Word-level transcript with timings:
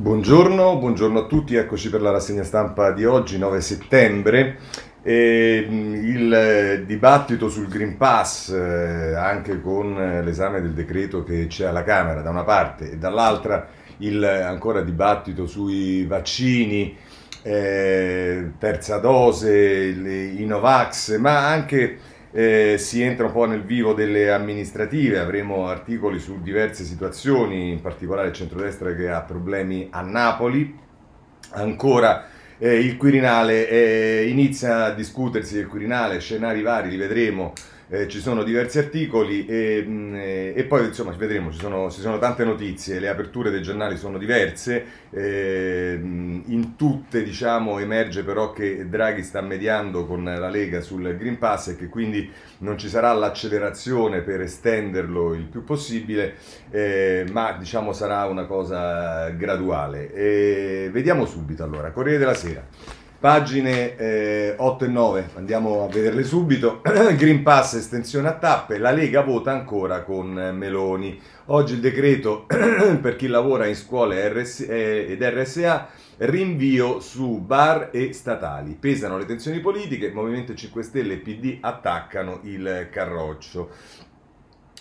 Buongiorno, 0.00 0.76
buongiorno 0.76 1.18
a 1.18 1.26
tutti, 1.26 1.56
eccoci 1.56 1.90
per 1.90 2.00
la 2.00 2.12
rassegna 2.12 2.44
stampa 2.44 2.92
di 2.92 3.04
oggi, 3.04 3.36
9 3.36 3.60
settembre. 3.60 4.58
E, 5.02 5.66
il 5.68 6.84
dibattito 6.86 7.48
sul 7.48 7.66
Green 7.66 7.96
Pass, 7.96 8.50
eh, 8.50 9.16
anche 9.16 9.60
con 9.60 10.22
l'esame 10.22 10.60
del 10.60 10.72
decreto 10.72 11.24
che 11.24 11.48
c'è 11.48 11.66
alla 11.66 11.82
Camera 11.82 12.22
da 12.22 12.30
una 12.30 12.44
parte 12.44 12.92
e 12.92 12.96
dall'altra 12.96 13.66
il 13.96 14.22
ancora 14.22 14.82
dibattito 14.82 15.48
sui 15.48 16.04
vaccini, 16.04 16.96
eh, 17.42 18.52
terza 18.56 18.98
dose, 18.98 19.52
i 19.52 20.44
Novax, 20.44 21.18
ma 21.18 21.48
anche 21.48 21.98
eh, 22.30 22.76
si 22.78 23.02
entra 23.02 23.26
un 23.26 23.32
po' 23.32 23.46
nel 23.46 23.62
vivo 23.62 23.94
delle 23.94 24.30
amministrative, 24.30 25.18
avremo 25.18 25.66
articoli 25.66 26.18
su 26.18 26.40
diverse 26.42 26.84
situazioni, 26.84 27.70
in 27.70 27.80
particolare 27.80 28.28
il 28.28 28.34
centrodestra 28.34 28.94
che 28.94 29.08
ha 29.08 29.20
problemi 29.22 29.88
a 29.90 30.02
Napoli. 30.02 30.78
Ancora 31.50 32.26
eh, 32.58 32.78
il 32.78 32.96
Quirinale 32.96 33.68
eh, 33.68 34.28
inizia 34.28 34.84
a 34.84 34.90
discutersi 34.90 35.54
del 35.54 35.66
Quirinale, 35.66 36.20
scenari 36.20 36.62
vari, 36.62 36.90
li 36.90 36.96
vedremo 36.96 37.52
eh, 37.90 38.06
ci 38.08 38.20
sono 38.20 38.42
diversi 38.42 38.78
articoli 38.78 39.46
e, 39.46 39.82
mh, 39.86 39.90
mm, 39.90 40.14
eh, 40.14 40.52
e 40.54 40.64
poi 40.64 40.86
insomma 40.86 41.12
vedremo, 41.12 41.50
ci 41.50 41.58
sono, 41.58 41.90
ci 41.90 42.00
sono, 42.00 42.18
tante 42.18 42.44
notizie, 42.44 43.00
le 43.00 43.08
aperture 43.08 43.50
dei 43.50 43.62
giornali 43.62 43.96
sono 43.96 44.18
diverse, 44.18 44.84
eh, 45.10 45.98
mm, 45.98 46.40
in 46.46 46.76
tutte 46.76 47.22
diciamo, 47.22 47.78
emerge 47.78 48.24
però 48.24 48.52
che 48.52 48.88
Draghi 48.88 49.22
sta 49.22 49.40
mediando 49.40 50.04
con 50.06 50.24
la 50.24 50.48
Lega 50.48 50.80
sul 50.80 51.16
Green 51.16 51.38
Pass 51.38 51.68
e 51.68 51.76
che 51.76 51.88
quindi 51.88 52.30
non 52.58 52.76
ci 52.76 52.88
sarà 52.88 53.12
l'accelerazione 53.12 54.20
per 54.20 54.40
estenderlo 54.42 55.34
il 55.34 55.44
più 55.44 55.64
possibile, 55.64 56.34
eh, 56.70 57.24
ma 57.30 57.52
diciamo 57.52 57.92
sarà 57.92 58.24
una 58.26 58.44
cosa 58.44 59.30
graduale. 59.30 60.90
vediamo 60.92 61.24
subito 61.24 61.62
allora, 61.64 61.90
Corriere 61.90 62.18
della 62.18 62.34
Sera. 62.34 62.66
Pagine 63.20 63.96
eh, 63.96 64.54
8 64.56 64.84
e 64.84 64.88
9, 64.88 65.30
andiamo 65.34 65.82
a 65.82 65.88
vederle 65.88 66.22
subito. 66.22 66.80
Green 67.18 67.42
Pass, 67.42 67.74
estensione 67.74 68.28
a 68.28 68.34
tappe, 68.34 68.78
la 68.78 68.92
Lega 68.92 69.22
vota 69.22 69.50
ancora 69.50 70.02
con 70.04 70.52
Meloni. 70.54 71.20
Oggi 71.46 71.74
il 71.74 71.80
decreto 71.80 72.46
per 72.46 73.16
chi 73.16 73.26
lavora 73.26 73.66
in 73.66 73.74
scuole 73.74 74.28
RS, 74.28 74.66
eh, 74.68 75.06
ed 75.08 75.20
RSA, 75.20 75.88
rinvio 76.18 77.00
su 77.00 77.40
bar 77.40 77.88
e 77.90 78.12
statali. 78.12 78.76
Pesano 78.78 79.18
le 79.18 79.26
tensioni 79.26 79.58
politiche, 79.58 80.12
Movimento 80.12 80.54
5 80.54 80.80
Stelle 80.84 81.14
e 81.14 81.18
PD 81.18 81.58
attaccano 81.60 82.38
il 82.44 82.86
carroccio. 82.88 83.70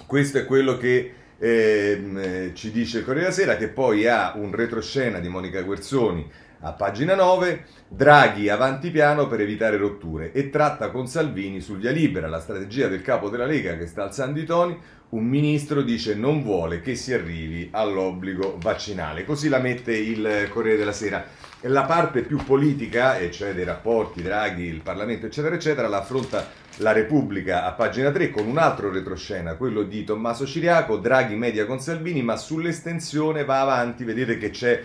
Questo 0.06 0.38
è 0.38 0.46
quello 0.46 0.78
che 0.78 1.12
eh, 1.40 2.52
ci 2.54 2.70
dice 2.70 3.00
il 3.00 3.04
Corriere 3.04 3.30
della 3.30 3.36
Sera, 3.36 3.58
che 3.58 3.70
poi 3.70 4.08
ha 4.08 4.34
un 4.36 4.52
retroscena 4.54 5.18
di 5.18 5.28
Monica 5.28 5.64
Guerzoni 5.64 6.46
a 6.62 6.72
pagina 6.74 7.14
9, 7.14 7.66
Draghi 7.88 8.50
avanti 8.50 8.90
piano 8.90 9.28
per 9.28 9.42
evitare 9.42 9.78
rotture 9.78 10.32
e 10.32 10.50
tratta 10.50 10.90
con 10.90 11.08
Salvini 11.08 11.62
sul 11.62 11.78
via 11.78 11.92
libera 11.92 12.28
la 12.28 12.40
strategia 12.40 12.88
del 12.88 13.02
capo 13.02 13.30
della 13.30 13.46
Lega 13.46 13.78
che 13.78 13.86
sta 13.86 14.04
alzando 14.04 14.40
i 14.40 14.46
toni. 14.46 14.78
Un 15.10 15.24
ministro 15.24 15.84
dice 15.84 16.16
non 16.16 16.44
vuole 16.44 16.82
che 16.82 16.96
si 16.96 17.14
arrivi 17.14 17.70
all'obbligo 17.72 18.58
vaccinale. 18.60 19.24
Così 19.24 19.48
la 19.48 19.60
mette 19.60 19.96
il 19.96 20.50
Corriere 20.52 20.78
della 20.78 20.92
Sera. 20.92 21.24
La 21.62 21.84
parte 21.84 22.22
più 22.22 22.38
politica, 22.44 23.18
e 23.18 23.32
cioè 23.32 23.54
dei 23.54 23.64
rapporti 23.64 24.22
Draghi, 24.22 24.66
il 24.66 24.82
Parlamento, 24.82 25.26
eccetera, 25.26 25.56
eccetera, 25.56 25.88
la 25.88 26.00
affronta 26.00 26.46
la 26.78 26.92
Repubblica 26.92 27.66
a 27.66 27.72
pagina 27.72 28.12
3 28.12 28.30
con 28.30 28.48
un 28.48 28.58
altro 28.58 28.92
retroscena, 28.92 29.56
quello 29.56 29.84
di 29.84 30.04
Tommaso 30.04 30.46
Ciriaco, 30.46 30.98
Draghi 30.98 31.36
media 31.36 31.66
con 31.66 31.80
Salvini, 31.80 32.22
ma 32.22 32.36
sull'estensione 32.36 33.44
va 33.44 33.62
avanti, 33.62 34.04
vedete 34.04 34.38
che 34.38 34.52
c'è 34.52 34.84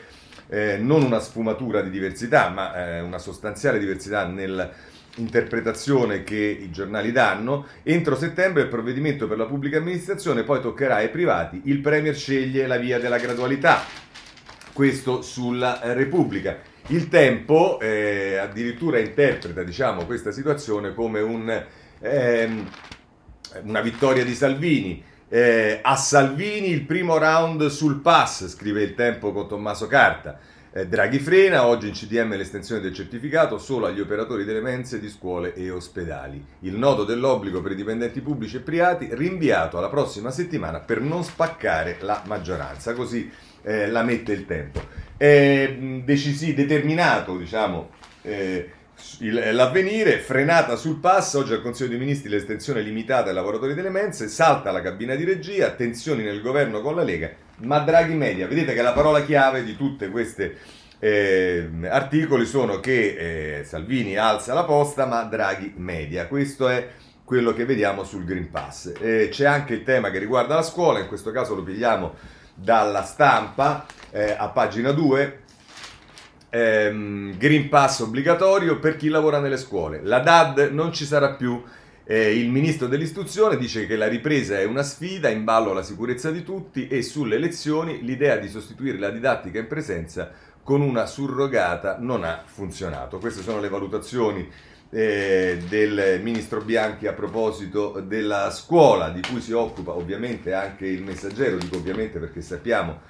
eh, 0.53 0.77
non 0.77 1.03
una 1.03 1.19
sfumatura 1.19 1.81
di 1.81 1.89
diversità, 1.89 2.51
ma 2.51 2.75
eh, 2.75 3.01
una 3.01 3.17
sostanziale 3.17 3.79
diversità 3.79 4.27
nell'interpretazione 4.27 6.25
che 6.25 6.37
i 6.37 6.71
giornali 6.71 7.11
danno. 7.11 7.65
Entro 7.83 8.15
settembre 8.17 8.61
il 8.61 8.69
provvedimento 8.69 9.27
per 9.27 9.39
la 9.39 9.47
pubblica 9.47 9.79
amministrazione 9.79 10.43
poi 10.43 10.61
toccherà 10.61 10.97
ai 10.97 11.09
privati. 11.09 11.63
Il 11.65 11.81
Premier 11.81 12.15
sceglie 12.15 12.67
la 12.67 12.77
via 12.77 12.99
della 12.99 13.17
gradualità. 13.17 13.81
Questo 14.75 15.23
sulla 15.23 15.81
Repubblica. 15.95 16.59
Il 16.89 17.09
tempo 17.09 17.81
eh, 17.81 18.37
addirittura 18.37 18.99
interpreta 18.99 19.63
diciamo, 19.63 20.05
questa 20.05 20.33
situazione 20.33 20.93
come 20.93 21.21
un, 21.21 21.65
ehm, 21.99 22.69
una 23.63 23.81
vittoria 23.81 24.25
di 24.25 24.35
Salvini 24.35 25.03
eh, 25.35 25.79
a 25.81 25.97
Salvini 25.97 26.69
il 26.69 26.83
primo 26.83 27.17
round 27.17 27.67
sul 27.69 28.01
pass, 28.01 28.49
scrive 28.49 28.83
il 28.83 28.95
tempo 28.95 29.33
con 29.33 29.49
Tommaso 29.49 29.87
Carta. 29.87 30.39
Eh, 30.71 30.87
Draghi 30.87 31.19
frena, 31.21 31.65
oggi 31.65 31.89
in 31.89 31.95
CDM 31.95 32.37
l'estensione 32.37 32.83
del 32.83 32.93
certificato 32.93 33.57
solo 33.57 33.87
agli 33.87 34.01
operatori 34.01 34.45
delle 34.45 34.61
mense 34.61 35.01
di 35.01 35.09
scuole 35.09 35.55
e 35.55 35.71
ospedali. 35.71 36.45
Il 36.61 36.75
nodo 36.75 37.05
dell'obbligo 37.05 37.63
per 37.63 37.73
i 37.73 37.77
dipendenti 37.77 38.21
pubblici 38.21 38.57
e 38.57 38.61
privati 38.61 39.09
rinviato 39.11 39.79
alla 39.79 39.89
prossima 39.89 40.31
settimana 40.31 40.81
per 40.81 41.01
non 41.01 41.25
spaccare 41.25 41.97
la 42.01 42.23
maggioranza, 42.27 42.93
così 42.93 43.33
eh, 43.63 43.89
la 43.89 44.03
mette 44.03 44.33
il 44.33 44.45
tempo. 44.45 44.83
È 45.17 45.75
decisi, 46.05 46.53
determinato, 46.53 47.39
diciamo, 47.39 47.89
eh, 48.21 48.71
l'avvenire, 49.53 50.19
frenata 50.19 50.77
sul 50.77 50.99
passo, 50.99 51.39
oggi 51.39 51.53
al 51.53 51.63
Consiglio 51.63 51.91
dei 51.91 51.99
Ministri 51.99 52.29
l'estensione 52.29 52.81
limitata 52.81 53.29
ai 53.29 53.35
lavoratori 53.35 53.75
delle 53.75 53.91
mense, 53.91 54.29
salta 54.29 54.71
la 54.71 54.81
cabina 54.81 55.15
di 55.15 55.25
regia, 55.25 55.71
tensioni 55.71 56.23
nel 56.23 56.41
governo 56.41 56.81
con 56.81 56.97
la 56.97 57.03
Lega, 57.03 57.31
ma 57.59 57.79
Draghi 57.79 58.15
media. 58.15 58.47
Vedete 58.47 58.75
che 58.75 58.83
la 58.83 58.93
parola 58.93 59.25
chiave 59.25 59.65
di 59.65 59.77
tutte 59.77 60.09
queste 60.09 60.57
eh, 60.99 61.69
articoli 61.89 62.47
sono 62.47 62.81
che 62.81 63.59
eh, 63.59 63.65
Salvini 63.65 64.17
alza 64.17 64.55
la 64.55 64.65
posta, 64.65 65.07
ma 65.07 65.23
Draghi 65.25 65.75
media. 65.77 66.27
Questo 66.27 66.69
è 66.69 66.89
quello 67.25 67.53
che 67.53 67.65
vediamo 67.65 68.05
sul 68.05 68.25
Green 68.25 68.51
Pass. 68.51 68.93
Eh, 69.01 69.29
c'è 69.31 69.47
anche 69.47 69.75
il 69.75 69.83
tema 69.83 70.11
che 70.11 70.19
riguarda 70.19 70.55
la 70.55 70.63
scuola, 70.63 70.99
in 70.99 71.09
questo 71.09 71.31
caso 71.31 71.55
lo 71.55 71.63
pigliamo 71.63 72.15
dalla 72.55 73.03
stampa 73.03 73.87
eh, 74.11 74.35
a 74.37 74.49
pagina 74.49 74.93
2 74.93 75.42
ehm, 76.55 77.39
Green 77.39 77.71
Pass 77.71 78.01
obbligatorio 78.01 78.79
per 78.79 78.97
chi 78.97 79.09
lavora 79.09 79.41
nelle 79.41 79.57
scuole. 79.57 80.01
La 80.03 80.21
DAD 80.21 80.69
non 80.73 80.93
ci 80.93 81.07
sarà 81.07 81.33
più. 81.33 81.63
Eh, 82.05 82.37
il 82.39 82.51
ministro 82.51 82.89
dell'istruzione 82.89 83.57
dice 83.57 83.87
che 83.87 83.97
la 83.97 84.09
ripresa 84.09 84.59
è 84.59 84.65
una 84.65 84.83
sfida, 84.83 85.31
in 85.31 85.45
ballo 85.45 85.73
la 85.73 85.83
sicurezza 85.83 86.31
di 86.31 86.43
tutti 86.43 86.89
e 86.89 87.01
sulle 87.03 87.39
lezioni 87.39 88.03
l'idea 88.03 88.37
di 88.37 88.49
sostituire 88.49 88.99
la 88.99 89.11
didattica 89.11 89.59
in 89.59 89.67
presenza 89.67 90.31
con 90.63 90.81
una 90.81 91.07
surrogata 91.07 91.97
non 91.99 92.23
ha 92.25 92.43
funzionato. 92.45 93.19
Queste 93.19 93.43
sono 93.43 93.61
le 93.61 93.69
valutazioni 93.69 94.47
eh, 94.91 95.59
del 95.69 96.21
ministro 96.23 96.61
Bianchi 96.61 97.07
a 97.07 97.15
proposito 97.15 98.03
della 98.07 98.51
scuola 98.51 99.09
di 99.09 99.23
cui 99.23 99.41
si 99.41 99.53
occupa 99.53 99.93
ovviamente 99.93 100.53
anche 100.53 100.87
il 100.87 101.03
messaggero, 101.03 101.57
dico 101.57 101.77
ovviamente 101.77 102.19
perché 102.19 102.43
sappiamo 102.43 103.01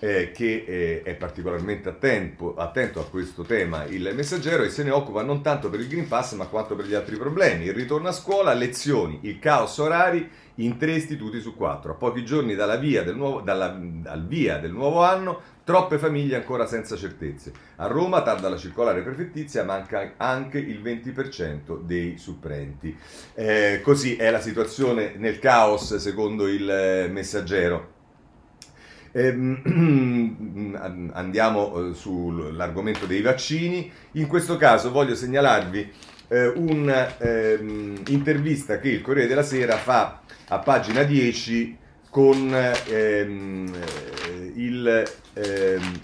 eh, 0.00 0.30
che 0.32 0.64
eh, 0.66 1.02
è 1.02 1.14
particolarmente 1.14 1.88
attento, 1.88 2.54
attento, 2.56 3.00
a 3.00 3.08
questo 3.08 3.42
tema 3.42 3.84
il 3.84 4.12
messaggero 4.14 4.62
e 4.62 4.68
se 4.68 4.82
ne 4.82 4.90
occupa 4.90 5.22
non 5.22 5.42
tanto 5.42 5.70
per 5.70 5.80
il 5.80 5.88
Green 5.88 6.08
Pass 6.08 6.34
ma 6.34 6.46
quanto 6.46 6.74
per 6.74 6.86
gli 6.86 6.94
altri 6.94 7.16
problemi. 7.16 7.64
Il 7.64 7.74
ritorno 7.74 8.08
a 8.08 8.12
scuola, 8.12 8.52
lezioni, 8.52 9.20
il 9.22 9.38
caos 9.38 9.78
orari 9.78 10.28
in 10.56 10.78
tre 10.78 10.92
istituti 10.92 11.40
su 11.40 11.54
quattro. 11.54 11.92
A 11.92 11.96
pochi 11.96 12.24
giorni 12.24 12.54
dalla 12.54 12.76
via 12.76 13.02
del 13.02 13.16
nuovo, 13.16 13.40
dalla, 13.40 13.68
dal 13.78 14.26
via 14.26 14.58
del 14.58 14.72
nuovo 14.72 15.02
anno, 15.02 15.54
troppe 15.64 15.98
famiglie 15.98 16.36
ancora 16.36 16.66
senza 16.66 16.96
certezze. 16.96 17.52
A 17.76 17.86
Roma, 17.86 18.22
tarda 18.22 18.48
la 18.48 18.56
circolare 18.56 19.02
prefettizia, 19.02 19.64
manca 19.64 20.12
anche 20.16 20.58
il 20.58 20.80
20% 20.82 21.80
dei 21.80 22.18
supplenti. 22.18 22.96
Eh, 23.34 23.80
così 23.82 24.16
è 24.16 24.30
la 24.30 24.40
situazione 24.40 25.14
nel 25.16 25.38
caos 25.38 25.96
secondo 25.96 26.46
il 26.46 26.70
eh, 26.70 27.08
messaggero. 27.08 27.94
Ehm, 29.16 30.76
andiamo 31.14 31.88
eh, 31.88 31.94
sull'argomento 31.94 33.06
dei 33.06 33.22
vaccini. 33.22 33.90
In 34.12 34.26
questo 34.26 34.58
caso 34.58 34.92
voglio 34.92 35.14
segnalarvi 35.14 35.90
eh, 36.28 36.48
un'intervista 36.48 38.74
ehm, 38.74 38.80
che 38.80 38.90
il 38.90 39.00
Corriere 39.00 39.28
della 39.28 39.42
Sera 39.42 39.76
fa 39.76 40.20
a 40.48 40.58
pagina 40.58 41.02
10 41.02 41.78
con 42.10 42.54
ehm, 42.88 43.72
eh, 43.74 44.52
il 44.54 45.02
ehm, 45.32 46.00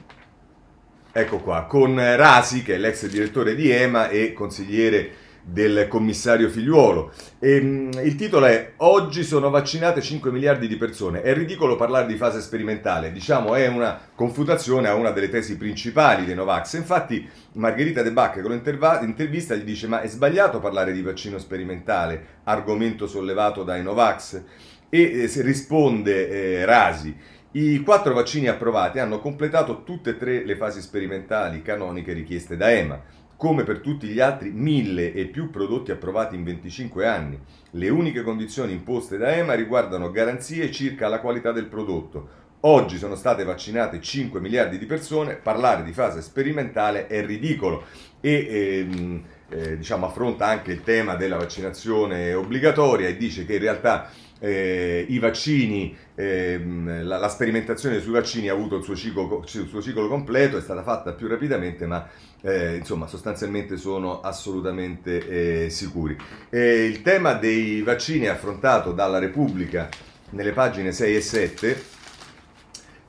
ecco 1.12 1.38
qua, 1.40 1.64
con 1.64 2.16
Rasi, 2.16 2.62
che 2.62 2.76
è 2.76 2.78
l'ex 2.78 3.06
direttore 3.08 3.54
di 3.54 3.70
EMA 3.70 4.08
e 4.08 4.32
consigliere 4.32 5.20
del 5.42 5.88
commissario 5.88 6.48
figliuolo. 6.48 7.12
E, 7.38 7.58
um, 7.58 7.90
il 8.02 8.14
titolo 8.14 8.46
è 8.46 8.72
Oggi 8.78 9.24
sono 9.24 9.50
vaccinate 9.50 10.00
5 10.00 10.30
miliardi 10.30 10.68
di 10.68 10.76
persone. 10.76 11.22
È 11.22 11.34
ridicolo 11.34 11.76
parlare 11.76 12.06
di 12.06 12.16
fase 12.16 12.40
sperimentale, 12.40 13.12
diciamo 13.12 13.54
è 13.54 13.66
una 13.66 14.00
confutazione 14.14 14.88
a 14.88 14.94
una 14.94 15.10
delle 15.10 15.28
tesi 15.28 15.56
principali 15.56 16.24
dei 16.24 16.34
Novax. 16.34 16.74
Infatti 16.74 17.28
Margherita 17.54 18.02
De 18.02 18.12
Bacche 18.12 18.40
con 18.40 18.52
l'intervista 18.52 19.54
gli 19.54 19.64
dice 19.64 19.88
ma 19.88 20.00
è 20.00 20.08
sbagliato 20.08 20.60
parlare 20.60 20.92
di 20.92 21.02
vaccino 21.02 21.38
sperimentale, 21.38 22.40
argomento 22.44 23.06
sollevato 23.06 23.64
dai 23.64 23.82
Novax? 23.82 24.42
E 24.88 25.00
eh, 25.00 25.42
risponde 25.42 26.28
eh, 26.28 26.64
Rasi, 26.64 27.16
I 27.52 27.82
quattro 27.82 28.14
vaccini 28.14 28.48
approvati 28.48 28.98
hanno 28.98 29.18
completato 29.18 29.82
tutte 29.82 30.10
e 30.10 30.16
tre 30.16 30.44
le 30.44 30.56
fasi 30.56 30.80
sperimentali 30.80 31.60
canoniche 31.60 32.12
richieste 32.12 32.56
da 32.56 32.70
EMA, 32.70 33.02
come 33.42 33.64
per 33.64 33.80
tutti 33.80 34.06
gli 34.06 34.20
altri 34.20 34.52
mille 34.52 35.12
e 35.12 35.24
più 35.24 35.50
prodotti 35.50 35.90
approvati 35.90 36.36
in 36.36 36.44
25 36.44 37.08
anni. 37.08 37.36
Le 37.70 37.88
uniche 37.88 38.22
condizioni 38.22 38.70
imposte 38.70 39.18
da 39.18 39.34
EMA 39.34 39.54
riguardano 39.54 40.12
garanzie 40.12 40.70
circa 40.70 41.08
la 41.08 41.18
qualità 41.18 41.50
del 41.50 41.66
prodotto. 41.66 42.28
Oggi 42.60 42.98
sono 42.98 43.16
state 43.16 43.42
vaccinate 43.42 44.00
5 44.00 44.38
miliardi 44.38 44.78
di 44.78 44.86
persone, 44.86 45.34
parlare 45.34 45.82
di 45.82 45.92
fase 45.92 46.22
sperimentale 46.22 47.08
è 47.08 47.26
ridicolo 47.26 47.82
e 48.20 48.46
ehm, 48.48 49.24
eh, 49.48 49.76
diciamo, 49.76 50.06
affronta 50.06 50.46
anche 50.46 50.70
il 50.70 50.84
tema 50.84 51.16
della 51.16 51.36
vaccinazione 51.36 52.34
obbligatoria 52.34 53.08
e 53.08 53.16
dice 53.16 53.44
che 53.44 53.54
in 53.54 53.60
realtà 53.60 54.08
eh, 54.44 55.06
i 55.08 55.20
vaccini, 55.20 55.96
ehm, 56.16 57.04
la, 57.04 57.18
la, 57.18 57.28
sperimentazione 57.28 58.00
sui 58.00 58.10
vaccini 58.10 58.48
ha 58.48 58.52
avuto 58.52 58.74
il 58.74 58.82
suo, 58.82 58.96
ciclo, 58.96 59.40
il 59.44 59.68
suo 59.68 59.80
ciclo 59.80 60.08
completo, 60.08 60.56
è 60.56 60.60
stata 60.60 60.82
fatta 60.82 61.12
più 61.12 61.28
rapidamente, 61.28 61.86
ma 61.86 62.08
eh, 62.40 62.74
insomma 62.74 63.06
sostanzialmente 63.06 63.76
sono 63.76 64.20
assolutamente 64.20 65.66
eh, 65.66 65.70
sicuri. 65.70 66.16
il 66.50 67.02
tema 67.02 67.34
dei 67.34 67.82
vaccini 67.82 68.24
è 68.24 68.30
affrontato 68.30 68.90
dalla 68.90 69.20
Repubblica 69.20 69.88
nelle 70.30 70.50
pagine 70.50 70.90
6 70.90 71.14
e 71.14 71.20
7 71.20 72.00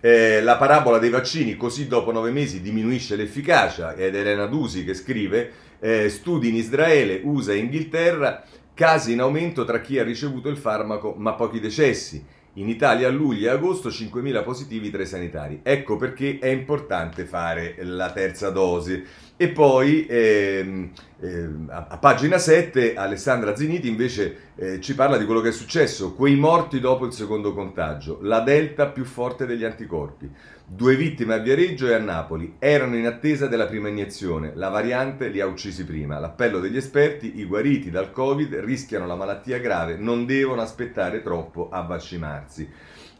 eh, 0.05 0.41
la 0.41 0.57
parabola 0.57 0.99
dei 0.99 1.09
vaccini, 1.09 1.55
così 1.55 1.87
dopo 1.87 2.11
nove 2.11 2.29
mesi 2.29 2.61
diminuisce 2.61 3.15
l'efficacia, 3.15 3.95
ed 3.95 4.15
Elena 4.15 4.47
Dusi 4.47 4.83
che 4.83 4.93
scrive, 4.93 5.51
eh, 5.79 6.09
studi 6.09 6.49
in 6.49 6.55
Israele, 6.55 7.21
USA 7.23 7.53
e 7.53 7.57
Inghilterra, 7.57 8.43
casi 8.73 9.13
in 9.13 9.21
aumento 9.21 9.65
tra 9.65 9.81
chi 9.81 9.99
ha 9.99 10.03
ricevuto 10.03 10.49
il 10.49 10.57
farmaco 10.57 11.13
ma 11.17 11.33
pochi 11.33 11.59
decessi. 11.59 12.41
In 12.57 12.69
Italia 12.69 13.07
a 13.07 13.11
luglio 13.11 13.47
e 13.47 13.51
agosto 13.51 13.89
5.000 13.89 14.43
positivi 14.43 14.91
tra 14.91 15.01
i 15.01 15.07
sanitari. 15.07 15.61
Ecco 15.63 15.95
perché 15.95 16.37
è 16.39 16.49
importante 16.49 17.25
fare 17.25 17.75
la 17.79 18.11
terza 18.11 18.51
dose. 18.51 19.03
E 19.35 19.47
poi 19.47 20.05
ehm, 20.07 20.91
eh, 21.19 21.49
a, 21.69 21.87
a, 21.89 21.97
pagina 21.97 22.37
7 22.37 22.93
Alessandra 22.93 23.55
Ziniti 23.55 23.87
invece 23.87 24.51
eh, 24.55 24.79
ci 24.79 24.93
parla 24.93 25.17
di 25.17 25.25
quello 25.25 25.41
che 25.41 25.49
è 25.49 25.51
successo, 25.51 26.13
quei 26.13 26.35
morti 26.35 26.79
dopo 26.79 27.07
il 27.07 27.11
secondo 27.11 27.55
contagio, 27.55 28.19
la 28.21 28.41
delta 28.41 28.85
più 28.85 29.03
forte 29.03 29.47
degli 29.47 29.63
anticorpi. 29.63 30.29
Due 30.65 30.95
vittime 30.95 31.35
a 31.35 31.37
Viareggio 31.39 31.87
e 31.87 31.93
a 31.93 31.99
Napoli 31.99 32.55
erano 32.57 32.95
in 32.95 33.05
attesa 33.05 33.47
della 33.47 33.67
prima 33.67 33.89
iniezione, 33.89 34.53
la 34.55 34.69
variante 34.69 35.27
li 35.27 35.41
ha 35.41 35.45
uccisi 35.45 35.85
prima. 35.85 36.19
L'appello 36.19 36.59
degli 36.59 36.77
esperti, 36.77 37.39
i 37.39 37.45
guariti 37.45 37.91
dal 37.91 38.11
Covid 38.11 38.55
rischiano 38.55 39.05
la 39.05 39.15
malattia 39.15 39.59
grave, 39.59 39.97
non 39.97 40.25
devono 40.25 40.61
aspettare 40.61 41.21
troppo 41.21 41.69
a 41.69 41.81
vaccinarsi. 41.81 42.69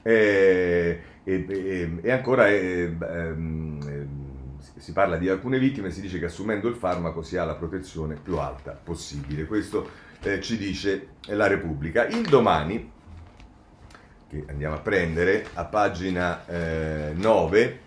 Eh, 0.01 0.99
e, 1.23 1.45
e, 1.47 1.99
e, 2.01 2.11
ancora 2.11 2.47
eh, 2.47 2.95
ehm, 2.99 4.07
si 4.77 4.93
parla 4.93 5.17
di 5.17 5.29
alcune 5.29 5.59
vittime, 5.59 5.91
si 5.91 6.01
dice 6.01 6.19
che 6.19 6.25
assumendo 6.25 6.67
il 6.67 6.75
farmaco 6.75 7.21
si 7.21 7.37
ha 7.37 7.43
la 7.43 7.55
protezione 7.55 8.15
più 8.15 8.37
alta 8.37 8.71
possibile. 8.71 9.45
Questo 9.45 9.89
eh, 10.21 10.41
ci 10.41 10.57
dice 10.57 11.09
la 11.27 11.47
Repubblica. 11.47 12.07
Il 12.07 12.27
domani 12.27 12.92
che 14.33 14.45
andiamo 14.49 14.75
a 14.75 14.79
prendere 14.79 15.45
a 15.53 15.65
pagina 15.65 16.45
eh, 16.47 17.13
9, 17.13 17.79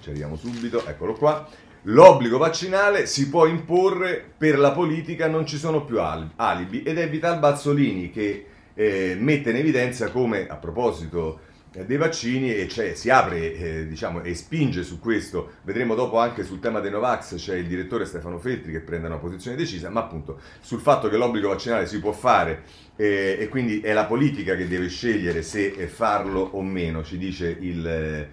ci 0.00 0.08
arriviamo 0.10 0.36
subito, 0.36 0.86
eccolo 0.86 1.14
qua, 1.14 1.48
l'obbligo 1.82 2.36
vaccinale 2.36 3.06
si 3.06 3.30
può 3.30 3.46
imporre 3.46 4.22
per 4.36 4.58
la 4.58 4.72
politica, 4.72 5.28
non 5.28 5.46
ci 5.46 5.56
sono 5.56 5.84
più 5.84 5.98
alibi 6.00 6.82
ed 6.82 6.98
è 6.98 7.08
Vital 7.08 7.38
Bazzolini 7.38 8.10
che 8.10 8.46
eh, 8.74 9.16
mette 9.18 9.50
in 9.50 9.56
evidenza 9.56 10.10
come 10.10 10.46
a 10.46 10.56
proposito 10.56 11.40
dei 11.72 11.96
vaccini 11.96 12.52
e 12.52 12.66
cioè, 12.68 12.94
si 12.94 13.10
apre 13.10 13.54
eh, 13.54 13.86
diciamo, 13.86 14.22
e 14.22 14.34
spinge 14.34 14.82
su 14.82 14.98
questo, 14.98 15.52
vedremo 15.62 15.94
dopo 15.94 16.18
anche 16.18 16.42
sul 16.42 16.58
tema 16.58 16.80
dei 16.80 16.90
Novax, 16.90 17.36
c'è 17.36 17.54
il 17.54 17.66
direttore 17.66 18.06
Stefano 18.06 18.38
Feltri 18.38 18.72
che 18.72 18.80
prende 18.80 19.06
una 19.06 19.18
posizione 19.18 19.56
decisa, 19.56 19.88
ma 19.88 20.00
appunto 20.00 20.40
sul 20.60 20.80
fatto 20.80 21.08
che 21.08 21.16
l'obbligo 21.16 21.48
vaccinale 21.48 21.86
si 21.86 22.00
può 22.00 22.10
fare 22.10 22.62
eh, 22.96 23.36
e 23.38 23.48
quindi 23.48 23.80
è 23.80 23.92
la 23.92 24.06
politica 24.06 24.56
che 24.56 24.66
deve 24.66 24.88
scegliere 24.88 25.42
se 25.42 25.70
farlo 25.86 26.40
o 26.40 26.60
meno, 26.60 27.04
ci 27.04 27.16
dice 27.16 27.56
il, 27.60 28.28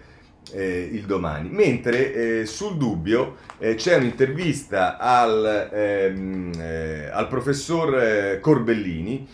eh, 0.51 0.89
il 0.91 1.05
domani. 1.05 1.49
Mentre 1.49 2.41
eh, 2.41 2.45
sul 2.47 2.75
dubbio 2.75 3.37
eh, 3.59 3.75
c'è 3.75 3.97
un'intervista 3.97 4.97
al, 4.97 5.69
ehm, 5.71 7.09
al 7.11 7.27
professor 7.27 8.39
Corbellini, 8.39 9.27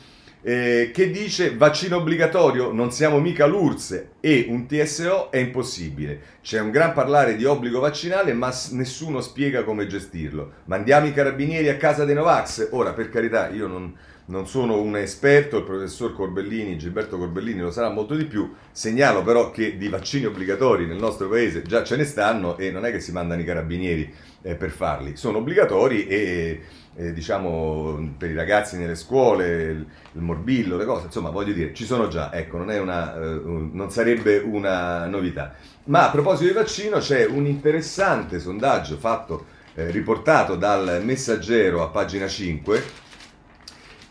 eh, 0.45 0.91
che 0.93 1.09
dice 1.09 1.55
vaccino 1.55 1.97
obbligatorio, 1.97 2.73
non 2.73 2.91
siamo 2.91 3.19
mica 3.19 3.45
l'URSS 3.45 4.05
e 4.19 4.45
un 4.49 4.67
TSO 4.67 5.31
è 5.31 5.37
impossibile. 5.37 6.19
C'è 6.41 6.59
un 6.59 6.69
gran 6.69 6.91
parlare 6.91 7.37
di 7.37 7.45
obbligo 7.45 7.79
vaccinale, 7.79 8.33
ma 8.33 8.53
nessuno 8.71 9.21
spiega 9.21 9.63
come 9.63 9.87
gestirlo. 9.87 10.51
Mandiamo 10.65 11.07
i 11.07 11.13
carabinieri 11.13 11.69
a 11.69 11.77
casa 11.77 12.03
dei 12.03 12.13
Novax? 12.13 12.67
Ora, 12.71 12.91
per 12.91 13.09
carità, 13.09 13.49
io 13.49 13.67
non, 13.67 13.95
non 14.25 14.45
sono 14.45 14.79
un 14.81 14.97
esperto, 14.97 15.57
il 15.57 15.63
professor 15.63 16.13
Corbellini, 16.13 16.77
Gilberto 16.77 17.17
Corbellini 17.17 17.61
lo 17.61 17.71
sarà 17.71 17.89
molto 17.89 18.13
di 18.13 18.25
più, 18.25 18.53
segnalo 18.71 19.23
però 19.23 19.49
che 19.49 19.77
di 19.77 19.87
vaccini 19.87 20.25
obbligatori 20.25 20.85
nel 20.85 20.97
nostro 20.97 21.29
paese 21.29 21.61
già 21.61 21.83
ce 21.83 21.95
ne 21.95 22.03
stanno 22.03 22.57
e 22.57 22.69
non 22.69 22.85
è 22.85 22.91
che 22.91 22.99
si 22.99 23.11
mandano 23.11 23.41
i 23.41 23.45
carabinieri 23.45 24.13
eh, 24.43 24.55
per 24.55 24.69
farli, 24.69 25.15
sono 25.15 25.39
obbligatori 25.39 26.05
e 26.05 26.61
eh, 26.95 27.13
diciamo 27.13 28.13
per 28.17 28.29
i 28.29 28.35
ragazzi 28.35 28.77
nelle 28.77 28.95
scuole, 28.95 29.47
il, 29.47 29.85
il, 30.11 30.21
morbillo, 30.21 30.77
le 30.77 30.85
cose, 30.85 31.05
insomma 31.05 31.31
voglio 31.31 31.53
dire, 31.53 31.73
ci 31.73 31.85
sono 31.85 32.07
già, 32.07 32.31
ecco, 32.31 32.57
non, 32.57 32.69
una, 32.69 33.15
eh, 33.15 33.39
non 33.71 33.89
sarebbe 33.89 34.37
una 34.37 35.05
novità. 35.07 35.55
Ma 35.85 36.07
a 36.07 36.11
proposito 36.11 36.51
di 36.51 36.55
vaccino 36.55 36.99
c'è 36.99 37.25
un 37.25 37.45
interessante 37.47 38.39
sondaggio 38.39 38.97
fatto, 38.97 39.45
eh, 39.73 39.89
riportato 39.89 40.55
dal 40.55 41.01
Messaggero 41.03 41.81
a 41.81 41.87
pagina 41.87 42.27
5, 42.27 42.83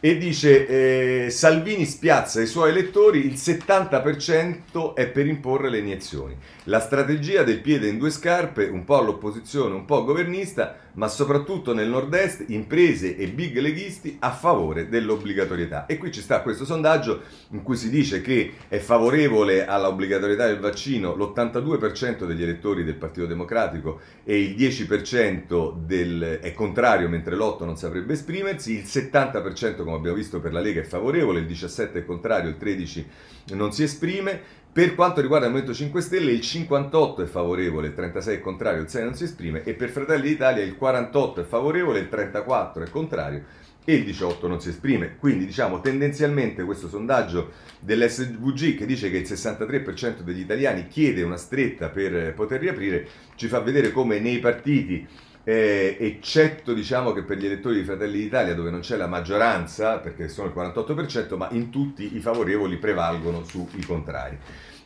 e 0.05 0.19
dice 0.19 1.27
eh, 1.27 1.31
Salvini 1.31 1.87
spiazza 1.87 2.41
i 2.41 2.47
suoi 2.49 2.71
elettori, 2.71 3.25
il 3.25 3.35
70% 3.35 4.95
è 4.95 5.07
per 5.07 5.29
imporre 5.29 5.71
le 5.71 5.79
iniezioni. 5.79 6.37
La 6.65 6.81
strategia 6.81 7.45
del 7.45 7.61
piede 7.61 7.87
in 7.87 7.99
due 7.99 8.11
scarpe, 8.11 8.65
un 8.65 8.83
po' 8.85 8.99
all'opposizione, 8.99 9.77
un 9.77 9.85
po' 9.85 10.03
governista, 10.03 10.77
ma 10.95 11.07
soprattutto 11.07 11.73
nel 11.73 11.89
nord-est, 11.89 12.47
imprese 12.49 13.17
e 13.17 13.29
big 13.29 13.59
leghisti 13.59 14.17
a 14.19 14.33
favore 14.33 14.89
dell'obbligatorietà. 14.89 15.87
E 15.87 15.99
qui 15.99 16.11
ci 16.11 16.21
sta 16.21 16.43
questo 16.43 16.65
sondaggio 16.65 17.23
in 17.51 17.63
cui 17.63 17.77
si 17.77 17.89
dice 17.89 18.21
che 18.21 18.55
è 18.67 18.79
favorevole 18.79 19.67
all'obbligatorietà 19.67 20.47
del 20.47 20.59
vaccino 20.59 21.15
l'82% 21.15 22.25
degli 22.25 22.43
elettori 22.43 22.83
del 22.83 22.97
Partito 22.97 23.27
Democratico 23.27 24.01
e 24.25 24.41
il 24.41 24.57
10% 24.57 25.75
del, 25.77 26.39
è 26.43 26.53
contrario, 26.55 27.09
mentre 27.09 27.37
l'8% 27.37 27.65
non 27.65 27.77
saprebbe 27.77 28.15
esprimersi, 28.15 28.79
il 28.79 28.85
70% 28.85 29.83
come 29.93 29.97
abbiamo 29.99 30.17
visto 30.17 30.41
per 30.41 30.53
la 30.53 30.61
Lega 30.61 30.81
è 30.81 30.85
favorevole, 30.85 31.41
il 31.41 31.47
17% 31.47 31.93
è 31.93 32.05
contrario, 32.05 32.49
il 32.49 32.57
13% 32.59 33.55
non 33.55 33.73
si 33.73 33.83
esprime. 33.83 34.41
Per 34.73 34.95
quanto 34.95 35.21
riguarda 35.21 35.47
il 35.47 35.53
Movimento 35.53 35.77
5 35.77 36.01
Stelle, 36.01 36.33
il 36.33 36.41
58 36.41 37.23
è 37.23 37.27
favorevole, 37.27 37.89
il 37.89 37.95
36 37.95 38.37
è 38.37 38.41
contrario, 38.41 38.81
il 38.81 38.89
6 38.89 39.05
non 39.05 39.15
si 39.15 39.25
esprime, 39.25 39.63
e 39.65 39.75
per 39.75 39.91
Fratelli 39.91 40.29
d'Italia 40.29 40.65
il 40.65 40.77
48 40.77 41.43
è 41.43 41.45
favorevole, 41.45 41.99
il 41.99 42.09
34 42.09 42.85
è 42.85 42.89
contrario 42.89 43.45
e 43.85 43.95
il 43.95 44.05
18 44.05 44.49
non 44.49 44.63
si 44.63 44.71
esprime. 44.71 45.17
Quindi, 45.19 45.45
diciamo, 45.45 45.81
tendenzialmente 45.81 46.63
questo 46.63 46.89
sondaggio 46.89 47.51
dell'SVG 47.81 48.79
che 48.79 48.87
dice 48.87 49.11
che 49.11 49.19
il 49.19 49.27
63% 49.29 50.21
degli 50.21 50.41
italiani 50.41 50.89
chiede 50.89 51.23
una 51.23 51.37
stretta 51.37 51.91
per 51.91 52.33
poter 52.33 52.61
riaprire, 52.61 53.07
ci 53.35 53.49
fa 53.49 53.61
vedere 53.61 53.93
come 53.93 54.21
nei 54.21 54.39
partiti 54.39 55.07
eh, 55.45 55.97
eccetto 55.99 56.73
diciamo 56.73 57.13
che 57.13 57.23
per 57.23 57.39
gli 57.39 57.47
elettori 57.47 57.77
di 57.77 57.85
Fratelli 57.85 58.19
d'Italia 58.19 58.55
dove 58.55 58.71
non 58.71 58.81
c'è 58.81 58.97
la 58.97 59.07
maggioranza, 59.07 59.99
perché 59.99 60.29
sono 60.29 60.49
il 60.49 60.55
48%, 60.55 61.37
ma 61.37 61.49
in 61.53 61.71
tutti 61.71 62.17
i 62.17 62.21
favorevoli 62.21 62.77
prevalgono 62.77 63.45
sui 63.45 63.85
contrari. 63.85 64.39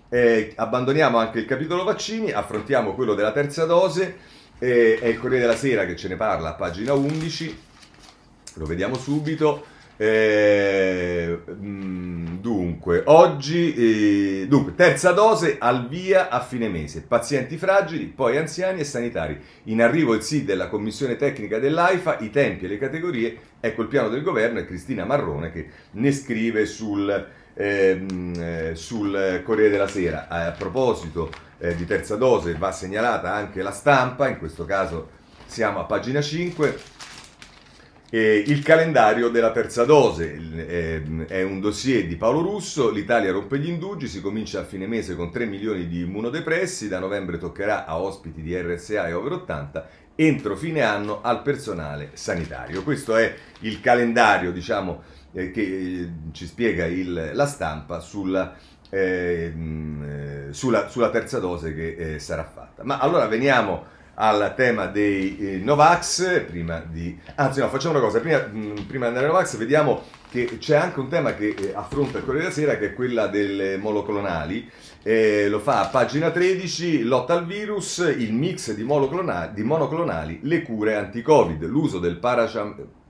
Eh, 0.09 0.53
abbandoniamo 0.57 1.19
anche 1.19 1.41
il 1.41 1.47
capitolo 1.47 1.85
vaccini, 1.85 2.31
affrontiamo 2.31 2.95
quello 2.95 3.15
della 3.15 3.33
terza 3.33 3.65
dose, 3.65 4.17
eh, 4.59 4.99
è 5.01 5.07
il 5.07 5.19
Corriere 5.19 5.47
della 5.47 5.57
Sera 5.57 5.85
che 5.85 5.97
ce 5.97 6.09
ne 6.09 6.17
parla 6.17 6.51
a 6.51 6.55
pagina 6.55 6.95
11, 6.95 7.59
lo 8.55 8.65
vediamo 8.65 8.97
subito. 8.97 9.75
Eh, 9.99 11.38
mm, 11.50 12.37
dunque, 12.41 13.03
oggi, 13.07 14.43
eh, 14.43 14.47
dunque, 14.47 14.75
terza 14.75 15.12
dose 15.12 15.57
al 15.59 15.88
via 15.88 16.29
a 16.29 16.41
fine 16.41 16.69
mese. 16.69 17.03
Pazienti 17.03 17.57
fragili, 17.57 18.05
poi 18.07 18.37
anziani 18.37 18.81
e 18.81 18.85
sanitari. 18.85 19.41
In 19.65 19.81
arrivo 19.81 20.15
il 20.15 20.23
sì 20.23 20.45
della 20.45 20.69
commissione 20.69 21.17
tecnica 21.17 21.59
dell'AIFA, 21.59 22.19
i 22.21 22.31
tempi 22.31 22.67
e 22.67 22.69
le 22.69 22.79
categorie. 22.79 23.37
Ecco 23.61 23.83
il 23.83 23.88
piano 23.88 24.09
del 24.09 24.23
governo 24.23 24.59
e 24.59 24.67
Cristina 24.67 25.05
Marrone 25.05 25.50
che 25.50 25.69
ne 25.93 26.12
scrive 26.12 26.67
sul, 26.67 27.26
ehm, 27.55 28.33
eh, 28.38 28.71
sul 28.75 29.43
Corriere 29.45 29.71
della 29.71 29.88
Sera. 29.88 30.29
A 30.29 30.50
proposito 30.53 31.31
eh, 31.59 31.75
di 31.75 31.87
terza 31.87 32.17
dose, 32.17 32.55
va 32.55 32.71
segnalata 32.71 33.33
anche 33.33 33.62
la 33.62 33.73
stampa, 33.73 34.29
in 34.29 34.38
questo 34.38 34.67
caso 34.67 35.15
siamo 35.47 35.79
a 35.79 35.85
pagina 35.85 36.21
5 36.21 36.96
Eh, 38.09 38.45
il 38.47 38.63
calendario 38.63 39.31
della 39.31 39.51
terza 39.51 39.85
dose 39.85 40.39
eh, 40.69 41.03
è 41.27 41.43
un 41.43 41.59
dossier 41.59 42.07
di 42.07 42.15
Paolo 42.15 42.41
Russo, 42.41 42.89
l'Italia 42.91 43.33
rompe 43.33 43.59
gli 43.59 43.69
indugi, 43.69 44.07
si 44.07 44.21
comincia 44.21 44.61
a 44.61 44.65
fine 44.65 44.87
mese 44.87 45.17
con 45.17 45.33
3 45.33 45.45
milioni 45.47 45.89
di 45.89 46.03
immunodepressi, 46.03 46.87
da 46.87 47.01
novembre 47.01 47.37
toccherà 47.37 47.85
a 47.85 47.99
ospiti 47.99 48.43
di 48.43 48.57
RSA 48.57 49.09
e 49.09 49.13
over 49.13 49.33
80, 49.33 49.89
entro 50.15 50.55
fine 50.55 50.83
anno 50.83 51.21
al 51.21 51.43
personale 51.43 52.11
sanitario. 52.13 52.85
Questo 52.85 53.17
è 53.17 53.35
il 53.61 53.81
calendario 53.81 54.53
diciamo, 54.53 55.03
eh, 55.33 55.51
che 55.51 55.63
eh, 55.63 56.09
ci 56.31 56.47
spiega 56.47 56.87
il, 56.87 57.33
la 57.35 57.47
stampa 57.47 57.99
sulla, 57.99 58.55
eh, 58.89 59.53
sulla, 60.51 60.89
sulla, 60.89 61.11
terza 61.11 61.41
dose 61.41 61.75
che 61.75 61.97
eh, 62.15 62.19
sarà 62.21 62.45
fatta. 62.45 62.85
Ma 62.85 62.99
allora 62.99 63.27
veniamo 63.27 63.95
al 64.18 64.54
tema 64.56 64.87
dei 64.87 65.37
eh, 65.38 65.58
Novax, 65.58 66.44
prima 66.44 66.82
di... 66.87 67.18
Anzi 67.35 67.61
no, 67.61 67.68
facciamo 67.68 67.99
una 67.99 68.04
cosa, 68.04 68.20
prima, 68.20 68.38
mh, 68.38 68.58
mm, 68.58 68.75
prima 68.87 69.04
di 69.04 69.08
andare 69.08 69.26
ai 69.26 69.32
Novax 69.32 69.56
vediamo 69.56 70.02
che 70.30 70.58
c'è 70.58 70.76
anche 70.76 71.00
un 71.00 71.08
tema 71.08 71.35
che 71.35 71.54
eh, 71.58 71.73
affronta 71.75 72.18
il 72.18 72.25
Corriere 72.25 72.49
della 72.49 72.54
Sera 72.54 72.78
che 72.78 72.87
è 72.87 72.94
quella 72.94 73.26
delle 73.26 73.76
monoclonali, 73.76 74.70
eh, 75.02 75.49
lo 75.49 75.58
fa 75.61 75.82
a 75.82 75.88
pagina 75.88 76.30
13, 76.30 77.02
lotta 77.02 77.35
al 77.35 77.46
virus, 77.46 77.99
il 77.99 78.32
mix 78.32 78.73
di 78.73 78.82
monoclonali, 78.82 79.54
di 79.54 79.62
monoclonali 79.62 80.40
le 80.42 80.62
cure 80.62 80.94
anti-covid, 80.94 81.64
l'uso 81.64 81.99
del 81.99 82.16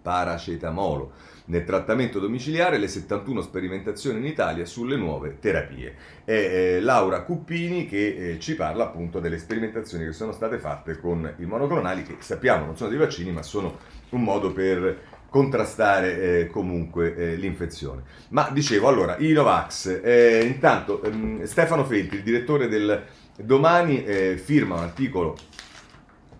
paracetamolo 0.03 1.13
nel 1.47 1.65
trattamento 1.65 2.19
domiciliare 2.19 2.79
le 2.79 2.89
71 2.89 3.43
sperimentazioni 3.43 4.19
in 4.19 4.27
Italia 4.27 4.65
sulle 4.65 4.97
nuove 4.97 5.39
terapie. 5.41 5.95
È 6.25 6.33
eh, 6.33 6.81
Laura 6.81 7.23
Cuppini 7.23 7.87
che 7.87 8.33
eh, 8.33 8.41
ci 8.41 8.55
parla 8.55 8.85
appunto 8.85 9.21
delle 9.21 9.39
sperimentazioni 9.39 10.05
che 10.05 10.13
sono 10.13 10.33
state 10.33 10.59
fatte 10.59 10.99
con 10.99 11.35
i 11.39 11.45
monoclonali 11.45 12.03
che 12.03 12.17
sappiamo 12.19 12.65
non 12.67 12.77
sono 12.77 12.91
dei 12.91 12.99
vaccini 12.99 13.31
ma 13.31 13.43
sono 13.43 13.79
un 14.11 14.23
modo 14.23 14.53
per 14.53 15.15
contrastare 15.29 16.41
eh, 16.41 16.47
comunque 16.47 17.15
eh, 17.15 17.37
l'infezione. 17.37 18.03
Ma 18.31 18.49
dicevo 18.51 18.89
allora, 18.89 19.17
i 19.19 19.33
Novax, 19.33 20.01
eh, 20.03 20.45
intanto 20.45 21.03
ehm, 21.03 21.45
Stefano 21.45 21.85
Felti, 21.85 22.17
il 22.17 22.23
direttore 22.23 22.69
del 22.69 23.05
Domani, 23.37 24.03
eh, 24.05 24.39
firma 24.43 24.77
un 24.77 24.83
articolo 24.83 25.37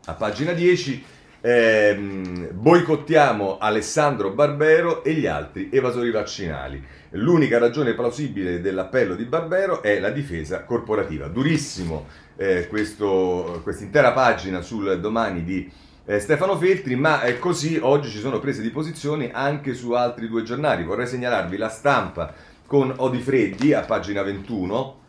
a 0.07 0.15
pagina 0.15 0.53
10 0.53 1.05
ehm, 1.47 2.49
boicottiamo 2.55 3.59
Alessandro 3.59 4.31
Barbero 4.31 5.05
e 5.05 5.13
gli 5.13 5.27
altri 5.27 5.69
evasori 5.73 6.11
vaccinali. 6.11 6.83
L'unica 7.11 7.59
ragione 7.59 7.95
plausibile 7.95 8.61
dell'appello 8.61 9.15
di 9.15 9.25
Barbero 9.25 9.81
è 9.81 10.01
la 10.01 10.11
difesa 10.11 10.65
corporativa. 10.65 11.29
Durissimo 11.29 12.07
eh, 12.37 12.67
questa 12.67 13.85
intera 13.85 14.11
pagina 14.11 14.61
sul 14.61 14.99
domani 14.99 15.45
di 15.45 15.71
eh, 16.05 16.19
Stefano 16.19 16.57
Feltri, 16.57 16.97
ma 16.97 17.23
eh, 17.23 17.39
così 17.39 17.79
oggi 17.81 18.11
ci 18.11 18.19
sono 18.19 18.41
prese 18.41 18.61
di 18.61 18.71
posizione 18.71 19.31
anche 19.31 19.73
su 19.75 19.93
altri 19.93 20.27
due 20.27 20.43
giornali. 20.43 20.83
Vorrei 20.83 21.07
segnalarvi 21.07 21.57
la 21.57 21.69
stampa 21.69 22.35
con 22.67 22.93
Odi 22.97 23.21
Freddi 23.21 23.73
a 23.73 23.83
pagina 23.83 24.23
21 24.23 25.05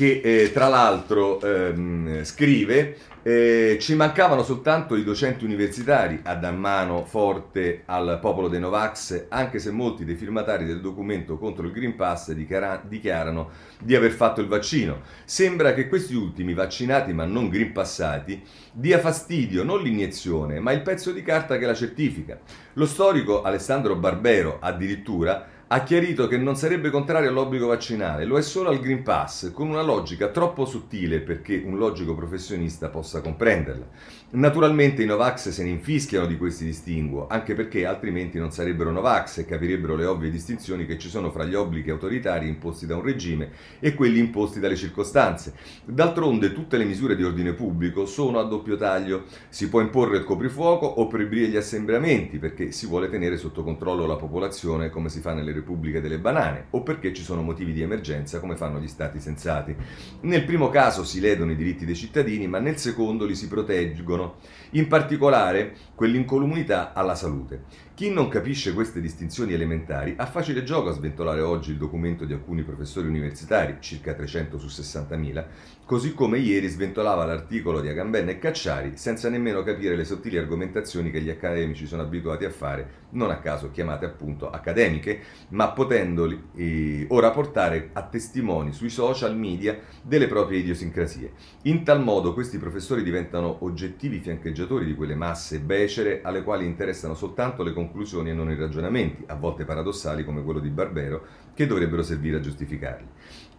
che 0.00 0.22
eh, 0.24 0.50
tra 0.50 0.68
l'altro 0.68 1.38
ehm, 1.42 2.24
scrive 2.24 2.96
eh, 3.22 3.76
ci 3.80 3.94
mancavano 3.94 4.42
soltanto 4.42 4.96
i 4.96 5.04
docenti 5.04 5.44
universitari 5.44 6.20
a 6.22 6.34
dar 6.34 6.54
mano 6.54 7.04
forte 7.04 7.82
al 7.84 8.18
popolo 8.20 8.48
dei 8.48 8.60
Novax, 8.60 9.26
anche 9.28 9.58
se 9.58 9.70
molti 9.70 10.04
dei 10.04 10.14
firmatari 10.14 10.64
del 10.64 10.80
documento 10.80 11.36
contro 11.36 11.66
il 11.66 11.72
Green 11.72 11.96
Pass 11.96 12.32
dichiara- 12.32 12.82
dichiarano 12.82 13.50
di 13.78 13.94
aver 13.94 14.12
fatto 14.12 14.40
il 14.40 14.46
vaccino. 14.46 15.02
Sembra 15.24 15.74
che 15.74 15.88
questi 15.88 16.14
ultimi, 16.14 16.54
vaccinati 16.54 17.12
ma 17.12 17.24
non 17.24 17.48
Green 17.48 17.72
Passati, 17.72 18.42
dia 18.72 18.98
fastidio 18.98 19.64
non 19.64 19.82
l'iniezione, 19.82 20.60
ma 20.60 20.72
il 20.72 20.82
pezzo 20.82 21.12
di 21.12 21.22
carta 21.22 21.58
che 21.58 21.66
la 21.66 21.74
certifica. 21.74 22.38
Lo 22.74 22.86
storico 22.86 23.42
Alessandro 23.42 23.96
Barbero, 23.96 24.58
addirittura, 24.60 25.58
ha 25.72 25.84
chiarito 25.84 26.26
che 26.26 26.36
non 26.36 26.56
sarebbe 26.56 26.90
contrario 26.90 27.28
all'obbligo 27.28 27.68
vaccinale, 27.68 28.24
lo 28.24 28.36
è 28.36 28.42
solo 28.42 28.70
al 28.70 28.80
Green 28.80 29.04
Pass, 29.04 29.52
con 29.52 29.68
una 29.68 29.82
logica 29.82 30.26
troppo 30.26 30.64
sottile 30.64 31.20
perché 31.20 31.62
un 31.64 31.78
logico 31.78 32.12
professionista 32.16 32.88
possa 32.88 33.20
comprenderla. 33.20 33.86
Naturalmente 34.32 35.02
i 35.02 35.06
Novax 35.06 35.48
se 35.48 35.64
ne 35.64 35.70
infischiano 35.70 36.24
di 36.24 36.36
questi 36.36 36.64
distinguo, 36.64 37.26
anche 37.26 37.54
perché 37.54 37.84
altrimenti 37.84 38.38
non 38.38 38.52
sarebbero 38.52 38.92
Novax 38.92 39.38
e 39.38 39.44
capirebbero 39.44 39.96
le 39.96 40.04
ovvie 40.04 40.30
distinzioni 40.30 40.86
che 40.86 40.98
ci 40.98 41.08
sono 41.08 41.32
fra 41.32 41.44
gli 41.44 41.56
obblighi 41.56 41.90
autoritari 41.90 42.46
imposti 42.46 42.86
da 42.86 42.94
un 42.94 43.02
regime 43.02 43.50
e 43.80 43.92
quelli 43.92 44.20
imposti 44.20 44.60
dalle 44.60 44.76
circostanze. 44.76 45.54
D'altronde 45.84 46.52
tutte 46.52 46.76
le 46.76 46.84
misure 46.84 47.16
di 47.16 47.24
ordine 47.24 47.54
pubblico 47.54 48.06
sono 48.06 48.38
a 48.38 48.44
doppio 48.44 48.76
taglio. 48.76 49.24
Si 49.48 49.68
può 49.68 49.80
imporre 49.80 50.18
il 50.18 50.24
coprifuoco 50.24 50.86
o 50.86 51.08
proibire 51.08 51.48
gli 51.48 51.56
assembramenti 51.56 52.38
perché 52.38 52.70
si 52.70 52.86
vuole 52.86 53.10
tenere 53.10 53.36
sotto 53.36 53.64
controllo 53.64 54.06
la 54.06 54.14
popolazione 54.14 54.90
come 54.90 55.08
si 55.08 55.18
fa 55.18 55.34
nelle 55.34 55.52
repubbliche 55.52 56.00
delle 56.00 56.20
banane 56.20 56.66
o 56.70 56.84
perché 56.84 57.12
ci 57.12 57.24
sono 57.24 57.42
motivi 57.42 57.72
di 57.72 57.82
emergenza 57.82 58.38
come 58.38 58.54
fanno 58.54 58.78
gli 58.78 58.86
stati 58.86 59.18
sensati. 59.18 59.74
Nel 60.20 60.44
primo 60.44 60.68
caso 60.68 61.02
si 61.02 61.18
ledono 61.18 61.50
i 61.50 61.56
diritti 61.56 61.84
dei 61.84 61.96
cittadini 61.96 62.46
ma 62.46 62.60
nel 62.60 62.76
secondo 62.76 63.26
li 63.26 63.34
si 63.34 63.48
proteggono 63.48 64.18
sono, 64.20 64.34
in 64.70 64.86
particolare 64.86 65.74
quell'incolumità 65.94 66.92
alla 66.92 67.14
salute. 67.14 67.64
Chi 67.94 68.10
non 68.10 68.28
capisce 68.28 68.72
queste 68.72 69.00
distinzioni 69.00 69.52
elementari 69.52 70.14
ha 70.16 70.26
facile 70.26 70.62
gioco 70.62 70.88
a 70.88 70.92
sventolare 70.92 71.40
oggi 71.40 71.70
il 71.70 71.76
documento 71.76 72.24
di 72.24 72.32
alcuni 72.32 72.62
professori 72.62 73.08
universitari, 73.08 73.76
circa 73.80 74.14
300 74.14 74.58
su 74.58 74.66
60.000, 74.66 75.44
così 75.90 76.14
come 76.14 76.38
ieri 76.38 76.68
sventolava 76.68 77.24
l'articolo 77.24 77.80
di 77.80 77.88
Agamben 77.88 78.28
e 78.28 78.38
Cacciari 78.38 78.92
senza 78.94 79.28
nemmeno 79.28 79.64
capire 79.64 79.96
le 79.96 80.04
sottili 80.04 80.38
argomentazioni 80.38 81.10
che 81.10 81.20
gli 81.20 81.30
accademici 81.30 81.84
sono 81.84 82.02
abituati 82.02 82.44
a 82.44 82.50
fare, 82.50 83.08
non 83.10 83.30
a 83.30 83.40
caso 83.40 83.72
chiamate 83.72 84.04
appunto 84.04 84.48
accademiche, 84.52 85.20
ma 85.48 85.72
potendoli 85.72 86.50
eh, 86.54 87.06
ora 87.08 87.32
portare 87.32 87.90
a 87.92 88.04
testimoni 88.04 88.70
sui 88.70 88.88
social 88.88 89.36
media 89.36 89.80
delle 90.00 90.28
proprie 90.28 90.60
idiosincrasie. 90.60 91.32
In 91.62 91.82
tal 91.82 92.00
modo 92.00 92.34
questi 92.34 92.58
professori 92.58 93.02
diventano 93.02 93.64
oggettivi 93.64 94.20
fiancheggiatori 94.20 94.84
di 94.84 94.94
quelle 94.94 95.16
masse 95.16 95.58
becere 95.58 96.20
alle 96.22 96.44
quali 96.44 96.66
interessano 96.66 97.16
soltanto 97.16 97.64
le 97.64 97.72
conclusioni 97.72 98.30
e 98.30 98.32
non 98.32 98.48
i 98.52 98.56
ragionamenti, 98.56 99.24
a 99.26 99.34
volte 99.34 99.64
paradossali 99.64 100.24
come 100.24 100.44
quello 100.44 100.60
di 100.60 100.68
Barbero, 100.68 101.26
che 101.52 101.66
dovrebbero 101.66 102.04
servire 102.04 102.36
a 102.36 102.40
giustificarli. 102.40 103.06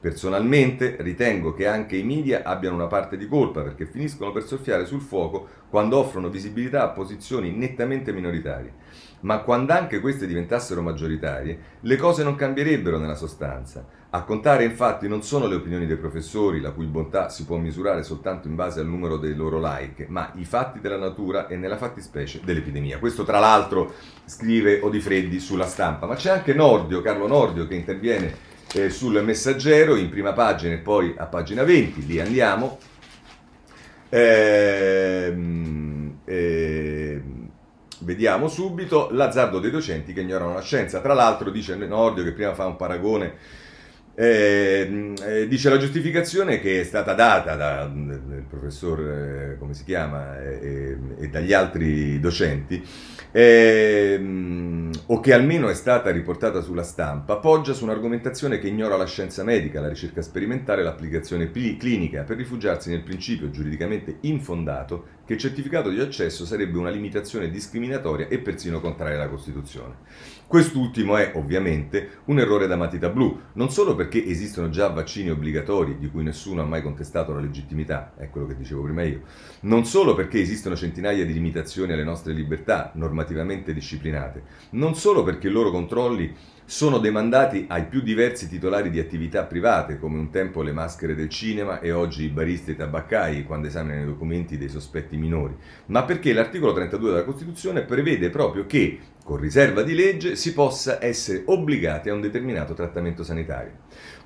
Personalmente 0.02 0.96
ritengo 1.02 1.54
che 1.54 1.68
anche 1.68 1.96
i 1.96 2.02
media 2.02 2.42
abbiano 2.44 2.76
una 2.76 2.88
parte 2.88 3.18
di 3.18 3.28
colpa 3.28 3.62
perché 3.62 3.86
finiscono 3.86 4.32
per 4.32 4.44
soffiare 4.44 4.88
sul 4.88 5.00
fuoco 5.00 5.48
quando 5.70 5.98
offrono 6.00 6.30
visibilità 6.30 6.82
a 6.82 6.90
posizioni 6.90 7.52
nettamente 7.52 8.12
minoritarie. 8.12 8.74
Ma 9.20 9.42
quando 9.42 9.74
anche 9.74 10.00
queste 10.00 10.26
diventassero 10.26 10.82
maggioritarie, 10.82 11.60
le 11.82 11.96
cose 11.98 12.24
non 12.24 12.34
cambierebbero 12.34 12.98
nella 12.98 13.14
sostanza. 13.14 13.86
A 14.10 14.24
contare 14.24 14.64
infatti 14.64 15.08
non 15.08 15.22
sono 15.22 15.46
le 15.46 15.54
opinioni 15.54 15.86
dei 15.86 15.98
professori, 15.98 16.60
la 16.60 16.72
cui 16.72 16.88
bontà 16.88 17.30
si 17.30 17.46
può 17.46 17.58
misurare 17.58 18.02
soltanto 18.02 18.48
in 18.48 18.56
base 18.56 18.80
al 18.80 18.88
numero 18.88 19.18
dei 19.18 19.36
loro 19.36 19.60
like, 19.62 20.08
ma 20.10 20.32
i 20.38 20.46
fatti 20.46 20.80
della 20.80 20.98
natura 20.98 21.46
e 21.46 21.58
nella 21.58 21.78
fattispecie 21.78 22.42
dell'epidemia. 22.44 22.98
Questo 22.98 23.24
tra 23.24 23.38
l'altro 23.38 23.94
scrive 24.26 24.80
Odifreddi 24.82 25.40
sulla 25.40 25.68
stampa, 25.68 26.08
ma 26.08 26.16
c'è 26.16 26.32
anche 26.32 26.56
Nordio, 26.56 27.02
Carlo 27.02 27.28
Nordio, 27.28 27.68
che 27.68 27.76
interviene 27.76 28.50
eh, 28.74 28.90
sul 28.90 29.22
messaggero 29.24 29.96
in 29.96 30.10
prima 30.10 30.34
pagina 30.34 30.74
e 30.74 30.78
poi 30.78 31.14
a 31.18 31.26
pagina 31.26 31.64
20, 31.64 32.06
lì 32.06 32.20
andiamo. 32.20 32.80
Ehm, 34.10 35.40
ehm, 36.26 37.50
vediamo 38.00 38.48
subito 38.48 39.10
l'azzardo 39.12 39.60
dei 39.60 39.72
docenti 39.72 40.14
che 40.14 40.22
ignorano 40.22 40.54
la 40.54 40.62
scienza. 40.62 41.02
Tra 41.02 41.14
l'altro 41.14 41.50
dice 41.50 41.76
Nordio 41.76 42.24
che 42.24 42.34
prima 42.34 42.54
fa 42.54 42.66
un 42.66 42.76
paragone 42.76 43.60
eh, 44.14 45.14
eh, 45.26 45.48
dice 45.48 45.70
la 45.70 45.78
giustificazione 45.78 46.60
che 46.60 46.82
è 46.82 46.84
stata 46.84 47.14
data 47.14 47.56
dal 47.56 48.46
professor, 48.48 49.00
eh, 49.00 49.58
come 49.58 49.74
si 49.74 49.84
chiama, 49.84 50.40
eh, 50.40 50.98
e 51.18 51.28
dagli 51.30 51.54
altri 51.54 52.20
docenti, 52.20 52.86
ehm, 53.32 54.92
o 55.08 55.20
che 55.20 55.34
almeno 55.34 55.70
è 55.70 55.74
stata 55.74 56.10
riportata 56.12 56.62
sulla 56.62 56.84
stampa, 56.84 57.38
poggia 57.38 57.74
su 57.74 57.84
un'argomentazione 57.84 58.60
che 58.60 58.68
ignora 58.68 58.98
la 58.98 59.06
scienza 59.06 59.44
medica, 59.44 59.82
la 59.82 59.90
ricerca 59.90 60.22
sperimentale 60.22 60.82
e 60.82 60.84
l'applicazione 60.84 61.48
pl- 61.48 61.78
clinica, 61.78 62.24
per 62.24 62.38
rifugiarsi 62.38 62.90
nel 62.90 63.04
principio 63.04 63.50
giuridicamente 63.50 64.18
infondato 64.22 65.20
che 65.26 65.34
il 65.34 65.40
certificato 65.40 65.90
di 65.90 66.00
accesso 66.00 66.46
sarebbe 66.46 66.78
una 66.78 66.90
limitazione 66.90 67.50
discriminatoria 67.50 68.28
e 68.28 68.40
persino 68.40 68.82
contraria 68.82 69.16
alla 69.16 69.30
Costituzione. 69.30 69.96
Quest'ultimo 70.52 71.16
è 71.16 71.32
ovviamente 71.36 72.10
un 72.26 72.38
errore 72.38 72.68
da 72.68 72.76
matita 72.76 73.08
blu, 73.08 73.40
non 73.54 73.70
solo 73.70 73.96
perché 73.96 74.26
esistono 74.26 74.70
già 74.70 74.90
vaccini 74.90 75.30
obbligatori 75.30 75.98
di 75.98 76.10
cui 76.10 76.24
nessuno 76.24 76.62
ha 76.62 76.66
mai 76.66 76.82
contestato 76.82 77.32
la 77.32 77.40
legittimità, 77.40 78.12
è 78.18 78.30
quello 78.30 78.48
che 78.48 78.58
dicevo 78.58 78.82
prima 78.82 79.02
io, 79.04 79.22
non 79.62 79.86
solo 79.86 80.14
perché 80.14 80.42
esistono 80.42 80.76
centinaia 80.76 81.26
di 81.26 81.32
limitazioni 81.32 81.94
alle 81.94 82.04
nostre 82.04 82.34
libertà 82.34 82.92
normativamente 82.96 83.74
disciplinate, 83.74 84.44
non 84.72 84.94
solo 84.94 85.24
perché 85.24 85.48
i 85.48 85.52
loro 85.52 85.72
controlli 85.72 86.36
sono 86.66 87.00
demandati 87.00 87.66
ai 87.70 87.86
più 87.86 88.02
diversi 88.02 88.48
titolari 88.48 88.90
di 88.90 89.00
attività 89.00 89.44
private, 89.44 90.00
come 90.00 90.18
un 90.18 90.32
tempo 90.32 90.62
le 90.62 90.72
maschere 90.72 91.16
del 91.16 91.28
cinema 91.28 91.80
e 91.80 91.92
oggi 91.92 92.24
i 92.24 92.30
baristi 92.30 92.72
e 92.72 92.76
tabaccai 92.76 93.44
quando 93.44 93.68
esaminano 93.68 94.04
i 94.04 94.06
documenti 94.06 94.58
dei 94.58 94.70
sospetti 94.70 95.18
minori, 95.18 95.56
ma 95.88 96.04
perché 96.04 96.32
l'articolo 96.34 96.74
32 96.74 97.10
della 97.10 97.24
Costituzione 97.24 97.82
prevede 97.84 98.30
proprio 98.30 98.66
che, 98.66 99.00
con 99.32 99.40
riserva 99.40 99.82
di 99.82 99.96
legge, 99.96 100.36
si 100.36 100.52
possa 100.52 101.02
essere 101.02 101.44
obbligati 101.46 102.10
a 102.10 102.14
un 102.14 102.20
determinato 102.20 102.74
trattamento 102.74 103.24
sanitario. 103.24 103.72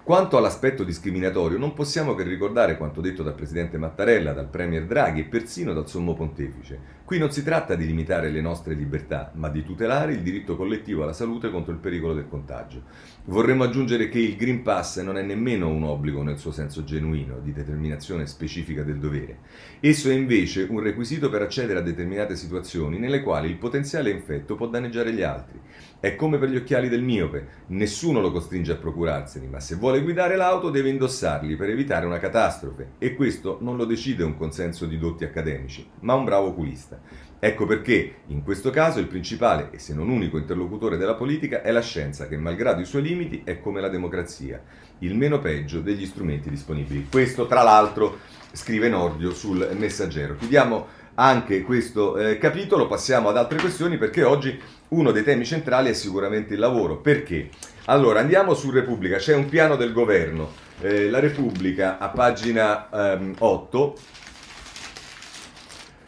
Quanto 0.06 0.38
all'aspetto 0.38 0.84
discriminatorio, 0.84 1.58
non 1.58 1.74
possiamo 1.74 2.14
che 2.14 2.22
ricordare 2.22 2.78
quanto 2.78 3.02
detto 3.02 3.24
dal 3.24 3.34
presidente 3.34 3.80
Mattarella, 3.80 4.34
dal 4.34 4.50
premier 4.50 4.86
Draghi 4.86 5.22
e 5.22 5.24
persino 5.24 5.74
dal 5.74 5.90
sommo 5.90 6.14
pontefice. 6.14 6.94
Qui 7.04 7.18
non 7.18 7.32
si 7.32 7.44
tratta 7.44 7.74
di 7.74 7.88
limitare 7.88 8.30
le 8.30 8.40
nostre 8.40 8.76
libertà, 8.76 9.32
ma 9.34 9.50
di 9.50 9.64
tutelare 9.64 10.14
il 10.14 10.22
diritto 10.22 10.56
collettivo 10.56 11.02
alla 11.02 11.14
salute 11.14 11.50
contro 11.50 11.72
il 11.72 11.80
pericolo 11.80 12.14
del 12.14 12.28
contagio. 12.28 12.84
Vorremmo 13.26 13.64
aggiungere 13.64 14.08
che 14.08 14.20
il 14.20 14.36
Green 14.36 14.62
Pass 14.62 15.02
non 15.02 15.18
è 15.18 15.24
nemmeno 15.24 15.70
un 15.70 15.82
obbligo 15.82 16.22
nel 16.22 16.38
suo 16.38 16.52
senso 16.52 16.84
genuino, 16.84 17.40
di 17.40 17.52
determinazione 17.52 18.28
specifica 18.28 18.84
del 18.84 19.00
dovere. 19.00 19.40
Esso 19.80 20.12
è 20.12 20.14
invece 20.14 20.68
un 20.70 20.82
requisito 20.82 21.32
per 21.32 21.42
accedere 21.42 21.80
a 21.80 21.84
determinate 21.84 22.36
situazioni 22.36 23.00
nelle 23.00 23.24
quali 23.24 23.50
il 23.50 23.58
potenziale 23.58 24.12
infetto 24.12 24.54
può 24.54 24.68
danneggiare 24.68 25.14
gli 25.14 25.24
altri. 25.24 25.60
È 26.06 26.16
come 26.16 26.38
per 26.38 26.50
gli 26.50 26.56
occhiali 26.56 26.88
del 26.88 27.02
miope, 27.02 27.48
nessuno 27.70 28.22
lo 28.22 28.32
costringe 28.32 28.74
a 28.74 28.76
procurarseli, 28.76 29.48
ma 29.48 29.60
se 29.60 29.74
vuole 29.74 30.04
guidare 30.04 30.36
l'auto 30.36 30.70
deve 30.70 30.90
indossarli 30.90 31.56
per 31.56 31.72
evitare 31.72 32.06
una 32.06 32.20
catastrofe 32.20 32.90
e 33.00 33.16
questo 33.16 33.58
non 33.62 33.76
lo 33.76 33.86
decide 33.86 34.24
un 34.24 34.38
consenso 34.38 34.86
di 34.86 35.00
dotti 35.00 35.24
accademici, 35.24 35.84
ma 36.02 36.14
un 36.14 36.24
bravo 36.24 36.50
oculista. 36.50 37.02
Ecco 37.40 37.66
perché, 37.66 38.18
in 38.28 38.44
questo 38.44 38.70
caso, 38.70 39.00
il 39.00 39.08
principale 39.08 39.70
e 39.72 39.80
se 39.80 39.96
non 39.96 40.10
unico 40.10 40.38
interlocutore 40.38 40.98
della 40.98 41.16
politica 41.16 41.64
è 41.64 41.72
la 41.72 41.82
scienza 41.82 42.28
che, 42.28 42.38
malgrado 42.38 42.82
i 42.82 42.86
suoi 42.86 43.02
limiti, 43.02 43.42
è 43.44 43.60
come 43.60 43.82
la 43.82 43.90
democrazia, 43.90 44.62
il 45.00 45.16
meno 45.16 45.40
peggio 45.40 45.82
degli 45.82 46.06
strumenti 46.06 46.52
disponibili. 46.52 47.08
Questo, 47.10 47.48
tra 47.48 47.64
l'altro, 47.64 48.20
scrive 48.52 48.90
Nordio 48.90 49.32
sul 49.34 49.72
Messaggero. 49.76 50.36
Chiudiamo 50.36 50.86
anche 51.16 51.62
questo 51.62 52.18
eh, 52.18 52.38
capitolo, 52.38 52.88
passiamo 52.88 53.30
ad 53.30 53.38
altre 53.38 53.60
questioni 53.60 53.98
perché 53.98 54.24
oggi 54.24 54.60
uno 54.90 55.12
dei 55.12 55.24
temi 55.24 55.46
centrali 55.46 55.90
è 55.90 55.94
sicuramente 55.94 56.54
il 56.54 56.60
lavoro. 56.60 56.98
Perché? 56.98 57.50
Allora, 57.86 58.20
andiamo 58.20 58.54
su 58.54 58.72
Repubblica, 58.72 59.18
c'è 59.18 59.36
un 59.36 59.48
piano 59.48 59.76
del 59.76 59.94
governo, 59.94 60.52
eh, 60.82 61.10
la 61.10 61.20
Repubblica 61.20 61.98
a 62.00 62.10
pagina 62.10 62.90
ehm, 63.14 63.36
8, 63.38 63.98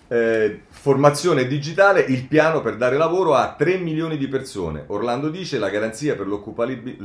eh, 0.09 0.61
formazione 0.69 1.47
digitale, 1.47 2.01
il 2.01 2.25
piano 2.25 2.61
per 2.61 2.77
dare 2.77 2.97
lavoro 2.97 3.35
a 3.35 3.55
3 3.57 3.77
milioni 3.77 4.17
di 4.17 4.27
persone. 4.27 4.83
Orlando 4.87 5.29
dice 5.29 5.59
la 5.59 5.69
garanzia 5.69 6.15
per, 6.15 6.27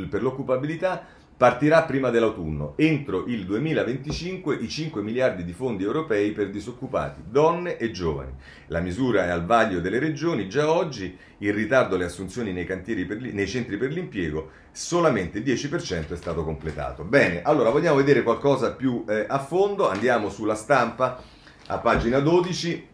per 0.08 0.22
l'occupabilità 0.22 1.04
partirà 1.42 1.82
prima 1.82 2.10
dell'autunno. 2.10 2.74
Entro 2.76 3.24
il 3.26 3.44
2025 3.44 4.54
i 4.60 4.68
5 4.68 5.02
miliardi 5.02 5.42
di 5.42 5.52
fondi 5.52 5.82
europei 5.82 6.30
per 6.30 6.50
disoccupati, 6.50 7.20
donne 7.28 7.78
e 7.78 7.90
giovani. 7.90 8.30
La 8.68 8.78
misura 8.78 9.24
è 9.24 9.28
al 9.28 9.44
vaglio 9.44 9.80
delle 9.80 9.98
regioni 9.98 10.48
già 10.48 10.70
oggi, 10.70 11.18
in 11.38 11.52
ritardo 11.52 11.96
le 11.96 12.04
assunzioni 12.04 12.52
nei, 12.52 12.64
per, 12.64 13.18
nei 13.20 13.48
centri 13.48 13.76
per 13.76 13.90
l'impiego, 13.90 14.50
solamente 14.70 15.38
il 15.38 15.44
10% 15.44 16.12
è 16.12 16.16
stato 16.16 16.44
completato. 16.44 17.02
Bene, 17.02 17.42
allora 17.42 17.70
vogliamo 17.70 17.96
vedere 17.96 18.22
qualcosa 18.22 18.70
più 18.74 19.04
eh, 19.08 19.26
a 19.28 19.40
fondo, 19.40 19.88
andiamo 19.90 20.30
sulla 20.30 20.54
stampa 20.54 21.20
a 21.66 21.78
pagina 21.78 22.20
12. 22.20 22.88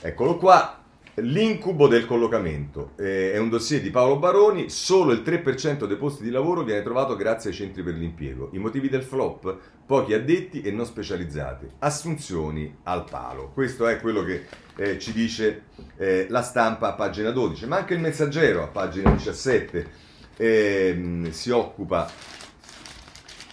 Eccolo 0.00 0.38
qua, 0.38 0.85
L'incubo 1.20 1.88
del 1.88 2.04
collocamento 2.04 2.90
eh, 2.96 3.32
è 3.32 3.38
un 3.38 3.48
dossier 3.48 3.80
di 3.80 3.88
Paolo 3.88 4.18
Baroni, 4.18 4.68
solo 4.68 5.12
il 5.12 5.22
3% 5.24 5.86
dei 5.86 5.96
posti 5.96 6.22
di 6.22 6.28
lavoro 6.28 6.62
viene 6.62 6.82
trovato 6.82 7.16
grazie 7.16 7.48
ai 7.48 7.56
centri 7.56 7.82
per 7.82 7.94
l'impiego. 7.94 8.50
I 8.52 8.58
motivi 8.58 8.90
del 8.90 9.02
flop? 9.02 9.56
Pochi 9.86 10.12
addetti 10.12 10.60
e 10.60 10.70
non 10.72 10.84
specializzati. 10.84 11.66
Assunzioni 11.78 12.80
al 12.82 13.04
palo. 13.08 13.50
Questo 13.54 13.86
è 13.86 13.98
quello 13.98 14.22
che 14.24 14.44
eh, 14.76 14.98
ci 14.98 15.14
dice 15.14 15.62
eh, 15.96 16.26
la 16.28 16.42
stampa 16.42 16.88
a 16.88 16.92
pagina 16.92 17.30
12, 17.30 17.66
ma 17.66 17.76
anche 17.76 17.94
il 17.94 18.00
messaggero 18.00 18.62
a 18.62 18.66
pagina 18.66 19.10
17 19.10 19.90
ehm, 20.36 21.30
si 21.30 21.48
occupa 21.48 22.10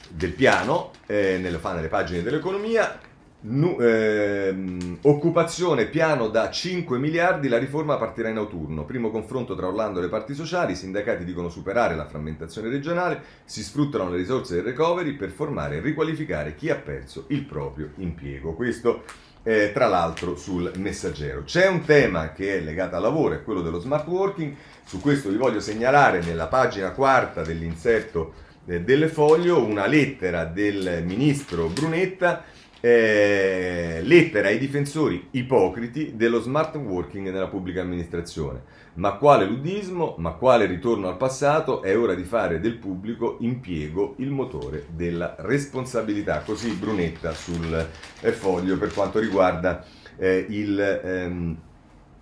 del 0.10 0.34
piano, 0.34 0.91
eh, 1.05 1.38
nelle, 1.41 1.60
fa 1.60 1.74
nelle 1.74 1.88
pagine 1.88 2.24
dell'economia 2.24 3.12
Nu, 3.45 3.77
ehm, 3.77 4.99
occupazione 5.01 5.88
piano 5.88 6.29
da 6.29 6.49
5 6.49 6.97
miliardi, 6.97 7.49
la 7.49 7.58
riforma 7.58 7.97
partirà 7.97 8.29
in 8.29 8.38
autunno. 8.38 8.86
Primo 8.86 9.12
confronto 9.12 9.53
tra 9.53 9.67
Orlando 9.67 9.99
e 9.99 10.03
le 10.03 10.08
parti 10.08 10.34
sociali, 10.34 10.71
i 10.71 10.77
sindacati 10.77 11.25
dicono 11.25 11.49
superare 11.49 11.93
la 11.95 12.06
frammentazione 12.06 12.69
regionale, 12.69 13.21
si 13.43 13.62
sfruttano 13.62 14.10
le 14.10 14.15
risorse 14.15 14.56
del 14.56 14.63
recovery 14.63 15.15
per 15.15 15.29
formare 15.29 15.77
e 15.77 15.82
riqualificare 15.82 16.56
chi 16.56 16.69
ha 16.69 16.77
perso 16.77 17.25
il 17.27 17.43
proprio 17.43 17.89
impiego. 17.95 18.53
Questo 18.53 19.03
eh, 19.43 19.71
tra 19.73 19.88
l'altro 19.88 20.38
sul 20.38 20.71
messaggero. 20.77 21.43
C'è 21.43 21.67
un 21.67 21.84
tema 21.84 22.32
che 22.32 22.58
è 22.58 22.62
legato 22.62 22.95
al 22.95 23.01
lavoro, 23.01 23.36
è 23.36 23.43
quello 23.43 23.62
dello 23.62 23.79
smart 23.79 24.08
working, 24.08 24.56
su 24.86 25.01
questo 25.01 25.27
vi 25.27 25.36
voglio 25.36 25.60
segnalare 25.60 26.21
nella 26.21 26.47
pagina 26.47 26.91
quarta 26.91 27.41
dell'inserto 27.41 28.36
eh, 28.65 28.79
delle 28.79 29.10
foglio 29.10 29.62
una 29.62 29.86
lettera 29.86 30.45
del 30.45 31.03
ministro 31.06 31.67
Brunetta 31.67 32.45
eh, 32.86 34.02
lettera 34.04 34.50
ai 34.50 34.58
difensori 34.58 35.30
ipocriti 35.32 36.17
dello 36.17 36.41
smart 36.41 36.76
working 36.76 37.30
nella 37.30 37.48
pubblica 37.48 37.80
amministrazione. 37.80 38.62
Ma 38.96 39.13
quale 39.13 39.46
ludismo, 39.46 40.15
ma 40.17 40.34
quale 40.34 40.65
ritorno 40.65 41.08
al 41.08 41.15
passato, 41.15 41.82
è 41.82 41.98
ora 41.98 42.13
di 42.13 42.26
fare 42.26 42.60
del 42.60 42.76
pubblico 42.76 43.38
impiego 43.39 44.15
il 44.17 44.32
motore 44.32 44.88
della 44.89 45.34
responsabilità. 45.39 46.39
Così 46.39 46.74
Brunetta 46.74 47.32
sul 47.32 47.88
eh, 48.19 48.32
foglio 48.34 48.78
per 48.78 48.93
quanto 48.93 49.19
riguarda 49.19 49.86
eh, 50.17 50.46
il... 50.50 51.00
Ehm, 51.04 51.58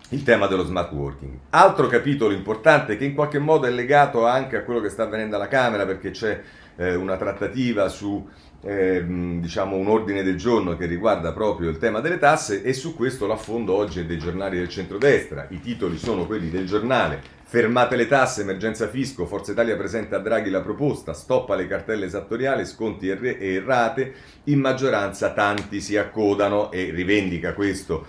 il 0.10 0.24
tema 0.24 0.48
dello 0.48 0.66
smart 0.66 0.92
working. 0.92 1.38
Altro 1.52 1.88
capitolo 1.88 2.34
importante 2.34 2.98
che 2.98 3.06
in 3.06 3.16
qualche 3.16 3.40
modo 3.40 3.66
è 3.66 3.70
legato 3.70 4.26
anche 4.26 4.58
a 4.58 4.64
quello 4.64 4.82
che 4.82 4.90
sta 4.90 5.04
avvenendo 5.04 5.38
alla 5.38 5.48
Camera 5.48 5.86
perché 5.86 6.12
c'è 6.12 6.42
eh, 6.76 6.96
una 6.96 7.18
trattativa 7.18 7.88
su 7.90 8.28
eh, 8.64 9.04
diciamo 9.40 9.76
un 9.76 9.88
ordine 9.88 10.24
del 10.24 10.38
giorno 10.38 10.78
che 10.78 10.86
riguarda 10.86 11.34
proprio 11.34 11.70
il 11.70 11.80
tema 11.80 12.00
delle 12.00 12.20
tasse 12.20 12.62
e 12.64 12.74
su 12.74 12.96
questo 12.96 13.26
l'affondo 13.26 13.74
oggi 13.74 14.02
è 14.02 14.06
dei 14.06 14.20
giornali 14.20 14.58
del 14.58 14.70
centrodestra. 14.70 15.48
I 15.50 15.60
titoli 15.60 15.98
sono 15.98 16.26
quelli 16.26 16.50
del 16.50 16.66
giornale. 16.66 17.40
Fermate 17.44 17.98
le 17.98 18.08
tasse, 18.08 18.42
emergenza 18.44 18.88
fisco, 18.88 19.26
Forza 19.26 19.52
Italia 19.52 19.76
presenta 19.76 20.16
a 20.16 20.20
Draghi 20.20 20.50
la 20.50 20.62
proposta, 20.62 21.14
stoppa 21.14 21.56
le 21.56 21.68
cartelle 21.68 22.06
esattoriali, 22.06 22.66
sconti 22.66 23.10
e 23.10 23.38
errate, 23.40 24.14
in 24.46 24.60
maggioranza 24.60 25.34
tanti 25.34 25.82
si 25.82 25.98
accodano 25.98 26.72
e 26.72 26.92
rivendica 26.92 27.54
questo 27.54 28.06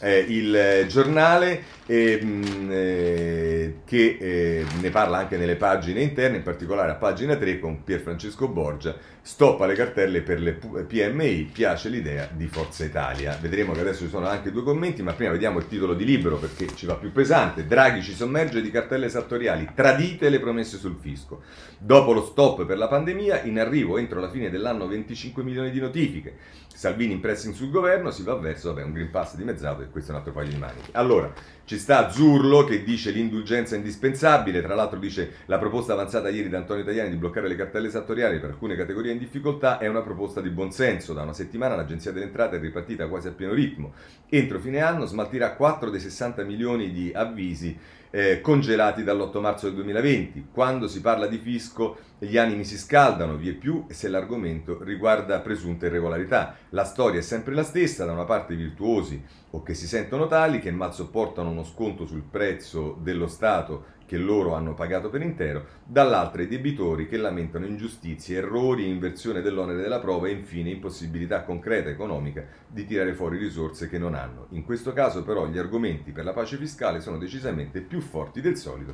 eh, 0.00 0.18
il 0.28 0.86
giornale 0.88 1.74
eh, 1.86 2.20
eh, 2.68 3.74
che 3.84 4.18
eh, 4.20 4.66
ne 4.80 4.90
parla 4.90 5.18
anche 5.18 5.36
nelle 5.36 5.56
pagine 5.56 6.00
interne, 6.02 6.38
in 6.38 6.42
particolare 6.42 6.90
a 6.90 6.96
pagina 6.96 7.36
3 7.36 7.58
con 7.58 7.84
Pier 7.84 8.00
Francesco 8.00 8.48
Borgia, 8.48 8.96
stoppa 9.22 9.66
le 9.66 9.74
cartelle 9.74 10.20
per 10.22 10.40
le 10.40 10.52
PMI, 10.52 11.50
piace 11.52 11.88
l'idea 11.88 12.28
di 12.32 12.46
Forza 12.46 12.84
Italia. 12.84 13.38
Vedremo 13.40 13.72
che 13.72 13.80
adesso 13.80 14.04
ci 14.04 14.10
sono 14.10 14.26
anche 14.26 14.52
due 14.52 14.62
commenti, 14.62 15.02
ma 15.02 15.14
prima 15.14 15.32
vediamo 15.32 15.58
il 15.58 15.68
titolo 15.68 15.94
di 15.94 16.04
libro 16.04 16.36
perché 16.36 16.68
ci 16.74 16.86
va 16.86 16.94
più 16.94 17.12
pesante. 17.12 17.66
Draghi 17.66 18.02
ci 18.02 18.14
sommerge 18.14 18.60
di 18.60 18.70
cartelle 18.70 19.06
esattoriali, 19.06 19.70
tradite 19.74 20.28
le 20.28 20.40
promesse 20.40 20.76
sul 20.76 20.96
fisco. 21.00 21.42
Dopo 21.78 22.12
lo 22.12 22.24
stop 22.24 22.64
per 22.66 22.78
la 22.78 22.88
pandemia, 22.88 23.42
in 23.42 23.58
arrivo 23.58 23.98
entro 23.98 24.20
la 24.20 24.30
fine 24.30 24.50
dell'anno 24.50 24.86
25 24.86 25.42
milioni 25.42 25.70
di 25.70 25.80
notifiche. 25.80 26.34
Salvini 26.76 27.14
in 27.14 27.20
pressing 27.20 27.54
sul 27.54 27.70
governo, 27.70 28.10
si 28.10 28.22
va 28.22 28.34
verso 28.34 28.68
vabbè, 28.68 28.84
un 28.84 28.92
Green 28.92 29.10
Pass 29.10 29.34
dimezzato 29.34 29.80
e 29.80 29.88
questo 29.88 30.10
è 30.10 30.12
un 30.12 30.20
altro 30.20 30.34
paio 30.34 30.50
di 30.50 30.58
maniche. 30.58 30.90
Allora, 30.92 31.32
ci 31.64 31.78
sta 31.78 32.10
Zurlo 32.10 32.64
che 32.64 32.84
dice 32.84 33.12
l'indulgenza 33.12 33.74
è 33.74 33.78
indispensabile, 33.78 34.60
tra 34.60 34.74
l'altro 34.74 34.98
dice 34.98 35.36
la 35.46 35.56
proposta 35.56 35.94
avanzata 35.94 36.28
ieri 36.28 36.50
da 36.50 36.58
Antonio 36.58 36.84
Tajani 36.84 37.08
di 37.08 37.16
bloccare 37.16 37.48
le 37.48 37.56
cartelle 37.56 37.86
esattoriali 37.86 38.40
per 38.40 38.50
alcune 38.50 38.76
categorie 38.76 39.12
in 39.12 39.18
difficoltà 39.18 39.78
è 39.78 39.86
una 39.86 40.02
proposta 40.02 40.42
di 40.42 40.50
buonsenso. 40.50 41.14
Da 41.14 41.22
una 41.22 41.32
settimana 41.32 41.76
l'Agenzia 41.76 42.12
delle 42.12 42.26
Entrate 42.26 42.56
è 42.56 42.60
ripartita 42.60 43.08
quasi 43.08 43.28
a 43.28 43.32
pieno 43.32 43.54
ritmo. 43.54 43.94
Entro 44.28 44.58
fine 44.58 44.82
anno 44.82 45.06
smaltirà 45.06 45.54
4 45.54 45.88
dei 45.88 46.00
60 46.00 46.44
milioni 46.44 46.92
di 46.92 47.10
avvisi 47.14 47.74
eh, 48.16 48.40
congelati 48.40 49.04
dall'8 49.04 49.40
marzo 49.40 49.66
del 49.66 49.74
2020. 49.74 50.46
Quando 50.50 50.88
si 50.88 51.02
parla 51.02 51.26
di 51.26 51.36
fisco 51.36 51.98
gli 52.18 52.38
animi 52.38 52.64
si 52.64 52.78
scaldano, 52.78 53.36
vie 53.36 53.52
più 53.52 53.84
se 53.90 54.08
l'argomento 54.08 54.82
riguarda 54.82 55.40
presunte 55.40 55.88
irregolarità. 55.88 56.56
La 56.70 56.84
storia 56.84 57.20
è 57.20 57.22
sempre 57.22 57.52
la 57.52 57.62
stessa, 57.62 58.06
da 58.06 58.12
una 58.12 58.24
parte 58.24 58.54
i 58.54 58.56
virtuosi 58.56 59.22
o 59.50 59.62
che 59.62 59.74
si 59.74 59.86
sentono 59.86 60.28
tali, 60.28 60.60
che 60.60 60.70
mal 60.70 60.94
sopportano 60.94 61.50
uno 61.50 61.62
sconto 61.62 62.06
sul 62.06 62.22
prezzo 62.22 62.96
dello 63.02 63.26
Stato 63.26 63.84
che 64.06 64.16
loro 64.16 64.54
hanno 64.54 64.74
pagato 64.74 65.10
per 65.10 65.20
intero, 65.20 65.66
dall'altra 65.84 66.42
i 66.42 66.48
debitori 66.48 67.06
che 67.06 67.16
lamentano 67.16 67.66
ingiustizie, 67.66 68.38
errori, 68.38 68.88
inversione 68.88 69.42
dell'onere 69.42 69.82
della 69.82 70.00
prova 70.00 70.28
e 70.28 70.32
infine 70.32 70.70
impossibilità 70.70 71.42
concreta 71.42 71.90
economica 71.90 72.46
di 72.66 72.86
tirare 72.86 73.14
fuori 73.14 73.36
risorse 73.36 73.88
che 73.88 73.98
non 73.98 74.14
hanno. 74.14 74.46
In 74.50 74.64
questo 74.64 74.92
caso 74.92 75.24
però 75.24 75.46
gli 75.48 75.58
argomenti 75.58 76.12
per 76.12 76.24
la 76.24 76.32
pace 76.32 76.56
fiscale 76.56 77.00
sono 77.00 77.18
decisamente 77.18 77.80
più 77.80 78.00
forti 78.00 78.40
del 78.40 78.56
solito 78.56 78.92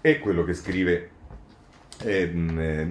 e 0.00 0.18
quello 0.18 0.44
che 0.44 0.54
scrive 0.54 1.10
eh, 2.04 2.84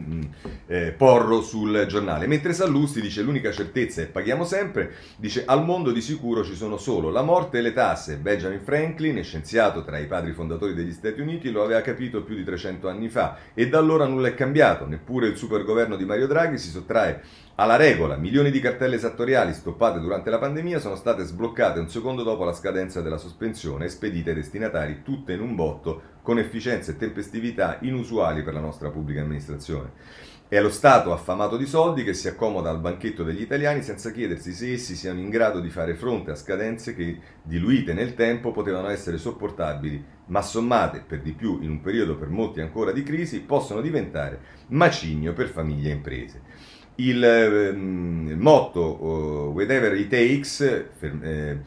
eh, 0.68 0.92
Porro 0.92 1.42
sul 1.42 1.86
giornale. 1.88 2.28
Mentre 2.28 2.54
Sallusti 2.54 3.02
dice 3.02 3.22
l'unica 3.22 3.52
certezza 3.52 4.02
è 4.02 4.08
paghiamo 4.08 4.44
sempre, 4.44 4.94
dice 5.18 5.44
al 5.46 5.64
mondo 5.64 5.92
di 5.92 6.02
sicuro 6.02 6.44
ci 6.44 6.56
sono 6.56 6.78
solo 6.78 7.10
la 7.10 7.22
morte 7.22 7.60
e 7.60 7.62
le 7.62 7.74
tasse. 7.74 8.18
Benjamin 8.18 8.62
Franklin, 8.62 9.24
scienziato 9.24 9.84
tra 9.84 9.98
i 9.98 10.08
padri 10.08 10.34
fondatori 10.34 10.74
degli 10.74 10.92
Stati 10.92 11.22
Uniti, 11.22 11.52
lo 11.52 11.64
aveva 11.64 11.82
capito 11.82 12.24
più 12.24 12.36
di 12.36 12.44
300 12.44 12.88
anni 12.88 13.10
fa 13.10 13.38
e 13.54 13.68
da 13.68 13.78
allora 13.78 14.06
nulla 14.06 14.30
è 14.30 14.34
cambiato, 14.34 14.86
neppure 14.86 15.28
il 15.28 15.38
supergoverno 15.38 15.96
di 15.96 16.06
Mario 16.06 16.28
Draghi 16.28 16.58
si 16.58 16.70
sottrae 16.70 17.22
alla 17.56 17.76
regola, 17.76 18.16
milioni 18.16 18.50
di 18.50 18.60
cartelle 18.60 18.96
esattoriali 18.96 19.54
stoppate 19.54 20.00
durante 20.00 20.30
la 20.30 20.40
pandemia 20.40 20.80
sono 20.80 20.96
state 20.96 21.24
sbloccate 21.24 21.80
un 21.80 21.90
secondo 21.90 22.24
dopo 22.24 22.44
la 22.44 22.54
scadenza 22.54 23.02
della 23.02 23.18
sospensione 23.18 23.86
e 23.86 23.90
spedite 23.90 24.30
ai 24.30 24.38
destinatari 24.38 25.02
tutte 25.04 25.34
in 25.34 25.42
un 25.42 25.54
botto 25.54 26.02
con 26.22 26.40
efficienza 26.40 26.92
e 26.92 26.98
tempestività 26.98 27.78
inusuali 27.82 28.44
per 28.44 28.54
la 28.54 28.60
nostra 28.60 28.90
pubblica 28.90 29.22
amministrazione. 29.22 29.92
È 30.52 30.60
lo 30.60 30.70
Stato 30.70 31.14
affamato 31.14 31.56
di 31.56 31.66
soldi 31.66 32.04
che 32.04 32.14
si 32.14 32.28
accomoda 32.28 32.70
al 32.70 32.82
banchetto 32.82 33.24
degli 33.24 33.42
italiani 33.42 33.82
senza 33.82 34.12
chiedersi 34.12 34.52
se 34.52 34.74
essi 34.74 34.96
siano 34.96 35.22
in 35.22 35.30
grado 35.30 35.62
di 35.62 35.70
fare 35.70 35.96
fronte 35.96 36.32
a 36.32 36.36
scadenze 36.36 36.94
che, 36.94 37.18
diluite 37.42 37.94
nel 37.94 38.16
tempo, 38.16 38.52
potevano 38.52 38.90
essere 38.90 39.18
sopportabili, 39.18 40.04
ma 40.26 40.42
sommate, 40.42 41.06
per 41.08 41.22
di 41.22 41.32
più 41.32 41.60
in 41.62 41.70
un 41.70 41.80
periodo 41.80 42.18
per 42.18 42.28
molti 42.28 42.60
ancora 42.60 42.92
di 42.92 43.02
crisi, 43.02 43.40
possono 43.40 43.80
diventare 43.80 44.40
macigno 44.68 45.32
per 45.32 45.48
famiglie 45.48 45.92
e 45.92 45.94
imprese. 45.94 46.42
Il, 46.96 47.24
ehm, 47.24 48.28
il 48.32 48.38
motto 48.38 49.02
uh, 49.02 49.52
Whatever 49.54 49.96
it 49.96 50.10
takes 50.10 50.60
eh, 50.60 51.62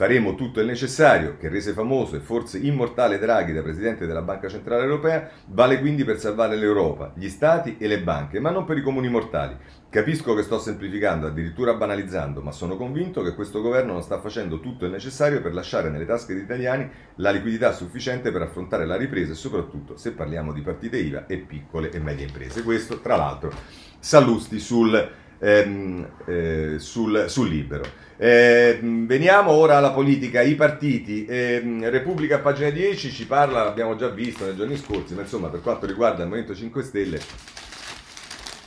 Faremo 0.00 0.34
tutto 0.34 0.60
il 0.60 0.66
necessario, 0.66 1.36
che 1.36 1.50
rese 1.50 1.74
famoso 1.74 2.16
e 2.16 2.20
forse 2.20 2.56
immortale 2.56 3.18
Draghi 3.18 3.52
da 3.52 3.60
Presidente 3.60 4.06
della 4.06 4.22
Banca 4.22 4.48
Centrale 4.48 4.84
Europea, 4.84 5.28
vale 5.48 5.78
quindi 5.78 6.04
per 6.04 6.18
salvare 6.18 6.56
l'Europa, 6.56 7.12
gli 7.14 7.28
Stati 7.28 7.76
e 7.78 7.86
le 7.86 8.00
banche, 8.00 8.40
ma 8.40 8.48
non 8.48 8.64
per 8.64 8.78
i 8.78 8.82
comuni 8.82 9.10
mortali. 9.10 9.54
Capisco 9.90 10.32
che 10.32 10.42
sto 10.42 10.58
semplificando, 10.58 11.26
addirittura 11.26 11.74
banalizzando, 11.74 12.40
ma 12.40 12.50
sono 12.50 12.78
convinto 12.78 13.20
che 13.20 13.34
questo 13.34 13.60
governo 13.60 13.92
non 13.92 14.02
sta 14.02 14.18
facendo 14.20 14.58
tutto 14.58 14.86
il 14.86 14.90
necessario 14.90 15.42
per 15.42 15.52
lasciare 15.52 15.90
nelle 15.90 16.06
tasche 16.06 16.32
degli 16.32 16.44
italiani 16.44 16.88
la 17.16 17.30
liquidità 17.30 17.72
sufficiente 17.72 18.32
per 18.32 18.40
affrontare 18.40 18.86
la 18.86 18.96
ripresa 18.96 19.32
e 19.32 19.36
soprattutto 19.36 19.98
se 19.98 20.12
parliamo 20.12 20.54
di 20.54 20.62
partite 20.62 20.96
IVA 20.96 21.26
e 21.26 21.36
piccole 21.36 21.90
e 21.90 21.98
medie 21.98 22.24
imprese. 22.24 22.62
Questo, 22.62 23.00
tra 23.00 23.16
l'altro, 23.16 23.52
Sallusti 23.98 24.58
sul, 24.60 25.10
ehm, 25.40 26.08
eh, 26.26 26.74
sul, 26.78 27.24
sul 27.28 27.48
libero. 27.48 27.84
Eh, 28.16 28.78
veniamo 28.82 29.50
ora 29.52 29.78
alla 29.78 29.92
politica, 29.92 30.42
i 30.42 30.54
partiti. 30.54 31.24
Eh, 31.24 31.62
Repubblica 31.90 32.38
pagina 32.38 32.70
10 32.70 33.10
ci 33.10 33.26
parla, 33.26 33.64
l'abbiamo 33.64 33.96
già 33.96 34.08
visto 34.08 34.44
nei 34.44 34.54
giorni 34.54 34.76
scorsi, 34.76 35.14
ma 35.14 35.22
insomma 35.22 35.48
per 35.48 35.62
quanto 35.62 35.86
riguarda 35.86 36.22
il 36.22 36.28
Movimento 36.28 36.54
5 36.54 36.82
Stelle, 36.82 37.20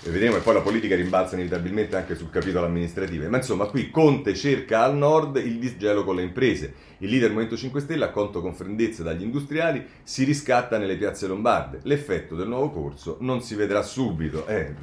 e 0.05 0.09
vedremo 0.09 0.35
e 0.35 0.39
poi 0.41 0.55
la 0.55 0.59
politica 0.59 0.97
rimbalza 0.97 1.35
inevitabilmente 1.35 1.95
anche 1.95 2.15
sul 2.15 2.29
capitolo 2.29 2.65
amministrativo. 2.65 3.29
Ma 3.29 3.37
insomma 3.37 3.67
qui 3.67 3.89
Conte 3.89 4.33
cerca 4.33 4.83
al 4.83 4.97
nord 4.97 5.37
il 5.37 5.59
disgelo 5.59 6.03
con 6.03 6.15
le 6.15 6.23
imprese. 6.23 6.73
Il 6.97 7.09
leader 7.09 7.29
Movimento 7.29 7.55
5 7.55 7.79
Stelle, 7.79 8.03
accolto 8.03 8.41
con 8.41 8.53
freddezza 8.53 9.01
dagli 9.01 9.21
industriali, 9.21 9.85
si 10.03 10.25
riscatta 10.25 10.77
nelle 10.77 10.97
piazze 10.97 11.27
lombarde. 11.27 11.79
L'effetto 11.83 12.35
del 12.35 12.49
nuovo 12.49 12.69
corso 12.71 13.17
non 13.21 13.41
si 13.41 13.55
vedrà 13.55 13.81
subito. 13.81 14.45
Eh, 14.47 14.73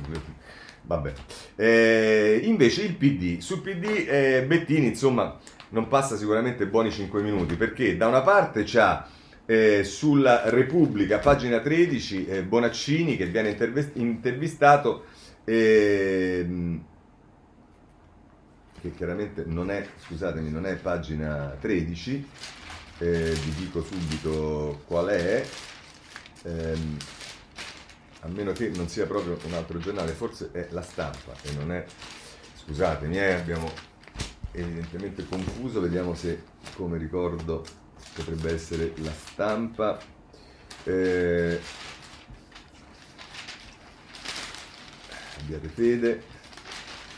Vabbè. 0.90 1.12
Eh, 1.54 2.40
invece 2.42 2.82
il 2.82 2.96
PD, 2.96 3.38
sul 3.38 3.60
PD 3.60 4.08
eh, 4.08 4.44
Bettini 4.44 4.86
insomma 4.86 5.38
non 5.68 5.86
passa 5.86 6.16
sicuramente 6.16 6.66
buoni 6.66 6.90
5 6.90 7.22
minuti 7.22 7.54
perché 7.54 7.96
da 7.96 8.08
una 8.08 8.22
parte 8.22 8.64
c'ha 8.66 9.06
eh, 9.46 9.84
sulla 9.84 10.50
Repubblica, 10.50 11.20
pagina 11.20 11.60
13, 11.60 12.26
eh, 12.26 12.42
Bonaccini 12.42 13.16
che 13.16 13.26
viene 13.26 13.56
intervistato, 13.92 15.04
ehm, 15.44 16.84
che 18.80 18.92
chiaramente 18.92 19.44
non 19.46 19.70
è, 19.70 19.86
scusatemi, 20.08 20.50
non 20.50 20.66
è 20.66 20.74
pagina 20.74 21.56
13, 21.60 22.28
eh, 22.98 23.32
vi 23.32 23.54
dico 23.54 23.80
subito 23.80 24.82
qual 24.88 25.06
è. 25.06 25.46
Ehm, 26.42 26.96
a 28.20 28.28
meno 28.28 28.52
che 28.52 28.68
non 28.74 28.88
sia 28.88 29.06
proprio 29.06 29.38
un 29.44 29.54
altro 29.54 29.78
giornale, 29.78 30.12
forse 30.12 30.50
è 30.52 30.68
la 30.70 30.82
stampa 30.82 31.32
e 31.42 31.52
non 31.52 31.72
è, 31.72 31.84
scusatemi, 32.62 33.18
eh, 33.18 33.32
abbiamo 33.32 33.70
evidentemente 34.52 35.26
confuso, 35.26 35.80
vediamo 35.80 36.14
se 36.14 36.42
come 36.74 36.98
ricordo 36.98 37.64
potrebbe 38.14 38.52
essere 38.52 38.92
la 38.96 39.12
stampa. 39.12 39.98
Eh, 40.84 41.60
abbiate 45.40 45.68
fede, 45.68 46.22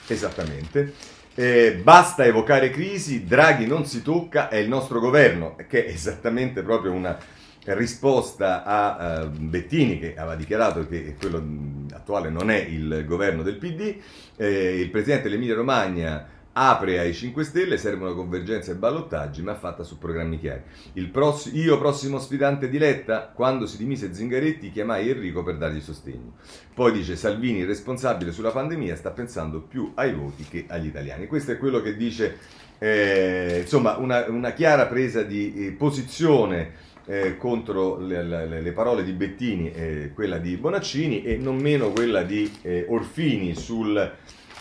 esattamente. 0.07 0.95
Eh, 1.35 1.81
basta 1.83 2.25
evocare 2.25 2.71
crisi, 2.71 3.25
Draghi 3.25 3.67
non 3.67 3.87
si 3.87 4.03
tocca, 4.03 4.49
è 4.49 4.57
il 4.57 4.69
nostro 4.69 5.01
governo, 5.01 5.57
che 5.69 5.87
è 5.87 5.91
esattamente 5.91 6.62
proprio 6.62 6.93
una 6.93 7.19
risposta 7.64 8.64
a 8.64 9.22
uh, 9.22 9.29
Bettini 9.29 9.98
che 9.98 10.14
aveva 10.16 10.35
dichiarato 10.35 10.87
che 10.87 11.14
quello 11.18 11.87
attuale 11.92 12.29
non 12.29 12.51
è 12.51 12.59
il 12.59 13.05
governo 13.07 13.42
del 13.42 13.57
PD, 13.57 13.96
eh, 14.37 14.81
il 14.81 14.90
presidente 14.90 15.29
dell'Emilia 15.29 15.55
Romagna 15.55 16.27
apre 16.55 16.98
ai 16.98 17.14
5 17.14 17.44
Stelle, 17.44 17.79
servono 17.79 18.14
convergenze 18.14 18.72
e 18.72 18.75
ballottaggi, 18.75 19.42
ma 19.42 19.55
fatta 19.55 19.85
su 19.85 19.98
programmi 19.98 20.38
chiari. 20.38 20.62
Pross- 21.11 21.51
io 21.53 21.79
prossimo 21.79 22.18
sfidante 22.18 22.68
di 22.68 22.79
Letta, 22.79 23.31
quando 23.35 23.66
si 23.66 23.79
dimise 23.79 24.12
Zingaretti, 24.12 24.70
chiamai 24.70 25.09
Enrico 25.09 25.42
per 25.42 25.57
dargli 25.57 25.81
sostegno. 25.81 26.35
Poi 26.75 26.92
dice 26.92 27.16
Salvini, 27.16 27.64
responsabile 27.64 28.33
sulla 28.33 28.51
pandemia, 28.51 28.96
sta 28.96 29.11
pensando 29.11 29.61
più 29.61 29.92
ai 29.94 30.12
voti 30.12 30.44
che 30.44 30.66
agli 30.68 30.87
italiani. 30.87 31.27
Questo 31.27 31.53
è 31.53 31.59
quello 31.59 31.81
che 31.81 31.96
dice, 31.96 32.38
eh, 32.79 33.61
insomma, 33.62 33.96
una, 33.96 34.27
una, 34.29 34.53
chiara 34.53 34.87
presa 34.87 35.22
di 35.22 35.66
eh, 35.66 35.70
posizione 35.72 36.90
eh, 37.07 37.37
contro 37.37 37.99
le, 37.99 38.23
le, 38.23 38.61
le, 38.61 38.73
parole 38.73 39.03
di 39.05 39.12
Bettini 39.12 39.73
e 39.73 40.12
quella 40.15 40.38
di 40.38 40.57
Bonaccini 40.57 41.25
e 41.25 41.37
non 41.37 41.57
meno 41.57 41.91
quella 41.91 42.23
di 42.23 42.51
eh, 42.62 42.87
Orfini 42.88 43.55
sul 43.55 44.11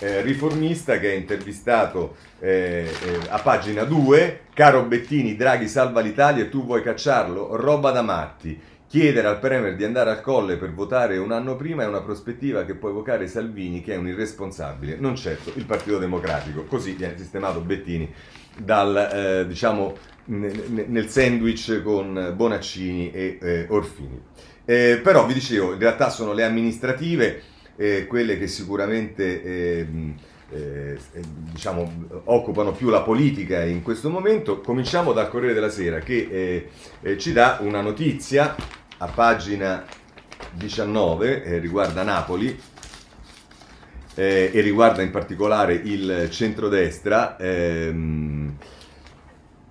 eh, 0.02 0.22
riformista 0.22 0.98
che 0.98 1.12
è 1.12 1.16
intervistato 1.16 2.16
eh, 2.40 2.88
eh, 2.88 3.20
a 3.30 3.40
pagina 3.40 3.84
2, 3.84 4.42
caro 4.54 4.84
Bettini, 4.84 5.36
Draghi 5.36 5.68
salva 5.68 6.02
l'Italia 6.02 6.44
e 6.44 6.50
tu 6.50 6.66
vuoi 6.66 6.82
cacciarlo? 6.82 7.56
Roba 7.56 7.92
da 7.92 8.02
matti. 8.02 8.60
Chiedere 8.88 9.28
al 9.28 9.40
Premier 9.40 9.76
di 9.76 9.86
andare 9.86 10.10
al 10.10 10.20
colle 10.20 10.58
per 10.58 10.74
votare 10.74 11.18
un 11.18 11.32
anno 11.32 11.56
prima 11.56 11.84
è 11.84 11.88
una 11.88 12.02
prospettiva 12.02 12.66
che 12.66 12.74
può 12.74 12.90
evocare 12.90 13.28
Salvini, 13.28 13.82
che 13.82 13.94
è 13.94 13.98
un 13.98 14.08
irresponsabile, 14.08 14.98
non 15.00 15.16
certo 15.16 15.54
il 15.56 15.66
Partito 15.66 15.98
Democratico. 15.98 16.64
Così 16.64 16.94
viene 16.94 17.18
sistemato 17.18 17.62
Bettini 17.62 18.12
dal, 18.58 18.98
eh, 18.98 19.48
diciamo, 19.48 19.96
nel 20.26 21.10
sandwich 21.10 21.82
con 21.82 22.34
Bonaccini 22.36 23.12
e 23.12 23.38
eh, 23.42 23.66
Orfini. 23.70 24.22
Eh, 24.66 25.00
però 25.04 25.26
vi 25.26 25.34
dicevo, 25.34 25.74
in 25.74 25.80
realtà 25.80 26.10
sono 26.10 26.34
le 26.34 26.44
amministrative 26.44 27.42
eh, 27.76 28.06
quelle 28.06 28.38
che 28.38 28.48
sicuramente 28.48 29.44
ehm, 29.44 30.16
eh, 30.52 30.98
diciamo, 31.52 32.22
occupano 32.26 32.72
più 32.72 32.90
la 32.90 33.02
politica 33.02 33.64
in 33.64 33.82
questo 33.82 34.10
momento. 34.10 34.62
Cominciamo 34.62 35.14
dal 35.14 35.30
Corriere 35.30 35.54
della 35.54 35.70
Sera 35.70 36.00
che 36.00 36.28
eh, 36.30 36.70
eh, 37.02 37.18
ci 37.18 37.34
dà 37.34 37.58
una 37.62 37.82
notizia 37.82 38.56
a 38.98 39.08
pagina 39.08 39.84
19, 40.54 41.60
riguarda 41.60 42.04
Napoli, 42.04 42.70
e 44.14 44.52
riguarda 44.54 45.02
in 45.02 45.10
particolare 45.10 45.74
il 45.74 46.28
centrodestra. 46.30 47.38
Ehm, 47.38 48.58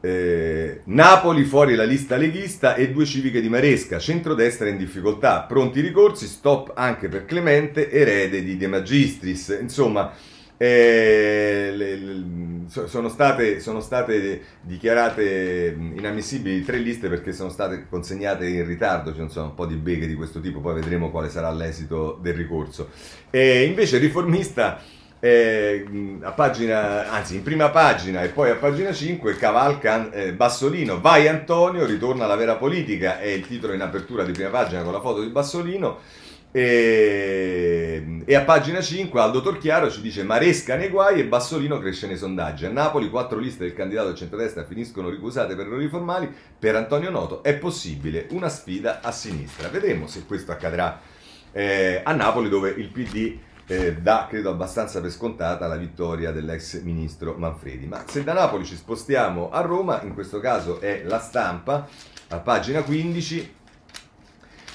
eh, 0.01 0.81
Napoli 0.85 1.45
fuori 1.45 1.75
la 1.75 1.85
lista 1.85 2.17
leghista 2.17 2.75
e 2.75 2.91
due 2.91 3.05
civiche 3.05 3.41
di 3.41 3.49
Maresca, 3.49 3.99
centrodestra 3.99 4.69
in 4.69 4.79
difficoltà, 4.79 5.43
pronti 5.43 5.81
ricorsi, 5.81 6.27
stop 6.27 6.73
anche 6.75 7.09
per 7.09 7.25
Clemente, 7.25 7.91
erede 7.91 8.43
di 8.43 8.57
De 8.57 8.67
Magistris. 8.67 9.59
Insomma, 9.61 10.13
eh, 10.57 11.71
le, 11.75 11.97
le, 11.97 12.25
sono, 12.67 13.09
state, 13.09 13.61
sono, 13.61 13.81
state, 13.81 14.43
dichiarate 14.61 15.77
inammissibili 15.95 16.63
tre 16.63 16.79
liste 16.79 17.09
perché 17.09 17.33
sono 17.33 17.49
state 17.49 17.87
consegnate 17.89 18.47
in 18.47 18.67
ritardo, 18.67 19.15
ci 19.15 19.25
sono 19.29 19.47
un 19.47 19.55
po' 19.55 19.67
di 19.67 19.77
beghe 19.77 20.07
di 20.07 20.15
questo 20.15 20.41
tipo, 20.41 20.61
poi 20.61 20.75
vedremo 20.75 21.11
quale 21.11 21.31
sarà 21.31 21.51
l'esito 21.51 22.19
del 22.21 22.35
ricorso. 22.35 22.91
E 23.31 23.65
invece 23.65 23.99
riformista 23.99 24.81
eh, 25.21 25.87
a 26.23 26.33
pagina, 26.33 27.11
anzi 27.11 27.37
in 27.37 27.43
prima 27.43 27.69
pagina 27.69 28.23
e 28.23 28.29
poi 28.29 28.51
a 28.51 28.57
pagina 28.57 28.91
5 28.91 29.37
cavalca 29.37 30.11
eh, 30.11 30.33
Bassolino, 30.33 30.99
vai 30.99 31.29
Antonio, 31.29 31.85
ritorna 31.85 32.25
alla 32.25 32.37
vera 32.37 32.57
politica, 32.57 33.21
è 33.21 33.27
il 33.27 33.47
titolo 33.47 33.75
in 33.75 33.83
apertura 33.83 34.25
di 34.25 34.33
prima 34.33 34.49
pagina 34.49 34.83
con 34.83 34.93
la 34.93 35.01
foto 35.01 35.21
di 35.21 35.29
Bassolino. 35.29 35.99
E, 36.53 38.23
e, 38.25 38.35
a 38.35 38.41
pagina 38.41 38.81
5 38.81 39.21
Aldo 39.21 39.41
Torchiaro 39.41 39.89
ci 39.89 40.01
dice 40.01 40.25
Maresca 40.25 40.75
nei 40.75 40.89
guai 40.89 41.21
e 41.21 41.27
Bassolino 41.27 41.79
cresce 41.79 42.07
nei 42.07 42.17
sondaggi. 42.17 42.65
A 42.65 42.71
Napoli 42.71 43.09
quattro 43.09 43.39
liste 43.39 43.65
del 43.65 43.75
candidato 43.75 44.09
del 44.09 44.17
centrodestra 44.17 44.65
finiscono 44.65 45.11
ricusate 45.11 45.55
per 45.55 45.67
errori 45.67 45.87
formali. 45.89 46.33
Per 46.59 46.75
Antonio 46.75 47.11
Noto 47.11 47.45
è 47.45 47.55
possibile 47.55 48.27
una 48.31 48.49
sfida 48.49 49.01
a 49.01 49.13
sinistra. 49.13 49.69
Vedremo 49.69 50.09
se 50.09 50.25
questo 50.27 50.51
accadrà 50.51 51.01
eh, 51.53 52.01
a 52.03 52.13
Napoli 52.15 52.49
dove 52.49 52.71
il 52.71 52.89
PD 52.89 53.39
eh, 53.71 53.95
dà, 53.95 54.27
credo, 54.29 54.51
abbastanza 54.51 55.01
per 55.01 55.13
scontata 55.13 55.69
la 55.69 55.77
vittoria 55.77 56.33
dell'ex 56.33 56.81
ministro 56.83 57.37
Manfredi. 57.39 57.87
Ma 57.87 58.03
se 58.05 58.25
da 58.25 58.33
Napoli 58.33 58.65
ci 58.65 58.75
spostiamo 58.75 59.51
a 59.51 59.61
Roma, 59.61 60.03
in 60.03 60.13
questo 60.13 60.41
caso 60.41 60.81
è 60.81 61.03
la 61.05 61.21
stampa, 61.21 61.87
a 62.29 62.39
pagina 62.39 62.83
15, 62.83 63.59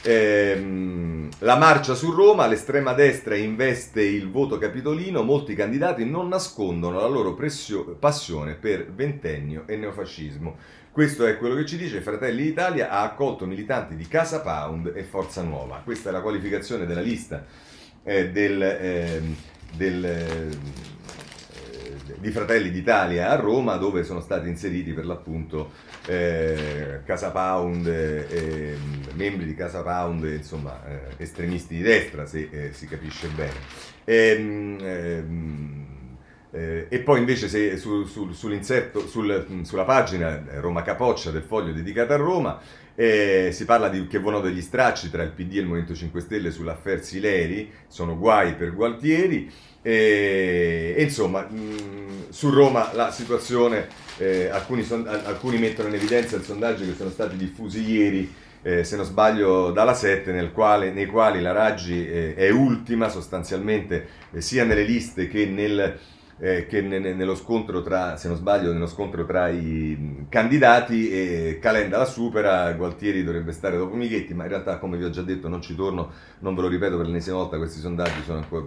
Ehm, 0.08 1.32
la 1.40 1.58
marcia 1.58 1.96
su 1.96 2.12
Roma, 2.12 2.46
l'estrema 2.46 2.94
destra 2.94 3.36
investe 3.36 4.04
il 4.04 4.30
voto 4.30 4.60
capitolino, 4.60 5.24
molti 5.24 5.56
candidati 5.56 6.06
non 6.06 6.28
nascondono 6.28 7.00
la 7.00 7.08
loro 7.08 7.34
pressio- 7.34 7.96
passione 7.96 8.54
per 8.54 8.92
ventennio 8.94 9.64
e 9.66 9.76
neofascismo. 9.78 10.58
Questo 10.92 11.26
è 11.26 11.40
quello 11.40 11.56
che 11.56 11.66
ci 11.66 11.78
dice 11.78 12.02
Fratelli 12.02 12.44
d'Italia 12.44 12.92
ha 12.92 13.02
accolto 13.02 13.48
militanti 13.48 13.96
di 13.96 14.08
Casa 14.08 14.42
Pound 14.42 14.92
e 14.96 15.02
Forza 15.02 15.42
Nuova. 15.42 15.82
Questa 15.84 16.10
è 16.10 16.12
la 16.12 16.22
qualificazione 16.22 16.86
della 16.86 17.02
lista 17.02 17.44
eh, 18.06 18.30
del, 18.30 18.62
eh, 18.62 19.22
del 19.76 20.06
eh, 20.06 20.50
di 22.20 22.32
Fratelli 22.32 22.72
d'Italia 22.72 23.30
a 23.30 23.36
Roma 23.36 23.76
dove 23.76 24.04
sono 24.04 24.22
stati 24.22 24.48
inseriti 24.48 24.94
per 24.94 25.06
l'appunto 25.06 25.72
eh, 26.08 27.02
Casa 27.04 27.32
Pound, 27.32 27.86
eh, 27.88 28.76
membri 29.14 29.46
di 29.46 29.54
Casa 29.54 29.82
Pound, 29.82 30.24
insomma 30.24 30.82
eh, 30.88 31.14
estremisti 31.18 31.76
di 31.76 31.82
destra 31.82 32.26
se 32.26 32.72
si 32.74 32.88
capisce 32.88 33.28
bene. 33.28 33.60
Ehm, 34.06 34.78
ehm, 34.82 35.86
eh, 36.56 36.86
e 36.90 37.00
poi 37.00 37.20
invece 37.20 37.50
se, 37.50 37.76
su, 37.76 38.06
su, 38.06 38.32
sulla 38.32 39.84
pagina 39.84 40.42
Roma 40.62 40.84
Capoccia 40.84 41.30
del 41.30 41.42
foglio 41.42 41.74
dedicato 41.74 42.14
a 42.14 42.16
Roma 42.16 42.60
eh, 42.96 43.50
si 43.52 43.66
parla 43.66 43.90
di 43.90 44.08
che 44.08 44.20
volano 44.20 44.42
degli 44.42 44.62
stracci 44.62 45.10
tra 45.10 45.22
il 45.22 45.32
PD 45.32 45.58
e 45.58 45.60
il 45.60 45.66
Movimento 45.66 45.94
5 45.94 46.22
Stelle 46.22 46.52
sull'affair 46.52 47.04
Sileri, 47.04 47.72
sono 47.88 48.18
guai 48.18 48.56
per 48.56 48.74
Gualtieri. 48.74 49.52
E, 49.82 50.96
e 50.98 51.04
insomma, 51.04 51.42
mh, 51.42 52.30
su 52.30 52.50
Roma 52.50 52.92
la 52.94 53.12
situazione, 53.12 53.88
eh, 54.18 54.48
alcuni, 54.48 54.82
son, 54.84 55.06
alcuni, 55.08 55.60
mettono 55.60 55.90
in 55.90 55.96
evidenza 55.96 56.36
il 56.38 56.44
sondaggio 56.44 56.86
che 56.86 56.96
sono 56.96 57.12
stati 57.12 57.38
diffusi 57.38 57.88
ieri, 57.88 58.34
eh, 58.64 58.84
se 58.84 58.96
non 58.96 59.06
sbaglio, 59.06 59.70
dalla 59.70 59.94
7, 59.94 60.32
nel 60.32 60.52
quale, 60.52 60.92
nei 60.92 61.06
quali 61.06 61.40
la 61.40 61.52
Raggi 61.52 62.08
eh, 62.08 62.34
è 62.34 62.50
ultima 62.50 63.10
sostanzialmente 63.10 64.08
eh, 64.32 64.42
sia 64.42 64.64
nelle 64.64 64.84
liste 64.84 65.28
che 65.28 65.46
nel 65.46 66.00
eh, 66.38 66.66
che 66.68 66.82
ne, 66.82 67.00
nello 67.00 67.36
scontro 67.36 67.82
tra, 67.82 68.18
se 68.18 68.28
non 68.28 68.36
sbaglio, 68.36 68.74
nello 68.74 68.88
scontro 68.88 69.26
tra 69.26 69.48
i 69.48 70.26
candidati 70.28 71.10
e 71.10 71.60
Calenda 71.62 71.98
la 71.98 72.06
supera, 72.06 72.72
Gualtieri 72.74 73.24
dovrebbe 73.24 73.52
stare 73.52 73.78
dopo 73.78 73.96
Michetti, 73.96 74.34
ma 74.34 74.44
in 74.44 74.50
realtà 74.50 74.78
come 74.78 74.98
vi 74.98 75.06
ho 75.06 75.10
già 75.10 75.22
detto 75.22 75.48
non 75.48 75.62
ci 75.62 75.76
torno, 75.76 76.12
non 76.40 76.56
ve 76.56 76.62
lo 76.62 76.68
ripeto 76.68 76.98
per 76.98 77.06
l'ennesima 77.06 77.38
volta, 77.38 77.58
questi 77.58 77.80
sondaggi 77.80 78.22
sono 78.26 78.40
ancora, 78.40 78.66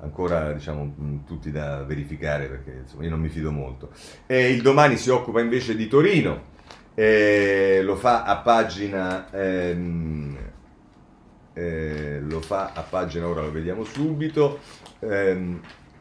ancora 0.00 0.52
diciamo, 0.52 1.22
tutti 1.26 1.50
da 1.50 1.82
verificare 1.82 2.46
perché 2.46 2.80
insomma, 2.82 3.04
io 3.04 3.10
non 3.10 3.20
mi 3.20 3.28
fido 3.28 3.50
molto. 3.50 3.90
E 4.26 4.50
il 4.50 4.62
domani 4.62 4.96
si 4.96 5.10
occupa 5.10 5.40
invece 5.40 5.74
di 5.74 5.88
Torino, 5.88 6.42
eh, 6.94 7.80
lo 7.82 7.96
fa 7.96 8.22
a 8.24 8.36
pagina... 8.36 9.30
Ehm, 9.32 10.38
eh, 11.52 12.20
lo 12.22 12.40
fa 12.40 12.72
a 12.74 12.82
pagina, 12.82 13.26
ora 13.26 13.42
lo 13.42 13.50
vediamo 13.50 13.84
subito. 13.84 14.60
Ehm, 15.00 15.60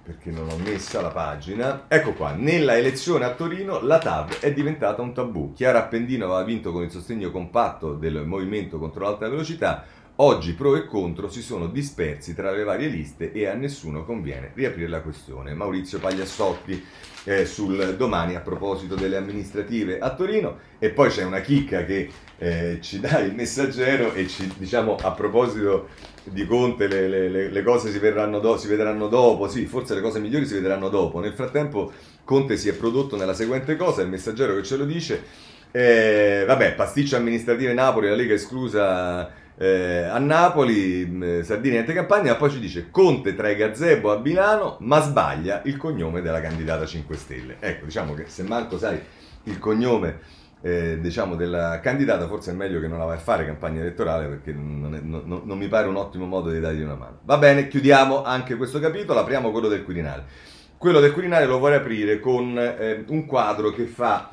perché 0.10 0.32
non 0.32 0.50
ho 0.50 0.58
messa 0.58 1.02
la 1.02 1.10
pagina. 1.10 1.86
Ecco 1.88 2.14
qua, 2.14 2.32
nella 2.32 2.76
elezione 2.76 3.26
a 3.26 3.34
Torino 3.36 3.80
la 3.82 4.00
TAV 4.00 4.40
è 4.40 4.52
diventata 4.52 5.04
un 5.04 5.14
tabù. 5.14 5.54
Chiara 5.54 5.84
Appendino 5.84 6.26
aveva 6.26 6.42
vinto 6.42 6.72
con 6.72 6.82
il 6.82 6.90
sostegno 6.90 7.30
compatto 7.30 7.94
del 7.94 8.26
movimento 8.26 8.80
contro 8.80 9.04
l'alta 9.04 9.30
velocità. 9.30 9.86
Oggi 10.22 10.52
pro 10.52 10.76
e 10.76 10.86
contro 10.86 11.30
si 11.30 11.42
sono 11.42 11.68
dispersi 11.68 12.36
tra 12.36 12.52
le 12.52 12.66
varie 12.66 12.90
liste 12.90 13.32
e 13.32 13.48
a 13.48 13.54
nessuno 13.54 14.04
conviene 14.04 14.52
riaprire 14.54 14.90
la 14.90 15.00
questione. 15.00 15.54
Maurizio 15.54 15.98
Pagliassotti 15.98 16.86
eh, 17.24 17.46
sul 17.46 17.96
domani 17.96 18.36
a 18.36 18.42
proposito 18.42 18.96
delle 18.96 19.16
amministrative 19.16 19.98
a 19.98 20.14
Torino 20.14 20.58
e 20.78 20.90
poi 20.90 21.08
c'è 21.08 21.24
una 21.24 21.40
chicca 21.40 21.86
che 21.86 22.10
eh, 22.38 22.80
ci 22.82 23.00
dà 23.00 23.20
il 23.20 23.34
messaggero 23.34 24.12
e 24.12 24.28
ci 24.28 24.52
diciamo 24.58 24.98
a 24.98 25.12
proposito 25.12 25.88
di 26.26 26.46
Conte 26.46 26.88
le, 26.88 27.08
le, 27.08 27.50
le 27.50 27.64
cose 27.64 27.90
si, 27.90 27.98
do, 27.98 28.58
si, 28.58 28.68
vedranno 28.68 29.08
dopo, 29.08 29.48
sì, 29.48 29.68
forse 29.68 29.96
le 29.96 30.02
cose 30.02 30.20
migliori 30.20 30.46
si 30.46 30.56
vedranno 30.56 30.90
dopo. 30.90 31.22
Nel 31.22 31.32
frattempo 31.32 31.94
Conte 32.26 32.58
si 32.58 32.68
è 32.68 32.74
prodotto 32.74 33.16
nella 33.16 33.34
seguente 33.34 33.78
cosa, 33.78 34.02
il 34.02 34.10
messaggero 34.10 34.54
che 34.56 34.64
ce 34.64 34.76
lo 34.76 34.84
dice, 34.84 35.24
eh, 35.72 36.44
vabbè, 36.46 36.74
pasticcio 36.74 37.16
amministrative 37.16 37.72
Napoli, 37.72 38.10
la 38.10 38.16
Lega 38.16 38.34
esclusa 38.34 39.48
eh, 39.62 40.04
a 40.04 40.18
Napoli, 40.20 41.20
eh, 41.22 41.44
Sardini 41.44 41.74
niente 41.74 41.92
campagna, 41.92 42.32
ma 42.32 42.38
poi 42.38 42.50
ci 42.50 42.60
dice 42.60 42.90
Conte 42.90 43.36
tra 43.36 43.50
i 43.50 43.58
gazebo 43.58 44.14
a 44.14 44.18
Milano, 44.18 44.78
ma 44.80 45.02
sbaglia 45.02 45.62
il 45.66 45.76
cognome 45.76 46.22
della 46.22 46.40
candidata 46.40 46.86
5 46.86 47.18
Stelle. 47.18 47.58
Ecco, 47.60 47.84
diciamo 47.84 48.14
che 48.14 48.24
se 48.28 48.44
manco 48.44 48.78
sai 48.78 48.98
il 49.44 49.60
cognome 49.60 50.20
eh, 50.62 51.00
diciamo 51.02 51.36
della 51.36 51.80
candidata 51.82 52.28
forse 52.28 52.52
è 52.52 52.54
meglio 52.54 52.80
che 52.80 52.88
non 52.88 53.00
la 53.00 53.06
vai 53.06 53.16
a 53.16 53.20
fare 53.20 53.46
campagna 53.46 53.82
elettorale 53.82 54.28
perché 54.28 54.54
non, 54.54 54.96
è, 54.96 55.00
non, 55.02 55.42
non, 55.44 55.58
mi 55.58 55.68
pare 55.68 55.88
un 55.88 55.96
ottimo 55.96 56.26
modo 56.26 56.50
di 56.50 56.62
dargli 56.62 56.82
una 56.82 56.96
mano. 56.96 57.20
Va 57.24 57.38
bene, 57.38 57.68
chiudiamo 57.68 58.24
anche 58.24 58.56
questo 58.56 58.80
capitolo, 58.80 59.20
apriamo 59.20 59.52
quello 59.52 59.68
del 59.68 59.84
Quirinale. 59.84 60.24
Quello 60.78 61.02
del 61.02 61.12
Quirinale 61.12 61.46
lo 61.46 61.60
vorrei 61.60 61.80
aprire 61.80 62.22
con 62.22 62.58
eh, 62.58 63.04
un 63.08 63.26
quadro 63.26 63.72
che 63.72 63.84
fa 63.84 64.30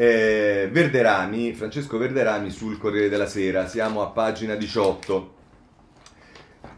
eh, 0.00 0.68
Verderami, 0.70 1.54
Francesco 1.54 1.98
Verderami 1.98 2.50
sul 2.50 2.78
Corriere 2.78 3.08
della 3.08 3.26
Sera, 3.26 3.66
siamo 3.66 4.00
a 4.00 4.10
pagina 4.10 4.54
18. 4.54 5.34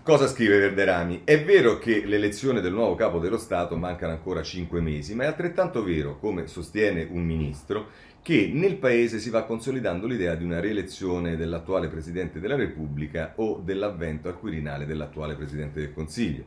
Cosa 0.03 0.27
scrive 0.27 0.59
Verderami? 0.59 1.21
È 1.25 1.45
vero 1.45 1.77
che 1.77 2.03
l'elezione 2.07 2.63
del 2.63 2.73
nuovo 2.73 2.95
capo 2.95 3.19
dello 3.19 3.37
Stato 3.37 3.77
mancano 3.77 4.13
ancora 4.13 4.43
5 4.43 4.81
mesi, 4.81 5.15
ma 5.15 5.25
è 5.25 5.27
altrettanto 5.27 5.85
vero, 5.85 6.19
come 6.19 6.47
sostiene 6.47 7.07
un 7.11 7.23
ministro, 7.23 7.89
che 8.23 8.51
nel 8.55 8.77
Paese 8.77 9.19
si 9.19 9.29
va 9.29 9.45
consolidando 9.45 10.07
l'idea 10.07 10.35
di 10.35 10.45
una 10.45 10.59
rielezione 10.59 11.37
dell'attuale 11.37 11.89
Presidente 11.89 12.41
della 12.41 12.57
Repubblica 12.57 13.35
o 13.37 13.61
dell'avvento 13.63 14.29
al 14.29 14.39
Quirinale 14.39 14.87
dell'attuale 14.87 15.35
Presidente 15.35 15.81
del 15.81 15.93
Consiglio. 15.93 16.45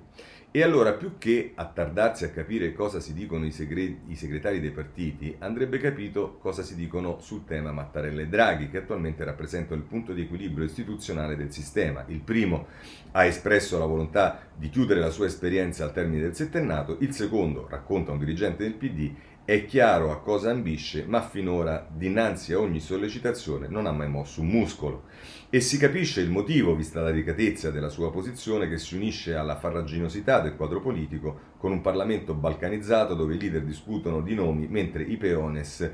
E 0.56 0.62
allora, 0.62 0.94
più 0.94 1.18
che 1.18 1.54
attardarsi 1.56 2.26
a 2.26 2.30
capire 2.30 2.74
cosa 2.74 3.00
si 3.00 3.16
dicono 3.16 3.44
i, 3.44 3.50
segre- 3.50 4.02
i, 4.06 4.16
segretari 4.16 4.60
dei 4.60 4.70
partiti, 4.70 5.36
andrebbe 5.40 5.80
capito 5.80 6.38
cosa 6.38 6.62
si 6.62 6.76
dicono 6.76 7.18
sul 7.22 7.44
tema 7.44 7.72
Mattarella 7.72 8.22
e 8.22 8.28
Draghi, 8.28 8.70
che 8.70 8.78
attualmente 8.78 9.24
rappresentano 9.24 9.82
il 9.82 9.88
punto 9.88 10.14
di 10.14 10.22
equilibrio 10.22 10.64
istituzionale 10.64 11.36
del 11.36 11.52
sistema. 11.52 12.04
Il 12.06 12.20
primo 12.20 12.68
ha 13.14 13.26
espresso 13.26 13.80
la 13.80 13.88
volontà 13.88 14.42
di 14.56 14.70
chiudere 14.70 15.00
la 15.00 15.10
sua 15.10 15.26
esperienza 15.26 15.86
al 15.86 15.92
termine 15.92 16.22
del 16.22 16.36
settennato, 16.36 16.98
il 17.00 17.14
secondo, 17.14 17.66
racconta 17.68 18.12
un 18.12 18.20
dirigente 18.20 18.62
del 18.62 18.76
PD, 18.76 19.12
è 19.46 19.66
chiaro 19.66 20.12
a 20.12 20.22
cosa 20.22 20.52
ambisce, 20.52 21.04
ma 21.08 21.22
finora, 21.22 21.86
dinanzi 21.92 22.54
a 22.54 22.60
ogni 22.60 22.80
sollecitazione, 22.80 23.68
non 23.68 23.88
ha 23.88 23.92
mai 23.92 24.08
mosso 24.08 24.42
un 24.42 24.50
muscolo. 24.50 25.06
E 25.56 25.62
si 25.62 25.78
capisce 25.78 26.20
il 26.20 26.32
motivo, 26.32 26.76
vista 26.76 27.00
la 27.00 27.12
ricatezza 27.12 27.70
della 27.70 27.90
sua 27.90 28.12
posizione, 28.12 28.68
che 28.68 28.80
si 28.80 28.96
unisce 28.96 29.36
alla 29.36 29.56
farraginosità 29.56 30.40
del 30.40 30.56
quadro 30.56 30.82
politico, 30.82 31.52
con 31.60 31.72
un 31.72 31.80
Parlamento 31.80 32.34
balcanizzato 32.34 33.14
dove 33.14 33.36
i 33.36 33.40
leader 33.40 33.62
discutono 33.62 34.22
di 34.22 34.34
nomi, 34.34 34.66
mentre 34.68 35.04
i 35.04 35.16
peones 35.16 35.88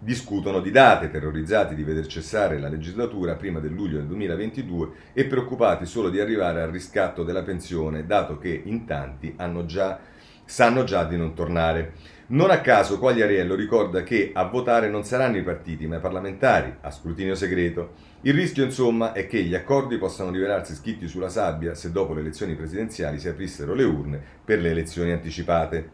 discutono 0.00 0.60
di 0.60 0.72
date, 0.72 1.10
terrorizzati 1.10 1.76
di 1.76 1.84
veder 1.84 2.08
cessare 2.08 2.58
la 2.58 2.68
legislatura 2.68 3.36
prima 3.36 3.60
del 3.60 3.72
luglio 3.72 3.98
del 3.98 4.08
2022 4.08 4.88
e 5.12 5.26
preoccupati 5.26 5.86
solo 5.86 6.10
di 6.10 6.18
arrivare 6.18 6.62
al 6.62 6.72
riscatto 6.72 7.22
della 7.22 7.44
pensione, 7.44 8.06
dato 8.06 8.36
che 8.36 8.62
in 8.64 8.84
tanti 8.84 9.36
già, 9.66 10.00
sanno 10.44 10.82
già 10.82 11.04
di 11.04 11.16
non 11.16 11.34
tornare. 11.34 11.92
Non 12.26 12.50
a 12.50 12.60
caso 12.60 12.98
Quagliariello 12.98 13.54
ricorda 13.54 14.02
che 14.02 14.32
a 14.34 14.42
votare 14.44 14.88
non 14.88 15.04
saranno 15.04 15.36
i 15.36 15.44
partiti 15.44 15.86
ma 15.86 15.98
i 15.98 16.00
parlamentari, 16.00 16.74
a 16.80 16.90
scrutinio 16.90 17.36
segreto. 17.36 18.12
Il 18.26 18.32
rischio 18.32 18.64
insomma 18.64 19.12
è 19.12 19.26
che 19.26 19.42
gli 19.42 19.54
accordi 19.54 19.98
possano 19.98 20.30
rivelarsi 20.30 20.74
scritti 20.74 21.08
sulla 21.08 21.28
sabbia 21.28 21.74
se 21.74 21.92
dopo 21.92 22.14
le 22.14 22.20
elezioni 22.20 22.54
presidenziali 22.54 23.18
si 23.18 23.28
aprissero 23.28 23.74
le 23.74 23.84
urne 23.84 24.18
per 24.42 24.60
le 24.60 24.70
elezioni 24.70 25.12
anticipate. 25.12 25.90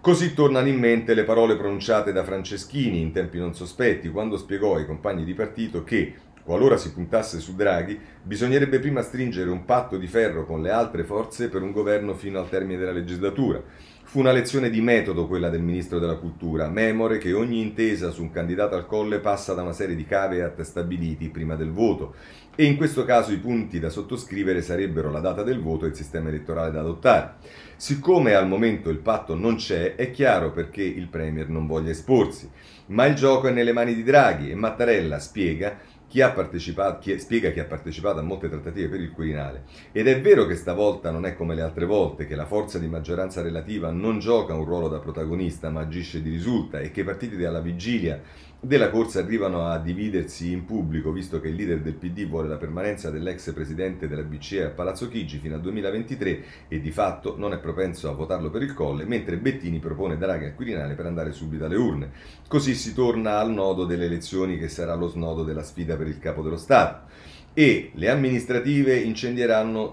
Così 0.00 0.32
tornano 0.32 0.68
in 0.68 0.78
mente 0.78 1.12
le 1.12 1.24
parole 1.24 1.54
pronunciate 1.54 2.12
da 2.12 2.24
Franceschini 2.24 3.02
in 3.02 3.12
tempi 3.12 3.36
non 3.36 3.54
sospetti 3.54 4.08
quando 4.08 4.38
spiegò 4.38 4.76
ai 4.76 4.86
compagni 4.86 5.22
di 5.22 5.34
partito 5.34 5.84
che, 5.84 6.14
qualora 6.42 6.78
si 6.78 6.94
puntasse 6.94 7.40
su 7.40 7.54
Draghi, 7.54 8.00
bisognerebbe 8.22 8.78
prima 8.78 9.02
stringere 9.02 9.50
un 9.50 9.66
patto 9.66 9.98
di 9.98 10.06
ferro 10.06 10.46
con 10.46 10.62
le 10.62 10.70
altre 10.70 11.04
forze 11.04 11.50
per 11.50 11.60
un 11.60 11.72
governo 11.72 12.14
fino 12.14 12.38
al 12.38 12.48
termine 12.48 12.78
della 12.78 12.92
legislatura 12.92 13.62
Fu 14.08 14.20
una 14.20 14.30
lezione 14.30 14.70
di 14.70 14.80
metodo 14.80 15.26
quella 15.26 15.48
del 15.48 15.62
ministro 15.62 15.98
della 15.98 16.14
cultura, 16.14 16.68
memore 16.68 17.18
che 17.18 17.32
ogni 17.32 17.60
intesa 17.60 18.12
su 18.12 18.22
un 18.22 18.30
candidato 18.30 18.76
al 18.76 18.86
colle 18.86 19.18
passa 19.18 19.52
da 19.52 19.62
una 19.62 19.72
serie 19.72 19.96
di 19.96 20.06
caveat 20.06 20.60
stabiliti 20.60 21.28
prima 21.28 21.56
del 21.56 21.72
voto 21.72 22.14
e 22.54 22.66
in 22.66 22.76
questo 22.76 23.04
caso 23.04 23.32
i 23.32 23.38
punti 23.38 23.80
da 23.80 23.90
sottoscrivere 23.90 24.62
sarebbero 24.62 25.10
la 25.10 25.18
data 25.18 25.42
del 25.42 25.60
voto 25.60 25.86
e 25.86 25.88
il 25.88 25.96
sistema 25.96 26.28
elettorale 26.28 26.70
da 26.70 26.80
adottare. 26.80 27.34
Siccome 27.74 28.34
al 28.34 28.46
momento 28.46 28.90
il 28.90 28.98
patto 28.98 29.34
non 29.34 29.56
c'è, 29.56 29.96
è 29.96 30.12
chiaro 30.12 30.52
perché 30.52 30.84
il 30.84 31.08
Premier 31.08 31.48
non 31.48 31.66
voglia 31.66 31.90
esporsi, 31.90 32.48
ma 32.86 33.06
il 33.06 33.16
gioco 33.16 33.48
è 33.48 33.50
nelle 33.50 33.72
mani 33.72 33.92
di 33.92 34.04
Draghi 34.04 34.52
e 34.52 34.54
Mattarella 34.54 35.18
spiega 35.18 35.78
chi 36.08 36.20
ha 36.20 36.30
partecipato, 36.30 36.98
chi, 37.00 37.18
spiega 37.18 37.50
chi 37.50 37.60
ha 37.60 37.64
partecipato 37.64 38.20
a 38.20 38.22
molte 38.22 38.48
trattative 38.48 38.88
per 38.88 39.00
il 39.00 39.10
Quirinale. 39.10 39.64
Ed 39.92 40.06
è 40.06 40.20
vero 40.20 40.46
che 40.46 40.54
stavolta 40.54 41.10
non 41.10 41.26
è 41.26 41.34
come 41.34 41.54
le 41.54 41.62
altre 41.62 41.84
volte, 41.84 42.26
che 42.26 42.36
la 42.36 42.46
forza 42.46 42.78
di 42.78 42.86
maggioranza 42.86 43.42
relativa 43.42 43.90
non 43.90 44.18
gioca 44.18 44.54
un 44.54 44.64
ruolo 44.64 44.88
da 44.88 44.98
protagonista 44.98 45.70
ma 45.70 45.80
agisce 45.80 46.22
di 46.22 46.30
risulta 46.30 46.78
e 46.80 46.90
che 46.90 47.00
i 47.00 47.04
partiti 47.04 47.36
dalla 47.36 47.60
vigilia 47.60 48.20
della 48.66 48.90
corsa 48.90 49.20
arrivano 49.20 49.68
a 49.68 49.78
dividersi 49.78 50.50
in 50.50 50.64
pubblico, 50.64 51.12
visto 51.12 51.40
che 51.40 51.48
il 51.48 51.54
leader 51.54 51.80
del 51.80 51.94
PD 51.94 52.26
vuole 52.26 52.48
la 52.48 52.56
permanenza 52.56 53.10
dell'ex 53.10 53.52
presidente 53.52 54.08
della 54.08 54.24
BCE 54.24 54.64
a 54.64 54.70
Palazzo 54.70 55.08
Chigi 55.08 55.38
fino 55.38 55.54
al 55.54 55.60
2023 55.60 56.42
e 56.66 56.80
di 56.80 56.90
fatto 56.90 57.36
non 57.38 57.52
è 57.52 57.58
propenso 57.58 58.10
a 58.10 58.12
votarlo 58.12 58.50
per 58.50 58.62
il 58.62 58.74
colle, 58.74 59.04
mentre 59.04 59.36
Bettini 59.36 59.78
propone 59.78 60.18
Draghi 60.18 60.46
al 60.46 60.54
Quirinale 60.56 60.94
per 60.94 61.06
andare 61.06 61.30
subito 61.30 61.64
alle 61.64 61.76
urne. 61.76 62.10
Così 62.48 62.74
si 62.74 62.92
torna 62.92 63.38
al 63.38 63.52
nodo 63.52 63.84
delle 63.84 64.06
elezioni 64.06 64.58
che 64.58 64.68
sarà 64.68 64.94
lo 64.94 65.06
snodo 65.06 65.44
della 65.44 65.62
sfida 65.62 65.96
per 65.96 66.08
il 66.08 66.18
capo 66.18 66.42
dello 66.42 66.56
Stato 66.56 67.34
e 67.58 67.90
le 67.94 68.10
amministrative 68.10 69.02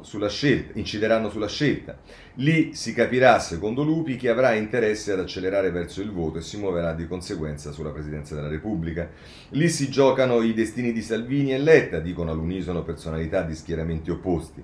sulla 0.02 0.28
scelta, 0.28 0.78
incideranno 0.78 1.30
sulla 1.30 1.48
scelta. 1.48 1.98
Lì 2.34 2.74
si 2.74 2.94
capirà, 2.94 3.40
secondo 3.40 3.84
Lupi, 3.84 4.18
chi 4.18 4.28
avrà 4.28 4.52
interesse 4.52 5.14
ad 5.14 5.22
accelerare 5.22 5.72
verso 5.72 6.02
il 6.02 6.12
voto 6.12 6.40
e 6.40 6.42
si 6.42 6.58
muoverà 6.58 6.92
di 6.92 7.08
conseguenza 7.08 7.72
sulla 7.72 7.92
Presidenza 7.92 8.36
della 8.36 8.50
Repubblica. 8.50 9.10
Lì 9.52 9.70
si 9.70 9.90
giocano 9.90 10.42
i 10.42 10.54
destini 10.54 10.92
di 10.92 11.02
Salvini 11.02 11.54
e 11.54 11.58
Letta, 11.58 12.00
dicono 12.00 12.32
all'unisono 12.32 12.84
personalità 12.84 13.44
di 13.44 13.56
schieramenti 13.56 14.12
opposti. 14.12 14.62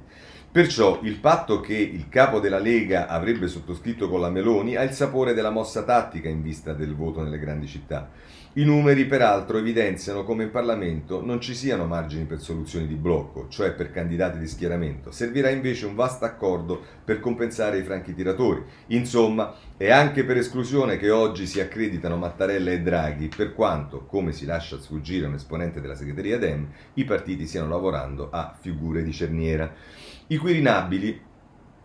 Perciò 0.52 1.00
il 1.04 1.20
patto 1.20 1.62
che 1.62 1.78
il 1.78 2.10
capo 2.10 2.42
della 2.42 2.60
Lega 2.60 3.08
avrebbe 3.08 3.48
sottoscritto 3.48 4.10
con 4.10 4.20
la 4.20 4.30
Meloni 4.30 4.76
ha 4.76 4.84
il 4.84 4.92
sapore 4.92 5.34
della 5.34 5.52
mossa 5.52 5.84
tattica 5.84 6.28
in 6.28 6.42
vista 6.42 6.74
del 6.74 6.96
voto 6.96 7.22
nelle 7.22 7.40
grandi 7.40 7.68
città. 7.68 8.10
I 8.54 8.64
numeri, 8.64 9.06
peraltro, 9.06 9.60
evidenziano 9.60 10.24
come 10.24 10.46
in 10.46 10.50
Parlamento 10.50 11.24
non 11.24 11.40
ci 11.40 11.54
siano 11.54 11.86
margini 11.86 12.26
per 12.26 12.42
soluzioni 12.42 12.88
di 12.88 12.96
blocco, 12.96 13.48
cioè 13.48 13.74
per 13.74 13.92
candidati 13.92 14.40
di 14.40 14.48
schieramento. 14.48 15.12
Servirà 15.12 15.50
invece 15.50 15.86
un 15.86 15.94
vasto 15.94 16.26
accordo 16.26 16.82
per 17.06 17.20
compensare 17.20 17.78
i 17.78 17.84
franchi 17.84 18.16
tiratori. 18.16 18.64
Insomma, 18.88 19.54
è 19.78 19.92
anche 19.92 20.24
per 20.24 20.38
esclusione 20.38 20.98
che 20.98 21.12
oggi 21.12 21.46
si 21.46 21.60
accreditano 21.60 22.18
Mattarella 22.18 22.72
e 22.72 22.82
Draghi, 22.82 23.28
per 23.28 23.54
quanto, 23.54 24.06
come 24.08 24.32
si 24.32 24.48
lascia 24.48 24.80
sfuggire 24.80 25.28
un 25.28 25.36
esponente 25.36 25.80
della 25.80 25.96
segreteria 25.96 26.40
Dem, 26.40 26.68
i 26.96 27.06
partiti 27.06 27.46
stiano 27.46 27.70
lavorando 27.70 28.30
a 28.32 28.58
figure 28.60 29.04
di 29.04 29.14
cerniera. 29.14 29.72
I 30.26 30.38
Quirinabili 30.38 31.22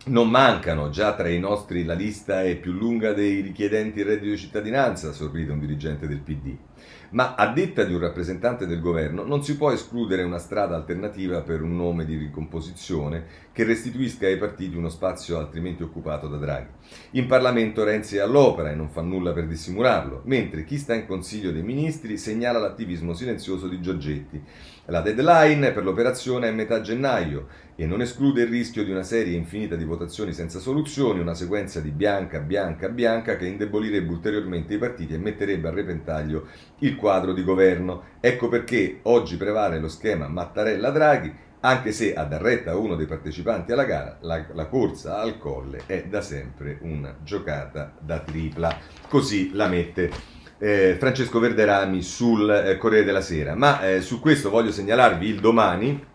non 0.07 0.29
mancano, 0.29 0.89
già 0.89 1.15
tra 1.15 1.29
i 1.29 1.39
nostri 1.39 1.83
la 1.83 1.95
lista 1.95 2.43
è 2.43 2.57
più 2.57 2.73
lunga 2.73 3.13
dei 3.13 3.41
richiedenti 3.41 3.99
il 3.99 4.05
reddito 4.05 4.31
di 4.31 4.37
cittadinanza, 4.37 5.11
sorride 5.11 5.51
un 5.51 5.59
dirigente 5.59 6.07
del 6.07 6.19
PD. 6.19 6.55
Ma 7.11 7.33
a 7.33 7.51
detta 7.51 7.83
di 7.83 7.93
un 7.93 8.01
rappresentante 8.01 8.67
del 8.67 8.81
governo 8.81 9.23
non 9.23 9.43
si 9.43 9.57
può 9.57 9.71
escludere 9.71 10.23
una 10.23 10.37
strada 10.37 10.75
alternativa 10.75 11.41
per 11.41 11.61
un 11.61 11.75
nome 11.75 12.05
di 12.05 12.17
ricomposizione 12.17 13.25
che 13.51 13.63
restituisca 13.63 14.27
ai 14.27 14.37
partiti 14.37 14.75
uno 14.75 14.89
spazio 14.89 15.39
altrimenti 15.39 15.81
occupato 15.81 16.27
da 16.27 16.37
Draghi. 16.37 16.69
In 17.11 17.27
Parlamento 17.27 17.83
Renzi 17.83 18.17
è 18.17 18.19
all'opera 18.19 18.71
e 18.71 18.75
non 18.75 18.89
fa 18.89 19.01
nulla 19.01 19.31
per 19.31 19.47
dissimularlo, 19.47 20.21
mentre 20.25 20.63
chi 20.65 20.77
sta 20.77 20.93
in 20.93 21.05
Consiglio 21.05 21.51
dei 21.51 21.63
Ministri 21.63 22.17
segnala 22.17 22.59
l'attivismo 22.59 23.13
silenzioso 23.13 23.67
di 23.67 23.79
Giorgetti. 23.79 24.41
La 24.87 25.01
deadline 25.01 25.71
per 25.71 25.83
l'operazione 25.83 26.47
è 26.47 26.51
metà 26.51 26.81
gennaio 26.81 27.47
e 27.75 27.85
non 27.85 28.01
esclude 28.01 28.43
il 28.43 28.49
rischio 28.49 28.83
di 28.83 28.91
una 28.91 29.03
serie 29.03 29.35
infinita 29.35 29.75
di 29.75 29.83
votazioni 29.83 30.31
senza 30.31 30.59
soluzioni, 30.59 31.19
una 31.19 31.33
sequenza 31.33 31.79
di 31.79 31.89
bianca, 31.89 32.39
bianca, 32.39 32.89
bianca 32.89 33.35
che 33.35 33.47
indebolirebbe 33.47 34.11
ulteriormente 34.11 34.75
i 34.75 34.77
partiti 34.77 35.13
e 35.13 35.17
metterebbe 35.17 35.67
a 35.67 35.71
repentaglio 35.71 36.47
il 36.79 36.95
quadro 36.95 37.33
di 37.33 37.43
governo. 37.43 38.03
Ecco 38.19 38.47
perché 38.47 38.99
oggi 39.03 39.37
prevale 39.37 39.79
lo 39.79 39.87
schema 39.87 40.27
Mattarella-Draghi, 40.27 41.33
anche 41.65 41.91
se 41.91 42.13
a 42.13 42.23
dar 42.25 42.41
retta 42.41 42.71
a 42.71 42.77
uno 42.77 42.95
dei 42.95 43.07
partecipanti 43.07 43.71
alla 43.71 43.85
gara, 43.85 44.17
la, 44.21 44.45
la, 44.53 44.65
corsa 44.67 45.19
al 45.19 45.39
colle 45.39 45.81
è 45.87 46.03
da 46.03 46.21
sempre 46.21 46.77
una 46.81 47.15
giocata 47.23 47.93
da 47.99 48.19
tripla. 48.19 48.77
Così 49.07 49.51
la 49.53 49.67
mette 49.67 50.11
eh, 50.59 50.95
Francesco 50.99 51.39
Verderami 51.39 52.03
sul 52.03 52.49
eh, 52.49 52.77
Corriere 52.77 53.05
della 53.05 53.21
Sera. 53.21 53.55
Ma 53.55 53.81
eh, 53.81 54.01
su 54.01 54.19
questo 54.19 54.51
voglio 54.51 54.71
segnalarvi 54.71 55.27
il 55.27 55.39
domani 55.39 56.05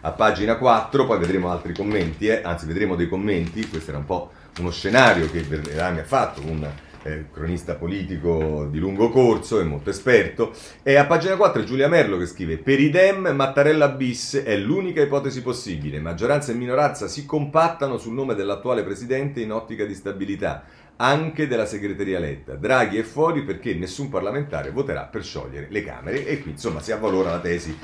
a 0.00 0.10
pagina 0.10 0.56
4, 0.56 1.06
poi 1.06 1.18
vedremo 1.20 1.48
altri 1.48 1.72
commenti, 1.72 2.26
eh, 2.26 2.40
anzi 2.42 2.66
vedremo 2.66 2.96
dei 2.96 3.08
commenti, 3.08 3.68
questo 3.68 3.90
era 3.90 3.98
un 3.98 4.04
po' 4.04 4.32
uno 4.58 4.72
scenario 4.72 5.30
che 5.30 5.42
Verderami 5.42 6.00
ha 6.00 6.04
fatto, 6.04 6.40
un 6.44 6.68
eh, 7.02 7.26
cronista 7.32 7.74
politico 7.74 8.66
di 8.70 8.78
lungo 8.78 9.10
corso 9.10 9.60
e 9.60 9.64
molto 9.64 9.90
esperto, 9.90 10.52
e 10.82 10.96
a 10.96 11.06
pagina 11.06 11.36
4 11.36 11.62
è 11.62 11.64
Giulia 11.64 11.88
Merlo 11.88 12.18
che 12.18 12.26
scrive 12.26 12.58
per 12.58 12.80
idem 12.80 13.28
Mattarella 13.34 13.88
bis 13.88 14.42
è 14.44 14.56
l'unica 14.56 15.02
ipotesi 15.02 15.42
possibile, 15.42 16.00
maggioranza 16.00 16.52
e 16.52 16.54
minoranza 16.54 17.08
si 17.08 17.26
compattano 17.26 17.98
sul 17.98 18.14
nome 18.14 18.34
dell'attuale 18.34 18.82
presidente 18.82 19.40
in 19.40 19.52
ottica 19.52 19.84
di 19.84 19.94
stabilità 19.94 20.64
anche 20.96 21.48
della 21.48 21.66
segreteria 21.66 22.20
Letta. 22.20 22.54
Draghi 22.54 22.98
è 22.98 23.02
fuori 23.02 23.42
perché 23.42 23.74
nessun 23.74 24.08
parlamentare 24.08 24.70
voterà 24.70 25.02
per 25.04 25.24
sciogliere 25.24 25.66
le 25.68 25.82
Camere 25.82 26.26
e 26.26 26.40
qui 26.40 26.52
insomma 26.52 26.80
si 26.80 26.92
avvalora 26.92 27.30
la 27.30 27.40
tesi 27.40 27.76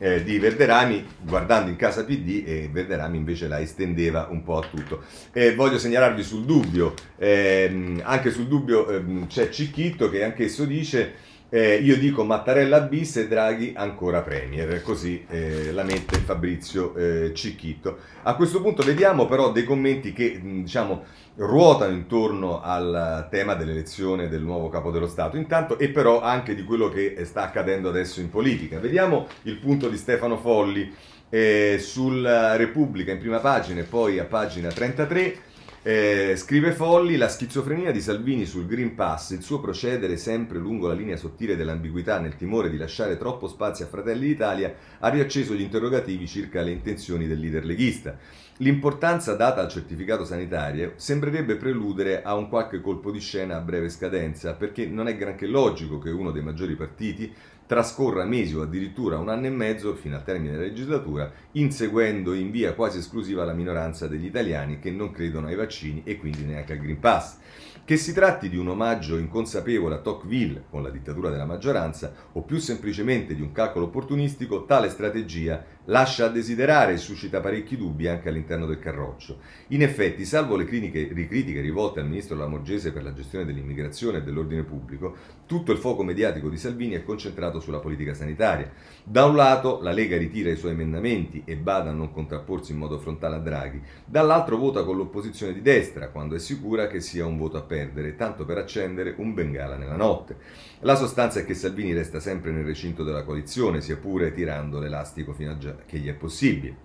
eh, 0.00 0.24
di 0.24 0.38
Verderami 0.38 1.06
guardando 1.20 1.70
in 1.70 1.76
casa 1.76 2.04
PD 2.04 2.42
e 2.46 2.70
Verderami 2.72 3.18
invece 3.18 3.46
la 3.46 3.60
estendeva 3.60 4.28
un 4.30 4.42
po' 4.42 4.58
a 4.58 4.66
tutto. 4.66 5.02
Eh, 5.32 5.54
voglio 5.54 5.78
segnalarvi 5.78 6.22
sul 6.22 6.44
dubbio, 6.44 6.94
ehm, 7.18 8.00
anche 8.02 8.30
sul 8.30 8.48
dubbio 8.48 8.88
ehm, 8.88 9.26
c'è 9.26 9.50
Cicchitto 9.50 10.08
che 10.08 10.24
anch'esso 10.24 10.64
dice 10.64 11.28
eh, 11.50 11.74
io 11.74 11.98
dico 11.98 12.24
Mattarella 12.24 12.80
bis 12.80 13.16
e 13.16 13.28
Draghi 13.28 13.72
ancora 13.76 14.22
Premier, 14.22 14.80
così 14.82 15.24
eh, 15.28 15.72
la 15.72 15.82
mette 15.82 16.18
Fabrizio 16.18 16.94
eh, 16.94 17.34
Cicchitto. 17.34 17.98
A 18.22 18.36
questo 18.36 18.62
punto 18.62 18.82
vediamo 18.84 19.26
però 19.26 19.50
dei 19.50 19.64
commenti 19.64 20.12
che 20.12 20.40
diciamo 20.40 21.04
ruotano 21.36 21.92
intorno 21.92 22.60
al 22.60 23.26
tema 23.30 23.54
dell'elezione 23.54 24.28
del 24.28 24.42
nuovo 24.42 24.68
capo 24.68 24.92
dello 24.92 25.08
Stato, 25.08 25.36
intanto 25.36 25.76
e 25.78 25.88
però 25.88 26.20
anche 26.20 26.54
di 26.54 26.62
quello 26.62 26.88
che 26.88 27.16
sta 27.24 27.42
accadendo 27.42 27.88
adesso 27.88 28.20
in 28.20 28.30
politica. 28.30 28.78
Vediamo 28.78 29.26
il 29.42 29.56
punto 29.56 29.88
di 29.88 29.96
Stefano 29.96 30.36
Folli 30.36 30.92
eh, 31.30 31.78
sulla 31.80 32.56
Repubblica 32.56 33.10
in 33.12 33.18
prima 33.18 33.38
pagina 33.38 33.80
e 33.80 33.84
poi 33.84 34.18
a 34.18 34.24
pagina 34.24 34.68
33. 34.68 35.48
Eh, 35.82 36.34
scrive 36.36 36.72
Folli, 36.72 37.16
la 37.16 37.30
schizofrenia 37.30 37.90
di 37.90 38.02
Salvini 38.02 38.44
sul 38.44 38.66
Green 38.66 38.94
Pass, 38.94 39.30
il 39.30 39.40
suo 39.40 39.60
procedere 39.60 40.18
sempre 40.18 40.58
lungo 40.58 40.88
la 40.88 40.92
linea 40.92 41.16
sottile 41.16 41.56
dell'ambiguità 41.56 42.18
nel 42.18 42.36
timore 42.36 42.68
di 42.68 42.76
lasciare 42.76 43.16
troppo 43.16 43.48
spazio 43.48 43.86
a 43.86 43.88
Fratelli 43.88 44.26
d'Italia, 44.26 44.74
ha 44.98 45.08
riacceso 45.08 45.54
gli 45.54 45.62
interrogativi 45.62 46.26
circa 46.26 46.60
le 46.60 46.72
intenzioni 46.72 47.26
del 47.26 47.40
leader 47.40 47.64
leghista. 47.64 48.14
L'importanza 48.58 49.34
data 49.36 49.62
al 49.62 49.70
certificato 49.70 50.26
sanitario 50.26 50.92
sembrerebbe 50.96 51.56
preludere 51.56 52.22
a 52.22 52.34
un 52.34 52.50
qualche 52.50 52.82
colpo 52.82 53.10
di 53.10 53.20
scena 53.20 53.56
a 53.56 53.60
breve 53.60 53.88
scadenza, 53.88 54.52
perché 54.52 54.84
non 54.84 55.08
è 55.08 55.16
granché 55.16 55.46
logico 55.46 55.98
che 55.98 56.10
uno 56.10 56.30
dei 56.30 56.42
maggiori 56.42 56.74
partiti 56.76 57.32
trascorra 57.70 58.24
mesi 58.24 58.56
o 58.56 58.62
addirittura 58.62 59.18
un 59.18 59.28
anno 59.28 59.46
e 59.46 59.50
mezzo, 59.50 59.94
fino 59.94 60.16
al 60.16 60.24
termine 60.24 60.50
della 60.50 60.64
legislatura, 60.64 61.30
inseguendo 61.52 62.34
in 62.34 62.50
via 62.50 62.74
quasi 62.74 62.98
esclusiva 62.98 63.44
la 63.44 63.52
minoranza 63.52 64.08
degli 64.08 64.24
italiani 64.24 64.80
che 64.80 64.90
non 64.90 65.12
credono 65.12 65.46
ai 65.46 65.54
vaccini 65.54 66.02
e 66.02 66.18
quindi 66.18 66.42
neanche 66.42 66.72
al 66.72 66.80
Green 66.80 66.98
Pass. 66.98 67.36
Che 67.84 67.96
si 67.96 68.12
tratti 68.12 68.48
di 68.48 68.56
un 68.56 68.66
omaggio 68.66 69.18
inconsapevole 69.18 69.94
a 69.94 69.98
Tocqueville 69.98 70.64
con 70.68 70.82
la 70.82 70.90
dittatura 70.90 71.30
della 71.30 71.44
maggioranza 71.44 72.12
o 72.32 72.42
più 72.42 72.58
semplicemente 72.58 73.36
di 73.36 73.40
un 73.40 73.52
calcolo 73.52 73.84
opportunistico, 73.84 74.64
tale 74.64 74.88
strategia 74.88 75.64
lascia 75.86 76.26
a 76.26 76.28
desiderare 76.28 76.92
e 76.92 76.98
suscita 76.98 77.40
parecchi 77.40 77.76
dubbi 77.76 78.06
anche 78.06 78.28
all'interno 78.28 78.66
del 78.66 78.78
carroccio. 78.78 79.38
In 79.68 79.82
effetti, 79.82 80.24
salvo 80.24 80.56
le 80.56 80.64
critiche, 80.64 81.08
critiche 81.08 81.60
rivolte 81.60 82.00
al 82.00 82.08
ministro 82.08 82.36
Lamorgese 82.36 82.92
per 82.92 83.02
la 83.02 83.12
gestione 83.12 83.44
dell'immigrazione 83.44 84.18
e 84.18 84.22
dell'ordine 84.22 84.62
pubblico, 84.62 85.16
tutto 85.46 85.72
il 85.72 85.78
fuoco 85.78 86.02
mediatico 86.02 86.48
di 86.48 86.56
Salvini 86.56 86.94
è 86.94 87.02
concentrato 87.02 87.60
sulla 87.60 87.80
politica 87.80 88.14
sanitaria. 88.14 88.70
Da 89.02 89.24
un 89.24 89.34
lato 89.34 89.80
la 89.80 89.92
Lega 89.92 90.16
ritira 90.16 90.50
i 90.50 90.56
suoi 90.56 90.72
emendamenti 90.72 91.42
e 91.44 91.56
bada 91.56 91.90
a 91.90 91.94
non 91.94 92.12
contrapporsi 92.12 92.72
in 92.72 92.78
modo 92.78 92.98
frontale 92.98 93.36
a 93.36 93.40
Draghi, 93.40 93.82
dall'altro 94.04 94.56
vota 94.56 94.84
con 94.84 94.96
l'opposizione 94.96 95.52
di 95.52 95.62
destra 95.62 96.08
quando 96.08 96.36
è 96.36 96.38
sicura 96.38 96.86
che 96.86 97.00
sia 97.00 97.26
un 97.26 97.36
voto 97.36 97.56
a 97.56 97.62
perdere, 97.62 98.16
tanto 98.16 98.44
per 98.44 98.58
accendere 98.58 99.14
un 99.16 99.34
bengala 99.34 99.76
nella 99.76 99.96
notte. 99.96 100.36
La 100.80 100.94
sostanza 100.94 101.40
è 101.40 101.44
che 101.44 101.54
Salvini 101.54 101.92
resta 101.92 102.20
sempre 102.20 102.52
nel 102.52 102.64
recinto 102.64 103.02
della 103.02 103.24
coalizione, 103.24 103.80
sia 103.80 103.96
pure 103.96 104.32
tirando 104.32 104.78
l'elastico 104.78 105.32
fino 105.32 105.50
a 105.50 105.58
che 105.86 105.98
gli 105.98 106.08
è 106.08 106.14
possibile. 106.14 106.76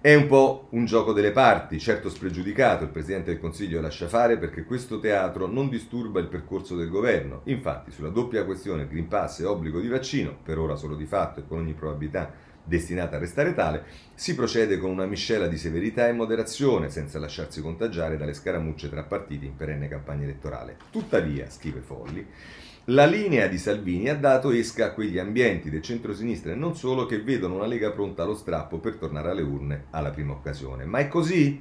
È 0.00 0.14
un 0.14 0.28
po' 0.28 0.68
un 0.70 0.84
gioco 0.84 1.12
delle 1.12 1.32
parti, 1.32 1.80
certo 1.80 2.08
spregiudicato, 2.08 2.84
il 2.84 2.90
Presidente 2.90 3.32
del 3.32 3.40
Consiglio 3.40 3.80
lascia 3.80 4.06
fare 4.06 4.38
perché 4.38 4.64
questo 4.64 5.00
teatro 5.00 5.46
non 5.46 5.68
disturba 5.68 6.20
il 6.20 6.28
percorso 6.28 6.76
del 6.76 6.88
governo. 6.88 7.40
Infatti, 7.46 7.90
sulla 7.90 8.10
doppia 8.10 8.44
questione 8.44 8.86
Green 8.86 9.08
Pass 9.08 9.40
e 9.40 9.46
obbligo 9.46 9.80
di 9.80 9.88
vaccino, 9.88 10.36
per 10.44 10.58
ora 10.58 10.76
solo 10.76 10.94
di 10.94 11.06
fatto 11.06 11.40
e 11.40 11.46
con 11.48 11.58
ogni 11.58 11.72
probabilità 11.72 12.32
destinata 12.62 13.16
a 13.16 13.18
restare 13.18 13.54
tale, 13.54 13.84
si 14.14 14.34
procede 14.34 14.78
con 14.78 14.90
una 14.90 15.06
miscela 15.06 15.46
di 15.46 15.56
severità 15.56 16.06
e 16.06 16.12
moderazione, 16.12 16.88
senza 16.88 17.18
lasciarsi 17.18 17.60
contagiare 17.60 18.16
dalle 18.16 18.34
scaramucce 18.34 18.88
tra 18.88 19.02
partiti 19.02 19.46
in 19.46 19.56
perenne 19.56 19.88
campagna 19.88 20.24
elettorale. 20.24 20.76
Tuttavia, 20.90 21.48
scrive 21.48 21.80
Folli, 21.80 22.24
La 22.90 23.04
linea 23.04 23.48
di 23.48 23.58
Salvini 23.58 24.08
ha 24.08 24.14
dato 24.14 24.52
esca 24.52 24.86
a 24.86 24.92
quegli 24.92 25.18
ambienti 25.18 25.70
del 25.70 25.82
centro-sinistra 25.82 26.52
e 26.52 26.54
non 26.54 26.76
solo 26.76 27.04
che 27.04 27.20
vedono 27.20 27.56
una 27.56 27.66
Lega 27.66 27.90
pronta 27.90 28.22
allo 28.22 28.36
strappo 28.36 28.78
per 28.78 28.94
tornare 28.94 29.30
alle 29.30 29.42
urne 29.42 29.86
alla 29.90 30.10
prima 30.10 30.34
occasione. 30.34 30.84
Ma 30.84 31.00
è 31.00 31.08
così? 31.08 31.60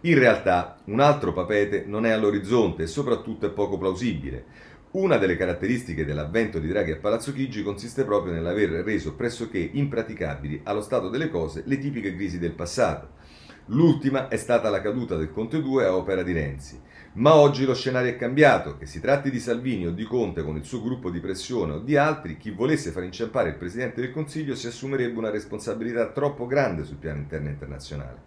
In 0.00 0.18
realtà 0.18 0.78
un 0.86 1.00
altro 1.00 1.34
papete 1.34 1.84
non 1.86 2.06
è 2.06 2.10
all'orizzonte 2.10 2.84
e 2.84 2.86
soprattutto 2.86 3.44
è 3.44 3.50
poco 3.50 3.76
plausibile. 3.76 4.44
Una 4.92 5.18
delle 5.18 5.36
caratteristiche 5.36 6.06
dell'avvento 6.06 6.58
di 6.58 6.68
Draghi 6.68 6.92
a 6.92 6.96
Palazzo 6.96 7.34
Chigi 7.34 7.62
consiste 7.62 8.04
proprio 8.04 8.32
nell'aver 8.32 8.70
reso 8.82 9.14
pressoché 9.14 9.58
impraticabili 9.58 10.62
allo 10.64 10.80
stato 10.80 11.10
delle 11.10 11.28
cose 11.28 11.64
le 11.66 11.76
tipiche 11.76 12.14
crisi 12.14 12.38
del 12.38 12.52
passato. 12.52 13.20
L'ultima 13.66 14.28
è 14.28 14.38
stata 14.38 14.70
la 14.70 14.80
caduta 14.80 15.16
del 15.16 15.30
Conte 15.30 15.60
2 15.60 15.84
a 15.84 15.94
opera 15.94 16.22
di 16.22 16.32
Renzi. 16.32 16.80
Ma 17.14 17.34
oggi 17.34 17.66
lo 17.66 17.74
scenario 17.74 18.10
è 18.10 18.16
cambiato, 18.16 18.78
che 18.78 18.86
si 18.86 18.98
tratti 18.98 19.30
di 19.30 19.38
Salvini 19.38 19.86
o 19.86 19.90
di 19.90 20.04
Conte 20.04 20.42
con 20.42 20.56
il 20.56 20.64
suo 20.64 20.80
gruppo 20.80 21.10
di 21.10 21.20
pressione 21.20 21.74
o 21.74 21.78
di 21.78 21.94
altri, 21.94 22.38
chi 22.38 22.50
volesse 22.50 22.90
far 22.90 23.02
inciampare 23.02 23.50
il 23.50 23.56
Presidente 23.56 24.00
del 24.00 24.10
Consiglio 24.10 24.54
si 24.54 24.66
assumerebbe 24.66 25.18
una 25.18 25.28
responsabilità 25.28 26.08
troppo 26.08 26.46
grande 26.46 26.84
sul 26.84 26.96
piano 26.96 27.18
interno 27.18 27.48
e 27.48 27.52
internazionale. 27.52 28.22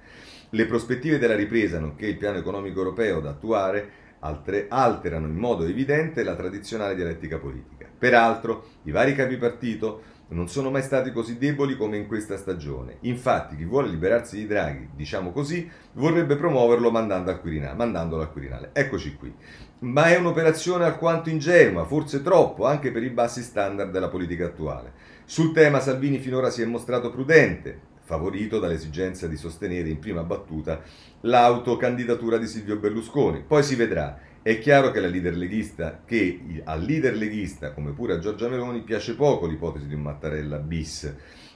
Le 0.52 0.66
prospettive 0.68 1.18
della 1.18 1.36
ripresa, 1.36 1.80
nonché 1.80 2.06
il 2.06 2.18
piano 2.18 2.38
economico 2.38 2.78
europeo 2.78 3.22
da 3.22 3.32
attuare, 3.32 3.90
altre, 4.20 4.68
alterano 4.70 5.26
in 5.26 5.36
modo 5.36 5.66
evidente 5.66 6.24
la 6.24 6.36
tradizionale 6.36 6.94
dialettica 6.94 7.40
politica. 7.40 7.88
Peraltro, 7.98 8.68
i 8.84 8.92
vari 8.92 9.16
capi 9.16 9.38
partito 9.38 10.14
non 10.30 10.48
sono 10.48 10.72
mai 10.72 10.82
stati 10.82 11.12
così 11.12 11.38
deboli 11.38 11.78
come 11.78 11.98
in 11.98 12.08
questa 12.08 12.38
stagione. 12.38 12.98
Infatti, 13.02 13.56
chi 13.56 13.66
vuole 13.66 13.90
liberarsi 13.90 14.38
di 14.38 14.48
Draghi, 14.48 14.90
diciamo 14.96 15.32
così, 15.32 15.70
vorrebbe 15.94 16.36
promuoverlo 16.36 16.90
mandando 16.90 17.30
al 17.30 17.40
Quirinale, 17.40 17.76
mandandolo 17.76 18.24
al 18.24 18.32
Quirinale. 18.32 18.72
Eccoci 18.74 19.16
qui. 19.16 19.34
Ma 19.80 20.06
è 20.06 20.18
un'operazione 20.18 20.86
alquanto 20.86 21.30
ingenua, 21.30 21.86
forse 21.86 22.24
troppo, 22.24 22.66
anche 22.66 22.92
per 22.92 23.04
i 23.04 23.10
bassi 23.10 23.44
standard 23.44 23.92
della 23.92 24.10
politica 24.10 24.46
attuale. 24.46 24.94
Sul 25.26 25.54
tema 25.54 25.80
Salvini 25.80 26.18
finora 26.18 26.50
si 26.50 26.62
è 26.62 26.66
mostrato 26.66 27.12
prudente, 27.12 27.94
favorito 28.06 28.60
dall'esigenza 28.60 29.28
di 29.28 29.38
sostenere 29.38 29.90
in 29.90 30.00
prima 30.00 30.24
battuta 30.24 30.82
l'autocandidatura 31.22 32.38
di 32.38 32.48
Silvio 32.48 32.78
Berlusconi. 32.78 33.44
Poi 33.46 33.64
si 33.64 33.76
vedrà 33.76 34.18
è 34.48 34.60
chiaro 34.60 34.92
che, 34.92 35.00
leader 35.00 35.36
leghista, 35.36 36.02
che 36.06 36.62
al 36.66 36.84
leader 36.84 37.16
leghista, 37.16 37.72
come 37.72 37.94
pure 37.94 38.14
a 38.14 38.20
Giorgia 38.20 38.48
Meloni, 38.48 38.82
piace 38.82 39.16
poco 39.16 39.48
l'ipotesi 39.48 39.88
di 39.88 39.96
un 39.96 40.04
Mattarella 40.04 40.60
bis, 40.60 41.12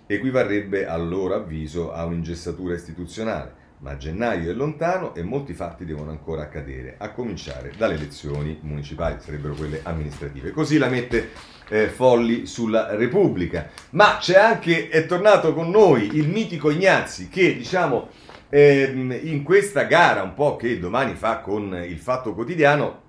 equivarrebbe 0.08 0.88
a 0.88 0.98
loro 0.98 1.36
avviso 1.36 1.94
a 1.94 2.04
un'ingessatura 2.06 2.74
istituzionale. 2.74 3.54
Ma 3.82 3.96
gennaio 3.96 4.50
è 4.50 4.56
lontano 4.56 5.14
e 5.14 5.22
molti 5.22 5.54
fatti 5.54 5.86
devono 5.86 6.10
ancora 6.10 6.42
accadere, 6.42 6.96
a 6.98 7.12
cominciare 7.12 7.74
dalle 7.78 7.94
elezioni 7.94 8.58
municipali, 8.64 9.18
sarebbero 9.20 9.54
quelle 9.54 9.82
amministrative. 9.84 10.50
Così 10.50 10.80
la 10.80 10.90
mette 10.90 11.30
eh, 11.70 11.90
Folli 11.90 12.48
sulla 12.48 12.96
Repubblica. 12.96 13.70
Ma 13.92 14.18
c'è 14.20 14.40
anche, 14.40 14.90
è 14.90 15.06
tornato 15.06 15.54
con 15.54 15.70
noi 15.70 16.16
il 16.16 16.28
mitico 16.28 16.72
Ignazzi, 16.72 17.30
che 17.30 17.56
diciamo 17.56 18.10
eh, 18.50 19.20
in 19.24 19.44
questa 19.44 19.84
gara 19.84 20.24
un 20.24 20.34
po' 20.34 20.56
che 20.56 20.80
domani 20.80 21.14
fa 21.14 21.40
con 21.40 21.74
il 21.88 21.98
Fatto 21.98 22.34
Quotidiano, 22.34 23.08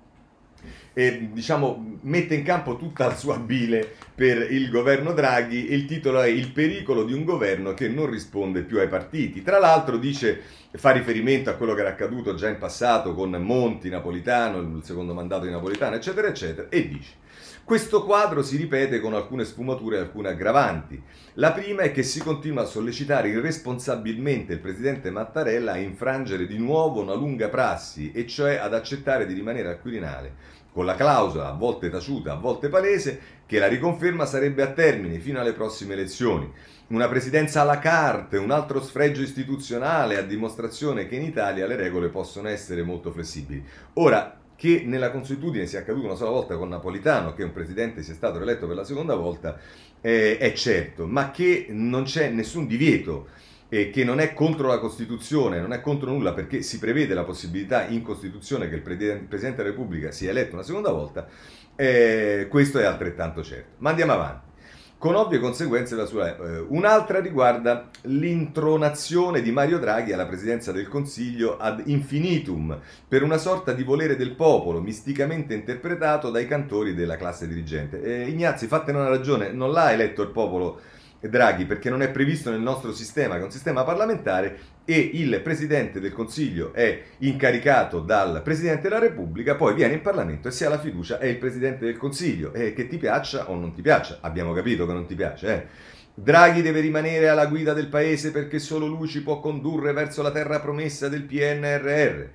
eh, 0.93 1.29
diciamo, 1.31 1.99
mette 2.01 2.35
in 2.35 2.43
campo 2.43 2.75
tutta 2.75 3.07
la 3.07 3.15
sua 3.15 3.37
bile 3.37 3.95
per 4.13 4.51
il 4.51 4.69
governo 4.69 5.13
Draghi. 5.13 5.71
Il 5.73 5.85
titolo 5.85 6.21
è 6.21 6.27
Il 6.27 6.51
pericolo 6.51 7.03
di 7.03 7.13
un 7.13 7.23
governo 7.23 7.73
che 7.73 7.87
non 7.87 8.09
risponde 8.09 8.61
più 8.63 8.79
ai 8.79 8.89
partiti. 8.89 9.41
Tra 9.41 9.57
l'altro 9.57 9.97
dice, 9.97 10.41
fa 10.71 10.91
riferimento 10.91 11.49
a 11.49 11.53
quello 11.53 11.73
che 11.73 11.81
era 11.81 11.89
accaduto 11.89 12.35
già 12.35 12.49
in 12.49 12.57
passato 12.57 13.13
con 13.13 13.31
Monti, 13.31 13.89
Napolitano, 13.89 14.59
il 14.59 14.83
secondo 14.83 15.13
mandato 15.13 15.45
di 15.45 15.51
Napolitano, 15.51 15.95
eccetera, 15.95 16.27
eccetera, 16.27 16.67
e 16.69 16.87
dice 16.87 17.20
questo 17.63 18.03
quadro 18.03 18.41
si 18.41 18.57
ripete 18.57 18.99
con 18.99 19.13
alcune 19.13 19.45
sfumature 19.45 19.97
e 19.97 19.99
alcune 19.99 20.29
aggravanti. 20.29 21.01
La 21.35 21.51
prima 21.51 21.83
è 21.83 21.91
che 21.91 22.03
si 22.03 22.19
continua 22.19 22.63
a 22.63 22.65
sollecitare 22.65 23.29
irresponsabilmente 23.29 24.53
il 24.53 24.59
presidente 24.59 25.09
Mattarella 25.09 25.73
a 25.73 25.77
infrangere 25.77 26.47
di 26.47 26.57
nuovo 26.57 27.01
una 27.01 27.13
lunga 27.13 27.47
prassi, 27.47 28.11
e 28.11 28.27
cioè 28.27 28.55
ad 28.55 28.73
accettare 28.73 29.25
di 29.25 29.33
rimanere 29.33 29.69
al 29.69 29.79
Quirinale, 29.79 30.33
con 30.73 30.85
la 30.85 30.95
clausola, 30.95 31.49
a 31.49 31.53
volte 31.53 31.89
taciuta, 31.89 32.33
a 32.33 32.37
volte 32.37 32.67
palese, 32.67 33.19
che 33.45 33.59
la 33.59 33.67
riconferma 33.67 34.25
sarebbe 34.25 34.63
a 34.63 34.71
termine 34.71 35.19
fino 35.19 35.39
alle 35.39 35.53
prossime 35.53 35.93
elezioni. 35.93 36.51
Una 36.87 37.07
presidenza 37.07 37.61
alla 37.61 37.79
carte, 37.79 38.37
un 38.37 38.51
altro 38.51 38.81
sfregio 38.81 39.21
istituzionale 39.21 40.17
a 40.17 40.23
dimostrazione 40.23 41.07
che 41.07 41.15
in 41.15 41.23
Italia 41.23 41.65
le 41.65 41.77
regole 41.77 42.09
possono 42.09 42.49
essere 42.49 42.83
molto 42.83 43.11
flessibili. 43.11 43.63
Ora, 43.93 44.40
che 44.61 44.83
nella 44.85 45.09
consuetudine 45.09 45.65
sia 45.65 45.79
accaduto 45.79 46.05
una 46.05 46.13
sola 46.13 46.29
volta 46.29 46.55
con 46.55 46.69
Napolitano, 46.69 47.33
che 47.33 47.41
un 47.41 47.51
presidente 47.51 48.03
sia 48.03 48.13
stato 48.13 48.39
eletto 48.39 48.67
per 48.67 48.75
la 48.75 48.83
seconda 48.83 49.15
volta, 49.15 49.57
eh, 50.01 50.37
è 50.37 50.53
certo, 50.53 51.07
ma 51.07 51.31
che 51.31 51.65
non 51.69 52.03
c'è 52.03 52.29
nessun 52.29 52.67
divieto 52.67 53.29
e 53.69 53.89
che 53.89 54.03
non 54.03 54.19
è 54.19 54.33
contro 54.35 54.67
la 54.67 54.77
Costituzione, 54.77 55.59
non 55.59 55.73
è 55.73 55.81
contro 55.81 56.11
nulla 56.11 56.33
perché 56.33 56.61
si 56.61 56.77
prevede 56.77 57.15
la 57.15 57.23
possibilità 57.23 57.87
in 57.87 58.03
Costituzione 58.03 58.69
che 58.69 58.75
il 58.75 58.81
Presidente 58.83 59.55
della 59.55 59.69
Repubblica 59.69 60.11
sia 60.11 60.29
eletto 60.29 60.53
una 60.53 60.63
seconda 60.63 60.91
volta, 60.91 61.27
eh, 61.75 62.45
questo 62.47 62.77
è 62.77 62.83
altrettanto 62.83 63.41
certo. 63.41 63.77
Ma 63.79 63.89
andiamo 63.89 64.11
avanti 64.11 64.50
con 65.01 65.15
ovvie 65.15 65.39
conseguenze 65.39 65.95
della 65.95 66.05
sua... 66.05 66.37
Eh, 66.37 66.63
un'altra 66.67 67.19
riguarda 67.19 67.89
l'intronazione 68.03 69.41
di 69.41 69.51
Mario 69.51 69.79
Draghi 69.79 70.13
alla 70.13 70.27
presidenza 70.27 70.71
del 70.71 70.87
Consiglio 70.87 71.57
ad 71.57 71.81
infinitum, 71.85 72.79
per 73.07 73.23
una 73.23 73.39
sorta 73.39 73.73
di 73.73 73.81
volere 73.81 74.15
del 74.15 74.35
popolo, 74.35 74.79
misticamente 74.79 75.55
interpretato 75.55 76.29
dai 76.29 76.45
cantori 76.45 76.93
della 76.93 77.17
classe 77.17 77.47
dirigente. 77.47 77.99
Eh, 78.03 78.29
Ignazzi, 78.29 78.67
fatene 78.67 78.99
una 78.99 79.09
ragione, 79.09 79.51
non 79.51 79.71
l'ha 79.71 79.91
eletto 79.91 80.21
il 80.21 80.29
popolo 80.29 80.79
Draghi 81.29 81.65
perché 81.65 81.89
non 81.89 82.01
è 82.01 82.09
previsto 82.09 82.49
nel 82.49 82.61
nostro 82.61 82.93
sistema, 82.93 83.35
che 83.35 83.41
è 83.41 83.45
un 83.45 83.51
sistema 83.51 83.83
parlamentare, 83.83 84.59
e 84.85 84.97
il 85.13 85.39
Presidente 85.41 85.99
del 85.99 86.11
Consiglio 86.11 86.73
è 86.73 87.01
incaricato 87.19 87.99
dal 87.99 88.41
Presidente 88.43 88.83
della 88.83 88.99
Repubblica, 88.99 89.55
poi 89.55 89.73
viene 89.75 89.93
in 89.93 90.01
Parlamento 90.01 90.47
e 90.47 90.51
se 90.51 90.65
ha 90.65 90.69
la 90.69 90.79
fiducia 90.79 91.19
è 91.19 91.27
il 91.27 91.37
Presidente 91.37 91.85
del 91.85 91.97
Consiglio, 91.97 92.53
e 92.53 92.73
che 92.73 92.87
ti 92.87 92.97
piaccia 92.97 93.49
o 93.49 93.55
non 93.55 93.73
ti 93.73 93.81
piaccia, 93.81 94.17
abbiamo 94.21 94.53
capito 94.53 94.87
che 94.87 94.93
non 94.93 95.05
ti 95.05 95.15
piace, 95.15 95.53
eh? 95.53 95.89
Draghi 96.13 96.61
deve 96.61 96.81
rimanere 96.81 97.29
alla 97.29 97.45
guida 97.45 97.71
del 97.71 97.87
paese 97.87 98.31
perché 98.31 98.59
solo 98.59 98.85
lui 98.85 99.07
ci 99.07 99.23
può 99.23 99.39
condurre 99.39 99.93
verso 99.93 100.21
la 100.21 100.31
terra 100.31 100.59
promessa 100.59 101.07
del 101.07 101.23
PNRR. 101.23 102.25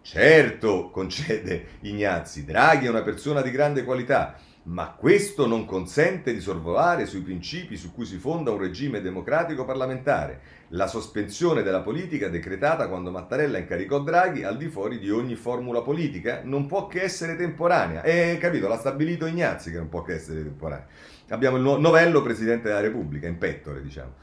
Certo, 0.00 0.90
concede 0.90 1.66
Ignazzi, 1.80 2.44
Draghi 2.44 2.86
è 2.86 2.88
una 2.88 3.02
persona 3.02 3.42
di 3.42 3.50
grande 3.50 3.84
qualità, 3.84 4.38
ma 4.66 4.94
questo 4.98 5.46
non 5.46 5.64
consente 5.64 6.32
di 6.32 6.40
sorvolare 6.40 7.06
sui 7.06 7.20
principi 7.20 7.76
su 7.76 7.92
cui 7.92 8.04
si 8.04 8.16
fonda 8.16 8.50
un 8.50 8.58
regime 8.58 9.00
democratico 9.00 9.64
parlamentare, 9.64 10.40
la 10.70 10.88
sospensione 10.88 11.62
della 11.62 11.82
politica 11.82 12.28
decretata 12.28 12.88
quando 12.88 13.12
Mattarella 13.12 13.58
incaricò 13.58 14.00
Draghi 14.00 14.42
al 14.42 14.56
di 14.56 14.66
fuori 14.68 14.98
di 14.98 15.08
ogni 15.10 15.36
formula 15.36 15.82
politica 15.82 16.40
non 16.42 16.66
può 16.66 16.88
che 16.88 17.02
essere 17.02 17.36
temporanea. 17.36 18.02
E 18.02 18.38
capito, 18.40 18.66
l'ha 18.66 18.78
stabilito 18.78 19.26
Ignazzi 19.26 19.70
che 19.70 19.78
non 19.78 19.88
può 19.88 20.02
che 20.02 20.14
essere 20.14 20.42
temporanea. 20.42 20.86
Abbiamo 21.28 21.56
il 21.58 21.62
novello 21.62 22.22
Presidente 22.22 22.66
della 22.66 22.80
Repubblica, 22.80 23.28
in 23.28 23.38
pettore, 23.38 23.82
diciamo. 23.82 24.14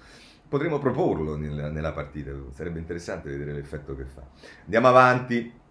Potremmo 0.49 0.77
proporlo 0.77 1.37
nella, 1.37 1.69
nella 1.69 1.93
partita, 1.93 2.31
sarebbe 2.53 2.79
interessante 2.79 3.29
vedere 3.29 3.53
l'effetto 3.53 3.95
che 3.95 4.03
fa. 4.03 4.23
Andiamo 4.65 4.89
avanti. 4.89 5.61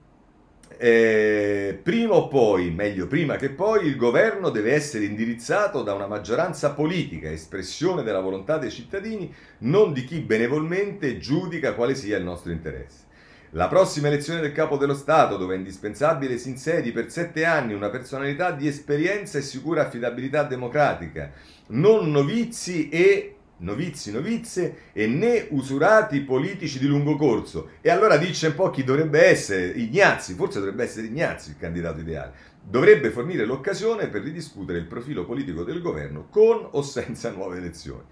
Eh, 0.85 1.79
prima 1.81 2.15
o 2.15 2.27
poi, 2.27 2.73
meglio 2.73 3.07
prima 3.07 3.37
che 3.37 3.51
poi, 3.51 3.87
il 3.87 3.95
governo 3.95 4.51
deve 4.51 4.73
essere 4.73 5.05
indirizzato 5.05 5.85
da 5.85 5.95
una 5.95 6.09
maggioranza 6.09 6.73
politica, 6.73 7.31
espressione 7.31 8.03
della 8.03 8.19
volontà 8.19 8.59
dei 8.59 8.73
cittadini, 8.73 9.33
non 9.59 9.93
di 9.93 10.05
chi 10.05 10.19
benevolmente 10.19 11.19
giudica 11.19 11.75
quale 11.75 11.95
sia 11.95 12.17
il 12.17 12.25
nostro 12.25 12.51
interesse. 12.51 13.05
La 13.51 13.69
prossima 13.69 14.09
elezione 14.09 14.41
del 14.41 14.51
capo 14.51 14.77
dello 14.77 14.95
Stato, 14.95 15.37
dove 15.37 15.55
è 15.55 15.59
indispensabile 15.59 16.37
si 16.37 16.49
insedi 16.49 16.91
per 16.91 17.13
sette 17.13 17.45
anni 17.45 17.75
una 17.75 17.89
personalità 17.89 18.51
di 18.51 18.67
esperienza 18.67 19.39
e 19.39 19.43
sicura 19.43 19.83
affidabilità 19.83 20.43
democratica, 20.43 21.31
non 21.69 22.11
novizi 22.11 22.89
e 22.89 23.37
novizi, 23.63 24.13
novizie 24.13 24.77
e 24.93 25.07
né 25.07 25.47
usurati 25.51 26.21
politici 26.21 26.79
di 26.79 26.87
lungo 26.87 27.17
corso. 27.17 27.71
E 27.81 27.91
allora 27.91 28.17
dice 28.17 28.49
un 28.49 28.55
po' 28.55 28.71
chi 28.71 28.85
dovrebbe 28.85 29.25
essere 29.25 29.67
Ignazzi, 29.67 30.35
forse 30.35 30.59
dovrebbe 30.59 30.85
essere 30.85 31.07
Ignazzi 31.07 31.51
il 31.51 31.57
candidato 31.59 32.01
ideale. 32.01 32.51
Dovrebbe 32.63 33.11
fornire 33.11 33.45
l'occasione 33.45 34.09
per 34.09 34.23
ridiscutere 34.23 34.79
il 34.79 34.87
profilo 34.87 35.25
politico 35.25 35.65
del 35.65 35.81
governo 35.81 36.29
con 36.29 36.69
o 36.71 36.83
senza 36.83 37.31
nuove 37.31 37.57
elezioni. 37.57 38.05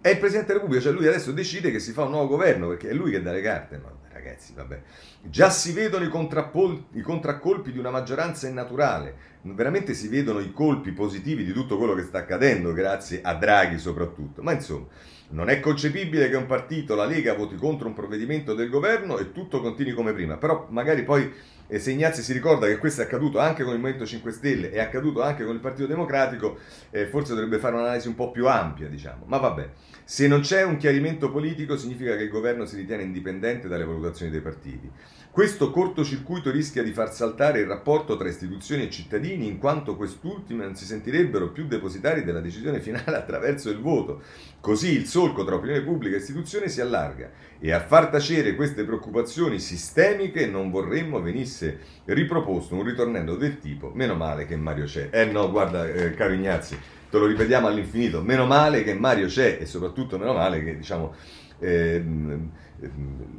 È 0.00 0.08
il 0.08 0.18
Presidente 0.18 0.52
della 0.52 0.60
Repubblica, 0.60 0.84
cioè 0.84 0.96
lui 0.96 1.08
adesso 1.08 1.32
decide 1.32 1.70
che 1.70 1.80
si 1.80 1.92
fa 1.92 2.04
un 2.04 2.12
nuovo 2.12 2.28
governo 2.28 2.68
perché 2.68 2.88
è 2.88 2.94
lui 2.94 3.10
che 3.10 3.20
dà 3.20 3.32
le 3.32 3.42
carte. 3.42 3.78
Ma 3.78 3.92
ragazzi, 4.12 4.52
vabbè. 4.54 4.80
Già 5.22 5.50
si 5.50 5.72
vedono 5.72 6.04
i, 6.04 6.84
i 6.92 7.00
contraccolpi 7.00 7.72
di 7.72 7.78
una 7.78 7.90
maggioranza 7.90 8.46
innaturale. 8.46 9.27
Veramente 9.42 9.94
si 9.94 10.08
vedono 10.08 10.40
i 10.40 10.52
colpi 10.52 10.92
positivi 10.92 11.44
di 11.44 11.52
tutto 11.52 11.78
quello 11.78 11.94
che 11.94 12.02
sta 12.02 12.18
accadendo, 12.18 12.72
grazie 12.72 13.20
a 13.22 13.34
Draghi 13.34 13.78
soprattutto. 13.78 14.42
Ma 14.42 14.52
insomma, 14.52 14.86
non 15.30 15.48
è 15.48 15.60
concepibile 15.60 16.28
che 16.28 16.36
un 16.36 16.46
partito, 16.46 16.94
la 16.94 17.04
Lega, 17.04 17.34
voti 17.34 17.56
contro 17.56 17.88
un 17.88 17.94
provvedimento 17.94 18.54
del 18.54 18.68
governo 18.68 19.18
e 19.18 19.32
tutto 19.32 19.60
continui 19.60 19.92
come 19.92 20.12
prima. 20.12 20.36
Però 20.36 20.66
magari 20.70 21.04
poi 21.04 21.32
e 21.70 21.78
se 21.78 21.90
Ignazio 21.90 22.22
si 22.22 22.32
ricorda 22.32 22.66
che 22.66 22.78
questo 22.78 23.02
è 23.02 23.04
accaduto 23.04 23.38
anche 23.38 23.62
con 23.62 23.74
il 23.74 23.78
Movimento 23.78 24.06
5 24.06 24.32
Stelle 24.32 24.70
è 24.70 24.80
accaduto 24.80 25.20
anche 25.20 25.44
con 25.44 25.54
il 25.54 25.60
Partito 25.60 25.86
Democratico, 25.86 26.56
eh, 26.88 27.06
forse 27.06 27.34
dovrebbe 27.34 27.58
fare 27.58 27.74
un'analisi 27.74 28.08
un 28.08 28.14
po' 28.14 28.30
più 28.30 28.48
ampia, 28.48 28.88
diciamo. 28.88 29.24
Ma 29.26 29.36
vabbè, 29.36 29.68
se 30.02 30.26
non 30.28 30.40
c'è 30.40 30.62
un 30.62 30.78
chiarimento 30.78 31.30
politico 31.30 31.76
significa 31.76 32.16
che 32.16 32.22
il 32.22 32.30
governo 32.30 32.64
si 32.64 32.74
ritiene 32.74 33.02
indipendente 33.02 33.68
dalle 33.68 33.84
valutazioni 33.84 34.30
dei 34.30 34.40
partiti. 34.40 34.90
Questo 35.38 35.70
cortocircuito 35.70 36.50
rischia 36.50 36.82
di 36.82 36.92
far 36.92 37.14
saltare 37.14 37.60
il 37.60 37.68
rapporto 37.68 38.16
tra 38.16 38.26
istituzioni 38.26 38.82
e 38.82 38.90
cittadini 38.90 39.46
in 39.46 39.58
quanto 39.58 39.94
quest'ultimi 39.94 40.64
non 40.64 40.74
si 40.74 40.84
sentirebbero 40.84 41.50
più 41.50 41.68
depositari 41.68 42.24
della 42.24 42.40
decisione 42.40 42.80
finale 42.80 43.14
attraverso 43.16 43.70
il 43.70 43.78
voto. 43.78 44.20
Così 44.60 44.90
il 44.90 45.06
solco 45.06 45.44
tra 45.44 45.54
opinione 45.54 45.84
pubblica 45.84 46.16
e 46.16 46.18
istituzione 46.18 46.68
si 46.68 46.80
allarga 46.80 47.30
e 47.60 47.70
a 47.70 47.78
far 47.78 48.08
tacere 48.08 48.56
queste 48.56 48.82
preoccupazioni 48.82 49.60
sistemiche 49.60 50.48
non 50.48 50.72
vorremmo 50.72 51.22
venisse 51.22 51.78
riproposto 52.06 52.74
un 52.74 52.82
ritornello 52.82 53.36
del 53.36 53.60
tipo 53.60 53.92
meno 53.94 54.16
male 54.16 54.44
che 54.44 54.56
Mario 54.56 54.86
c'è. 54.86 55.08
Eh 55.12 55.26
no, 55.26 55.52
guarda 55.52 55.86
eh, 55.86 56.14
caro 56.14 56.32
Ignazio, 56.32 56.78
te 57.08 57.16
lo 57.16 57.26
ripetiamo 57.26 57.68
all'infinito, 57.68 58.22
meno 58.22 58.44
male 58.44 58.82
che 58.82 58.94
Mario 58.94 59.28
c'è 59.28 59.58
e 59.60 59.66
soprattutto 59.66 60.18
meno 60.18 60.32
male 60.32 60.64
che 60.64 60.76
diciamo 60.76 61.14
eh, 61.60 62.04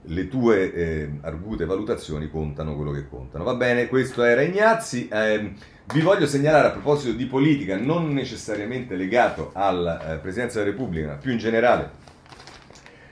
le 0.04 0.28
tue 0.28 0.74
eh, 0.74 1.10
argute 1.22 1.66
valutazioni 1.66 2.30
contano 2.30 2.76
quello 2.76 2.92
che 2.92 3.08
contano. 3.08 3.44
Va 3.44 3.56
bene, 3.56 3.88
questo 3.88 4.24
era 4.24 4.42
Ignazzi. 4.42 5.08
Eh, 5.08 5.54
vi 5.92 6.02
voglio 6.02 6.28
segnalare 6.28 6.68
a 6.68 6.72
proposito 6.72 7.14
di 7.14 7.26
politica, 7.26 7.78
non 7.78 8.14
necessariamente 8.14 8.96
legato 8.96 9.52
alla 9.54 10.14
eh, 10.14 10.18
Presidenza 10.18 10.60
della 10.60 10.72
Repubblica, 10.72 11.08
ma 11.08 11.14
più 11.14 11.32
in 11.32 11.38
generale 11.38 12.08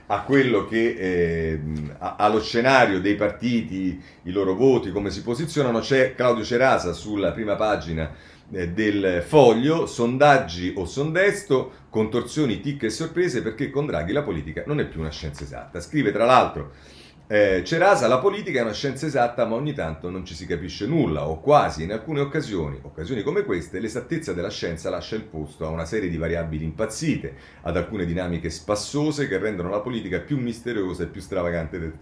a 0.09 0.21
quello 0.21 0.65
che 0.65 0.95
eh, 0.97 1.59
allo 1.97 2.41
scenario 2.41 3.01
dei 3.01 3.15
partiti, 3.15 4.01
i 4.23 4.31
loro 4.31 4.53
voti, 4.53 4.91
come 4.91 5.09
si 5.09 5.21
posizionano, 5.21 5.79
c'è 5.79 6.15
Claudio 6.15 6.45
Cerasa 6.45 6.93
sulla 6.93 7.31
prima 7.31 7.55
pagina 7.55 8.09
del 8.49 9.23
foglio, 9.25 9.85
sondaggi 9.85 10.73
o 10.75 10.85
sondesto, 10.85 11.85
contorsioni, 11.89 12.61
tic 12.61 12.83
e 12.83 12.89
sorprese 12.89 13.41
perché 13.41 13.69
con 13.69 13.85
Draghi 13.85 14.13
la 14.13 14.23
politica 14.23 14.63
non 14.65 14.79
è 14.79 14.85
più 14.85 15.01
una 15.01 15.11
scienza 15.11 15.43
esatta. 15.43 15.81
Scrive 15.81 16.11
tra 16.11 16.25
l'altro 16.25 16.71
eh, 17.29 17.61
Cerasa, 17.65 18.07
la 18.07 18.19
politica 18.19 18.59
è 18.59 18.61
una 18.61 18.71
scienza 18.71 19.05
esatta 19.05 19.45
ma 19.45 19.55
ogni 19.55 19.73
tanto 19.73 20.09
non 20.09 20.23
ci 20.23 20.33
si 20.33 20.45
capisce 20.45 20.87
nulla 20.87 21.27
o 21.27 21.41
quasi 21.41 21.83
in 21.83 21.91
alcune 21.91 22.21
occasioni, 22.21 22.79
occasioni 22.81 23.21
come 23.21 23.43
queste, 23.43 23.81
l'esattezza 23.81 24.31
della 24.31 24.49
scienza 24.49 24.89
lascia 24.89 25.17
il 25.17 25.23
posto 25.23 25.65
a 25.65 25.69
una 25.69 25.83
serie 25.83 26.09
di 26.09 26.15
variabili 26.15 26.63
impazzite, 26.63 27.35
ad 27.63 27.75
alcune 27.75 28.05
dinamiche 28.05 28.49
spassose 28.49 29.27
che 29.27 29.37
rendono 29.39 29.69
la 29.69 29.81
politica 29.81 30.21
più 30.21 30.37
misteriosa 30.37 31.03
e 31.03 31.07
più 31.07 31.19
stravagante 31.19 31.77
del, 31.77 31.93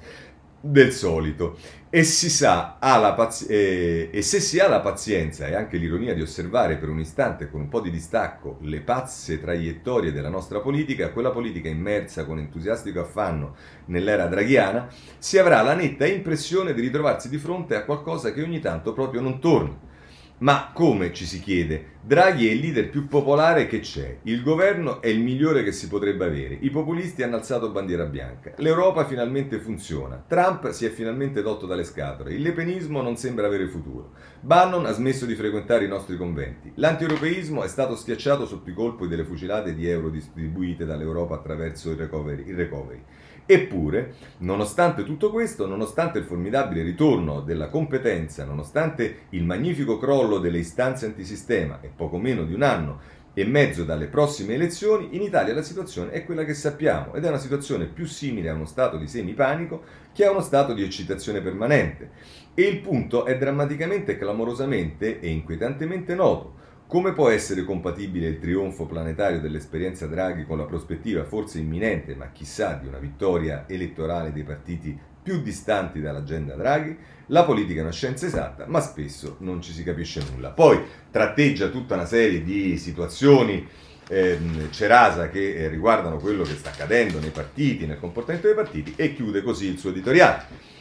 del 0.65 0.91
solito. 0.91 1.57
E, 1.89 2.03
si 2.03 2.29
sa, 2.29 2.77
pazi- 3.15 3.45
e, 3.45 4.09
e 4.11 4.21
se 4.21 4.39
si 4.39 4.59
ha 4.59 4.67
la 4.67 4.81
pazienza 4.81 5.47
e 5.47 5.55
anche 5.55 5.77
l'ironia 5.77 6.13
di 6.13 6.21
osservare 6.21 6.75
per 6.75 6.89
un 6.89 6.99
istante 6.99 7.49
con 7.49 7.61
un 7.61 7.69
po' 7.69 7.79
di 7.79 7.89
distacco 7.89 8.57
le 8.61 8.81
pazze 8.81 9.39
traiettorie 9.39 10.11
della 10.11 10.29
nostra 10.29 10.59
politica, 10.59 11.11
quella 11.11 11.31
politica 11.31 11.69
immersa 11.69 12.25
con 12.25 12.39
entusiastico 12.39 12.99
affanno 12.99 13.55
nell'era 13.85 14.25
draghiana, 14.25 14.89
si 15.17 15.37
avrà 15.37 15.61
la 15.61 15.73
netta 15.73 16.05
impressione 16.05 16.73
di 16.73 16.81
ritrovarsi 16.81 17.29
di 17.29 17.37
fronte 17.37 17.75
a 17.75 17.85
qualcosa 17.85 18.33
che 18.33 18.41
ogni 18.41 18.59
tanto 18.59 18.91
proprio 18.91 19.21
non 19.21 19.39
torna 19.39 19.93
ma 20.39 20.71
come 20.73 21.13
ci 21.13 21.25
si 21.25 21.39
chiede? 21.39 21.93
Draghi 22.01 22.47
è 22.47 22.51
il 22.51 22.59
leader 22.59 22.89
più 22.89 23.07
popolare 23.07 23.67
che 23.67 23.79
c'è, 23.79 24.17
il 24.23 24.43
governo 24.43 25.01
è 25.01 25.07
il 25.07 25.21
migliore 25.21 25.63
che 25.63 25.71
si 25.71 25.87
potrebbe 25.87 26.25
avere, 26.25 26.57
i 26.59 26.69
populisti 26.69 27.23
hanno 27.23 27.37
alzato 27.37 27.71
bandiera 27.71 28.05
bianca, 28.05 28.53
l'Europa 28.57 29.05
finalmente 29.05 29.59
funziona, 29.59 30.23
Trump 30.27 30.69
si 30.69 30.85
è 30.85 30.89
finalmente 30.89 31.41
tolto 31.41 31.65
dalle 31.65 31.83
scatole, 31.83 32.33
il 32.33 32.41
lepenismo 32.41 33.01
non 33.01 33.17
sembra 33.17 33.47
avere 33.47 33.67
futuro, 33.67 34.11
Bannon 34.41 34.85
ha 34.85 34.91
smesso 34.91 35.25
di 35.25 35.33
frequentare 35.33 35.85
i 35.85 35.89
nostri 35.89 36.15
conventi, 36.15 36.71
l'antieuropeismo 36.75 37.63
è 37.63 37.67
stato 37.67 37.95
schiacciato 37.95 38.45
sotto 38.45 38.69
i 38.69 38.73
colpi 38.73 39.07
delle 39.07 39.23
fucilate 39.23 39.73
di 39.73 39.87
euro 39.87 40.09
distribuite 40.09 40.85
dall'Europa 40.85 41.35
attraverso 41.35 41.91
il 41.91 41.97
recovery. 41.97 42.43
Il 42.47 42.55
recovery. 42.55 43.01
Eppure, 43.47 44.15
nonostante 44.39 45.03
tutto 45.03 45.29
questo, 45.29 45.67
nonostante 45.67 46.17
il 46.17 46.25
formidabile 46.25 46.81
ritorno 46.81 47.41
della 47.41 47.69
competenza, 47.69 48.43
nonostante 48.43 49.27
il 49.29 49.45
magnifico 49.45 49.99
crollo 49.99 50.39
delle 50.39 50.57
istanze 50.57 51.05
antisistema 51.05 51.79
e 51.81 51.91
poco 51.95 52.17
meno 52.17 52.43
di 52.43 52.55
un 52.55 52.63
anno 52.63 52.99
e 53.35 53.45
mezzo 53.45 53.83
dalle 53.83 54.07
prossime 54.07 54.55
elezioni, 54.55 55.09
in 55.11 55.21
Italia 55.21 55.53
la 55.53 55.61
situazione 55.61 56.11
è 56.11 56.25
quella 56.25 56.43
che 56.43 56.55
sappiamo 56.55 57.13
ed 57.13 57.25
è 57.25 57.27
una 57.27 57.37
situazione 57.37 57.85
più 57.85 58.05
simile 58.05 58.49
a 58.49 58.53
uno 58.53 58.65
stato 58.65 58.97
di 58.97 59.07
semipanico 59.07 59.83
che 60.11 60.25
a 60.25 60.31
uno 60.31 60.41
stato 60.41 60.73
di 60.73 60.81
eccitazione 60.81 61.41
permanente. 61.41 62.11
E 62.55 62.63
il 62.63 62.79
punto 62.79 63.25
è 63.25 63.37
drammaticamente 63.37 64.17
clamorosamente 64.17 65.19
e 65.19 65.29
inquietantemente 65.29 66.15
noto. 66.15 66.63
Come 66.95 67.11
può 67.11 67.27
essere 67.27 67.65
compatibile 67.65 68.29
il 68.29 68.39
trionfo 68.39 68.85
planetario 68.85 69.41
dell'esperienza 69.41 70.07
Draghi 70.07 70.45
con 70.45 70.57
la 70.57 70.63
prospettiva 70.63 71.25
forse 71.25 71.59
imminente, 71.59 72.15
ma 72.15 72.31
chissà, 72.31 72.79
di 72.81 72.87
una 72.87 72.99
vittoria 72.99 73.65
elettorale 73.67 74.31
dei 74.31 74.43
partiti 74.43 74.97
più 75.21 75.41
distanti 75.41 75.99
dall'agenda 75.99 76.55
Draghi? 76.55 76.97
La 77.25 77.43
politica 77.43 77.79
è 77.79 77.83
una 77.83 77.91
scienza 77.91 78.27
esatta, 78.27 78.63
ma 78.67 78.79
spesso 78.79 79.35
non 79.39 79.61
ci 79.61 79.73
si 79.73 79.83
capisce 79.83 80.23
nulla. 80.31 80.51
Poi 80.51 80.81
tratteggia 81.11 81.67
tutta 81.67 81.95
una 81.95 82.05
serie 82.05 82.41
di 82.41 82.77
situazioni 82.77 83.67
ehm, 84.07 84.71
Cerasa 84.71 85.27
che 85.27 85.53
eh, 85.53 85.67
riguardano 85.67 86.15
quello 86.15 86.43
che 86.43 86.55
sta 86.55 86.69
accadendo 86.69 87.19
nei 87.19 87.31
partiti, 87.31 87.85
nel 87.85 87.99
comportamento 87.99 88.47
dei 88.47 88.55
partiti 88.55 88.93
e 88.95 89.13
chiude 89.13 89.41
così 89.41 89.67
il 89.67 89.79
suo 89.79 89.89
editoriale. 89.89 90.74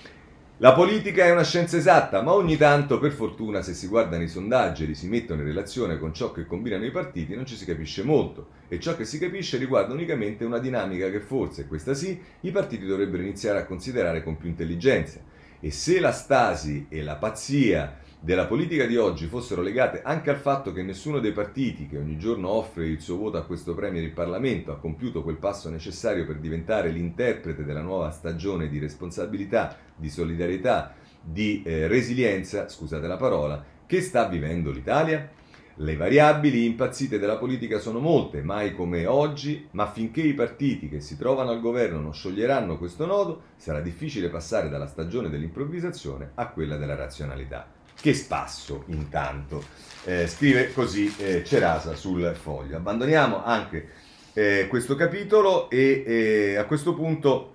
La 0.58 0.72
politica 0.72 1.24
è 1.24 1.32
una 1.32 1.42
scienza 1.42 1.76
esatta, 1.76 2.22
ma 2.22 2.32
ogni 2.32 2.56
tanto, 2.56 3.00
per 3.00 3.10
fortuna, 3.10 3.60
se 3.60 3.74
si 3.74 3.88
guardano 3.88 4.22
i 4.22 4.28
sondaggi 4.28 4.84
e 4.84 4.86
li 4.86 4.94
si 4.94 5.08
mettono 5.08 5.40
in 5.40 5.48
relazione 5.48 5.98
con 5.98 6.14
ciò 6.14 6.30
che 6.30 6.46
combinano 6.46 6.84
i 6.84 6.92
partiti, 6.92 7.34
non 7.34 7.44
ci 7.44 7.56
si 7.56 7.64
capisce 7.64 8.04
molto. 8.04 8.50
E 8.68 8.78
ciò 8.78 8.94
che 8.94 9.04
si 9.04 9.18
capisce 9.18 9.56
riguarda 9.56 9.92
unicamente 9.92 10.44
una 10.44 10.60
dinamica 10.60 11.10
che 11.10 11.18
forse, 11.18 11.66
questa 11.66 11.92
sì, 11.92 12.22
i 12.42 12.52
partiti 12.52 12.86
dovrebbero 12.86 13.24
iniziare 13.24 13.58
a 13.58 13.64
considerare 13.64 14.22
con 14.22 14.36
più 14.36 14.48
intelligenza. 14.48 15.18
E 15.58 15.72
se 15.72 15.98
la 15.98 16.12
stasi 16.12 16.86
e 16.88 17.02
la 17.02 17.16
pazzia 17.16 17.98
della 18.24 18.46
politica 18.46 18.86
di 18.86 18.96
oggi 18.96 19.26
fossero 19.26 19.60
legate 19.60 20.00
anche 20.02 20.30
al 20.30 20.38
fatto 20.38 20.72
che 20.72 20.82
nessuno 20.82 21.20
dei 21.20 21.32
partiti 21.32 21.86
che 21.86 21.98
ogni 21.98 22.16
giorno 22.16 22.48
offre 22.48 22.86
il 22.86 23.02
suo 23.02 23.18
voto 23.18 23.36
a 23.36 23.44
questo 23.44 23.74
premio 23.74 24.00
del 24.00 24.12
Parlamento 24.12 24.72
ha 24.72 24.78
compiuto 24.78 25.22
quel 25.22 25.36
passo 25.36 25.68
necessario 25.68 26.24
per 26.24 26.38
diventare 26.38 26.88
l'interprete 26.88 27.66
della 27.66 27.82
nuova 27.82 28.10
stagione 28.10 28.70
di 28.70 28.78
responsabilità, 28.78 29.76
di 29.94 30.08
solidarietà, 30.08 30.94
di 31.20 31.62
eh, 31.66 31.86
resilienza, 31.86 32.66
scusate 32.66 33.06
la 33.06 33.18
parola, 33.18 33.62
che 33.84 34.00
sta 34.00 34.26
vivendo 34.26 34.70
l'Italia? 34.70 35.28
Le 35.74 35.96
variabili 35.96 36.64
impazzite 36.64 37.18
della 37.18 37.36
politica 37.36 37.78
sono 37.78 37.98
molte, 37.98 38.40
mai 38.40 38.74
come 38.74 39.04
oggi, 39.04 39.68
ma 39.72 39.90
finché 39.90 40.22
i 40.22 40.32
partiti 40.32 40.88
che 40.88 41.00
si 41.00 41.18
trovano 41.18 41.50
al 41.50 41.60
governo 41.60 42.00
non 42.00 42.14
scioglieranno 42.14 42.78
questo 42.78 43.04
nodo, 43.04 43.42
sarà 43.56 43.80
difficile 43.80 44.30
passare 44.30 44.70
dalla 44.70 44.86
stagione 44.86 45.28
dell'improvvisazione 45.28 46.30
a 46.36 46.48
quella 46.48 46.78
della 46.78 46.94
razionalità. 46.94 47.82
Che 48.04 48.12
spasso 48.12 48.84
intanto, 48.88 49.64
eh, 50.04 50.26
scrive 50.26 50.74
così 50.74 51.10
eh, 51.16 51.42
Cerasa 51.42 51.94
sul 51.94 52.36
foglio. 52.38 52.76
Abbandoniamo 52.76 53.42
anche 53.42 53.88
eh, 54.34 54.66
questo 54.68 54.94
capitolo 54.94 55.70
e 55.70 56.54
a 56.58 56.64
questo 56.64 56.92
punto 56.92 57.52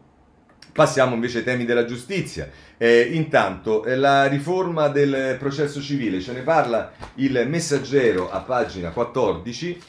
passiamo 0.71 1.13
invece 1.13 1.37
ai 1.37 1.43
temi 1.43 1.65
della 1.65 1.85
giustizia. 1.85 2.49
Eh, 2.77 3.11
intanto 3.13 3.85
eh, 3.85 3.95
la 3.95 4.25
riforma 4.25 4.87
del 4.87 5.35
processo 5.37 5.79
civile, 5.81 6.19
ce 6.19 6.33
ne 6.33 6.41
parla 6.41 6.93
il 7.17 7.45
messaggero 7.47 8.31
a 8.31 8.39
pagina 8.39 8.89
14 8.89 9.83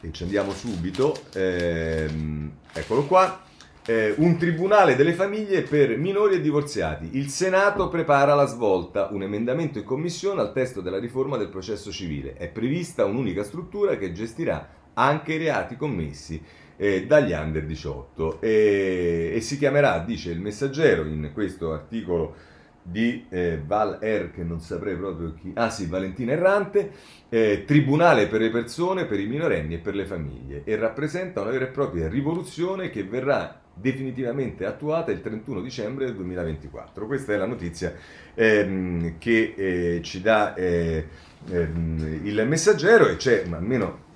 e 0.00 0.10
ci 0.10 0.22
andiamo 0.22 0.54
subito, 0.54 1.14
ehm, 1.34 2.50
eccolo 2.72 3.04
qua 3.04 3.42
eh, 3.88 4.12
un 4.18 4.36
tribunale 4.36 4.96
delle 4.96 5.14
famiglie 5.14 5.62
per 5.62 5.96
minori 5.96 6.34
e 6.34 6.40
divorziati. 6.42 7.08
Il 7.12 7.28
Senato 7.28 7.88
prepara 7.88 8.34
la 8.34 8.44
svolta, 8.44 9.08
un 9.12 9.22
emendamento 9.22 9.78
in 9.78 9.84
commissione 9.84 10.42
al 10.42 10.52
testo 10.52 10.82
della 10.82 10.98
riforma 10.98 11.38
del 11.38 11.48
processo 11.48 11.90
civile. 11.90 12.34
È 12.34 12.48
prevista 12.48 13.06
un'unica 13.06 13.42
struttura 13.42 13.96
che 13.96 14.12
gestirà 14.12 14.68
anche 14.92 15.32
i 15.32 15.38
reati 15.38 15.76
commessi 15.76 16.42
eh, 16.76 17.06
dagli 17.06 17.32
under 17.32 17.64
18 17.64 18.42
e, 18.42 19.32
e, 19.34 19.40
si 19.40 19.56
chiamerà, 19.56 20.00
dice 20.00 20.32
il 20.32 20.40
messaggero 20.40 21.04
in 21.04 21.30
questo 21.32 21.72
articolo 21.72 22.34
di 22.82 23.24
eh, 23.30 23.60
Val 23.64 23.98
Er, 24.02 24.32
che 24.32 24.42
non 24.42 24.60
saprei 24.60 24.96
proprio 24.96 25.32
chi, 25.32 25.50
ah 25.54 25.70
sì, 25.70 25.86
Valentina 25.86 26.32
Errante, 26.32 26.90
eh, 27.30 27.64
Tribunale 27.66 28.26
per 28.26 28.40
le 28.40 28.50
persone, 28.50 29.06
per 29.06 29.18
i 29.18 29.26
minorenni 29.26 29.74
e 29.74 29.78
per 29.78 29.94
le 29.94 30.04
famiglie 30.04 30.62
e 30.64 30.76
rappresenta 30.76 31.40
una 31.40 31.50
vera 31.50 31.66
e 31.66 31.68
propria 31.68 32.08
rivoluzione 32.08 32.90
che 32.90 33.04
verrà 33.04 33.57
definitivamente 33.80 34.64
attuata 34.64 35.10
il 35.10 35.20
31 35.20 35.60
dicembre 35.60 36.06
del 36.06 36.14
2024. 36.14 37.06
Questa 37.06 37.32
è 37.32 37.36
la 37.36 37.46
notizia 37.46 37.94
ehm, 38.34 39.18
che 39.18 39.54
eh, 39.56 40.00
ci 40.02 40.20
dà 40.20 40.54
eh, 40.54 41.06
ehm, 41.50 42.20
il 42.24 42.44
messaggero 42.46 43.08
e 43.08 43.16
c'è 43.16 43.44
almeno 43.50 44.06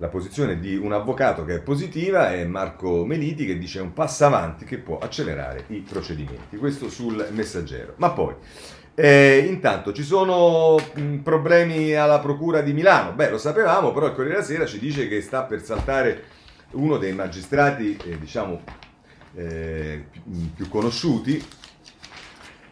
la 0.00 0.08
posizione 0.08 0.58
di 0.58 0.76
un 0.76 0.92
avvocato 0.92 1.44
che 1.44 1.56
è 1.56 1.60
positiva 1.60 2.32
è 2.32 2.44
Marco 2.46 3.04
Meliti 3.04 3.44
che 3.44 3.58
dice 3.58 3.80
un 3.80 3.92
passo 3.92 4.24
avanti 4.24 4.64
che 4.64 4.78
può 4.78 4.98
accelerare 4.98 5.64
i 5.68 5.84
procedimenti. 5.86 6.56
Questo 6.56 6.88
sul 6.88 7.28
messaggero. 7.32 7.94
Ma 7.96 8.10
poi, 8.10 8.34
eh, 8.94 9.44
intanto 9.46 9.92
ci 9.92 10.02
sono 10.02 10.76
mh, 10.76 11.16
problemi 11.18 11.94
alla 11.94 12.18
Procura 12.18 12.62
di 12.62 12.72
Milano. 12.72 13.12
Beh, 13.12 13.28
lo 13.28 13.36
sapevamo, 13.36 13.92
però 13.92 14.06
il 14.06 14.14
Corriere 14.14 14.36
della 14.36 14.46
Sera 14.46 14.64
ci 14.64 14.78
dice 14.78 15.06
che 15.06 15.20
sta 15.20 15.42
per 15.42 15.62
saltare 15.62 16.22
uno 16.72 16.96
dei 16.96 17.12
magistrati, 17.12 17.98
eh, 18.02 18.18
diciamo, 18.18 18.62
eh, 19.40 20.04
più 20.54 20.68
conosciuti, 20.68 21.42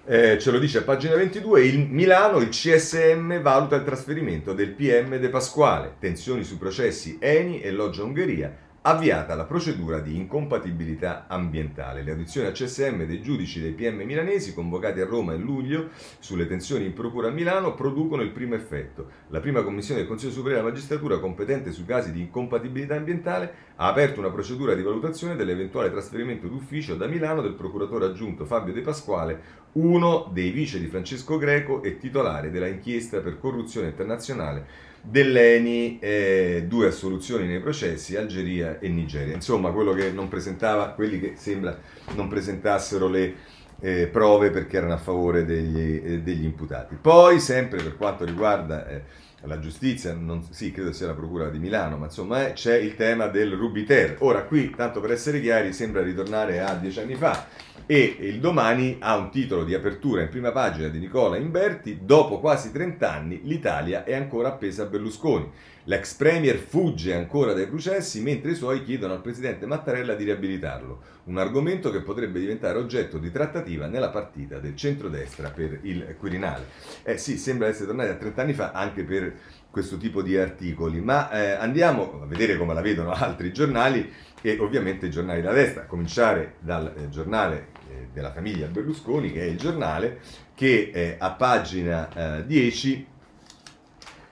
eh, 0.04 0.38
ce 0.38 0.50
lo 0.50 0.58
dice 0.58 0.78
a 0.78 0.82
pagina 0.82 1.16
22, 1.16 1.64
il 1.64 1.78
Milano, 1.80 2.38
il 2.38 2.48
CSM 2.48 3.40
valuta 3.40 3.76
il 3.76 3.84
trasferimento 3.84 4.52
del 4.52 4.70
PM 4.70 5.18
De 5.18 5.28
Pasquale, 5.28 5.96
tensioni 5.98 6.44
sui 6.44 6.56
processi 6.56 7.18
Eni 7.20 7.60
e 7.60 7.70
Loggia 7.70 8.04
Ungheria, 8.04 8.54
avviata 8.82 9.34
la 9.34 9.44
procedura 9.44 9.98
di 9.98 10.16
incompatibilità 10.16 11.26
ambientale. 11.26 12.02
Le 12.02 12.12
audizioni 12.12 12.46
a 12.46 12.52
CSM 12.52 13.04
dei 13.04 13.20
giudici 13.20 13.60
dei 13.60 13.72
PM 13.72 14.02
milanesi 14.02 14.54
convocati 14.54 15.00
a 15.00 15.04
Roma 15.04 15.34
in 15.34 15.42
luglio 15.42 15.88
sulle 16.20 16.46
tensioni 16.46 16.84
in 16.84 16.92
procura 16.92 17.28
a 17.28 17.32
Milano 17.32 17.74
producono 17.74 18.22
il 18.22 18.30
primo 18.30 18.54
effetto. 18.54 19.10
La 19.28 19.40
prima 19.40 19.62
commissione 19.62 20.00
del 20.00 20.08
Consiglio 20.08 20.32
Superiore 20.32 20.62
della 20.62 20.72
Magistratura 20.72 21.18
competente 21.18 21.72
sui 21.72 21.84
casi 21.84 22.12
di 22.12 22.20
incompatibilità 22.20 22.94
ambientale 22.94 23.66
ha 23.76 23.88
aperto 23.88 24.20
una 24.20 24.30
procedura 24.30 24.74
di 24.74 24.82
valutazione 24.82 25.34
dell'eventuale 25.34 25.90
trasferimento 25.90 26.46
d'ufficio 26.46 26.94
da 26.94 27.06
Milano 27.06 27.42
del 27.42 27.54
procuratore 27.54 28.06
aggiunto 28.06 28.44
Fabio 28.44 28.72
De 28.72 28.80
Pasquale, 28.80 29.66
uno 29.72 30.30
dei 30.32 30.50
vice 30.50 30.78
di 30.78 30.86
Francesco 30.86 31.38
Greco 31.38 31.82
e 31.82 31.98
titolare 31.98 32.50
della 32.50 32.66
inchiesta 32.66 33.20
per 33.20 33.38
corruzione 33.38 33.88
internazionale 33.88 34.86
dell'ENI 35.00 35.98
eh, 36.00 36.64
due 36.66 36.88
assoluzioni 36.88 37.46
nei 37.46 37.60
processi 37.60 38.16
Algeria 38.16 38.78
e 38.78 38.88
Nigeria. 38.88 39.34
Insomma, 39.34 39.70
quello 39.70 39.92
che 39.92 40.10
non 40.10 40.28
presentava, 40.28 40.88
quelli 40.88 41.20
che 41.20 41.32
sembra 41.36 41.78
non 42.14 42.28
presentassero 42.28 43.08
le 43.08 43.34
eh, 43.80 44.08
prove 44.08 44.50
perché 44.50 44.76
erano 44.76 44.94
a 44.94 44.98
favore 44.98 45.44
degli, 45.44 46.00
eh, 46.04 46.20
degli, 46.20 46.44
imputati. 46.44 46.96
Poi, 47.00 47.38
sempre 47.38 47.82
per 47.82 47.96
quanto 47.96 48.24
riguarda 48.24 48.88
eh, 48.88 49.02
la 49.42 49.60
giustizia, 49.60 50.14
non, 50.14 50.42
sì, 50.50 50.72
credo 50.72 50.92
sia 50.92 51.06
la 51.06 51.14
Procura 51.14 51.48
di 51.48 51.58
Milano, 51.58 51.96
ma 51.96 52.06
insomma 52.06 52.48
eh, 52.48 52.52
c'è 52.54 52.76
il 52.76 52.96
tema 52.96 53.28
del 53.28 53.52
Rubiter. 53.52 54.16
Ora, 54.18 54.42
qui, 54.42 54.70
tanto 54.70 55.00
per 55.00 55.12
essere 55.12 55.40
chiari, 55.40 55.72
sembra 55.72 56.02
ritornare 56.02 56.60
a 56.60 56.74
dieci 56.74 56.98
anni 56.98 57.14
fa 57.14 57.46
e 57.90 58.18
il 58.20 58.38
domani 58.38 58.98
ha 58.98 59.16
un 59.16 59.30
titolo 59.30 59.64
di 59.64 59.72
apertura 59.72 60.20
in 60.20 60.28
prima 60.28 60.52
pagina 60.52 60.88
di 60.88 60.98
Nicola 60.98 61.38
Imberti, 61.38 62.00
dopo 62.02 62.38
quasi 62.38 62.70
30 62.70 63.10
anni 63.10 63.40
l'Italia 63.44 64.04
è 64.04 64.12
ancora 64.14 64.48
appesa 64.48 64.82
a 64.82 64.86
Berlusconi. 64.86 65.50
L'ex 65.84 66.12
premier 66.12 66.56
fugge 66.58 67.14
ancora 67.14 67.54
dai 67.54 67.66
processi 67.66 68.20
mentre 68.20 68.50
i 68.50 68.54
suoi 68.54 68.84
chiedono 68.84 69.14
al 69.14 69.22
presidente 69.22 69.64
Mattarella 69.64 70.12
di 70.12 70.24
riabilitarlo, 70.24 71.00
un 71.24 71.38
argomento 71.38 71.90
che 71.90 72.02
potrebbe 72.02 72.40
diventare 72.40 72.76
oggetto 72.76 73.16
di 73.16 73.32
trattativa 73.32 73.86
nella 73.86 74.10
partita 74.10 74.58
del 74.58 74.76
centrodestra 74.76 75.48
per 75.48 75.78
il 75.84 76.14
Quirinale. 76.18 76.66
Eh 77.02 77.16
sì, 77.16 77.38
sembra 77.38 77.68
essere 77.68 77.86
tornati 77.86 78.10
a 78.10 78.16
30 78.16 78.42
anni 78.42 78.52
fa 78.52 78.72
anche 78.72 79.02
per 79.02 79.34
questo 79.70 79.96
tipo 79.96 80.20
di 80.20 80.36
articoli, 80.36 81.00
ma 81.00 81.30
eh, 81.30 81.52
andiamo 81.52 82.20
a 82.22 82.26
vedere 82.26 82.58
come 82.58 82.74
la 82.74 82.82
vedono 82.82 83.12
altri 83.12 83.50
giornali 83.50 84.12
e 84.42 84.58
ovviamente 84.60 85.06
i 85.06 85.10
giornali 85.10 85.40
da 85.40 85.52
destra, 85.52 85.82
a 85.82 85.86
cominciare 85.86 86.56
dal 86.60 86.92
eh, 86.94 87.08
giornale 87.08 87.76
della 88.12 88.32
famiglia 88.32 88.66
Berlusconi, 88.66 89.32
che 89.32 89.42
è 89.42 89.44
il 89.44 89.58
giornale, 89.58 90.20
che 90.54 90.90
eh, 90.92 91.16
a 91.18 91.30
pagina 91.32 92.42
10 92.44 93.06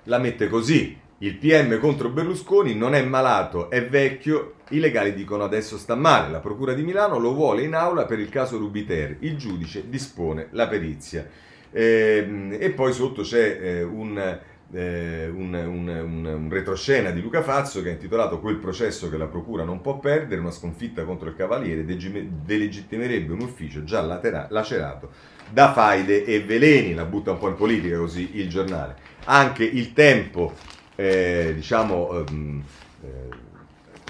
la 0.04 0.18
mette 0.18 0.48
così. 0.48 0.98
Il 1.18 1.36
PM 1.36 1.78
contro 1.80 2.10
Berlusconi 2.10 2.74
non 2.74 2.94
è 2.94 3.02
malato, 3.02 3.70
è 3.70 3.86
vecchio, 3.86 4.56
i 4.70 4.80
legali 4.80 5.14
dicono 5.14 5.44
adesso 5.44 5.78
sta 5.78 5.94
male, 5.94 6.30
la 6.30 6.40
Procura 6.40 6.74
di 6.74 6.82
Milano 6.82 7.18
lo 7.18 7.32
vuole 7.32 7.62
in 7.62 7.74
aula 7.74 8.04
per 8.04 8.18
il 8.18 8.28
caso 8.28 8.58
Rubiter, 8.58 9.16
il 9.20 9.36
giudice 9.36 9.88
dispone 9.88 10.48
la 10.50 10.68
perizia. 10.68 11.26
Eh, 11.70 12.58
e 12.58 12.70
poi 12.70 12.92
sotto 12.92 13.22
c'è 13.22 13.58
eh, 13.60 13.82
un 13.82 14.38
eh, 14.72 15.28
un, 15.32 15.54
un, 15.54 15.88
un, 15.88 16.24
un, 16.24 16.48
retroscena 16.50 17.10
di 17.10 17.20
Luca 17.20 17.42
Fazzo 17.42 17.82
che 17.82 17.90
è 17.90 17.92
intitolato 17.92 18.40
Quel 18.40 18.56
processo 18.56 19.08
che 19.08 19.16
la 19.16 19.26
procura 19.26 19.64
non 19.64 19.80
può 19.80 19.98
perdere, 19.98 20.40
una 20.40 20.50
sconfitta 20.50 21.04
contro 21.04 21.28
il 21.28 21.36
Cavaliere 21.36 21.84
delegittimerebbe 21.84 23.32
un 23.32 23.42
ufficio 23.42 23.84
già 23.84 24.00
latera- 24.00 24.48
lacerato 24.50 25.34
da 25.48 25.72
faide 25.72 26.24
e 26.24 26.42
veleni, 26.42 26.94
la 26.94 27.04
butta 27.04 27.30
un 27.30 27.38
po' 27.38 27.48
in 27.48 27.54
politica 27.54 27.96
così 27.98 28.38
il 28.38 28.48
giornale. 28.48 28.96
Anche 29.26 29.64
il 29.64 29.92
tempo, 29.92 30.54
eh, 30.96 31.52
diciamo, 31.54 32.24
ehm, 32.26 32.64
eh, 33.02 33.28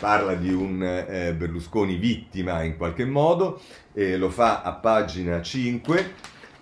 parla 0.01 0.35
di 0.35 0.53
un 0.53 0.83
eh, 0.83 1.35
Berlusconi 1.35 1.97
vittima 1.97 2.63
in 2.63 2.77
qualche 2.77 3.05
modo, 3.05 3.61
lo 3.93 4.31
fa 4.31 4.63
a 4.63 4.73
pagina 4.73 5.41
5, 5.41 6.13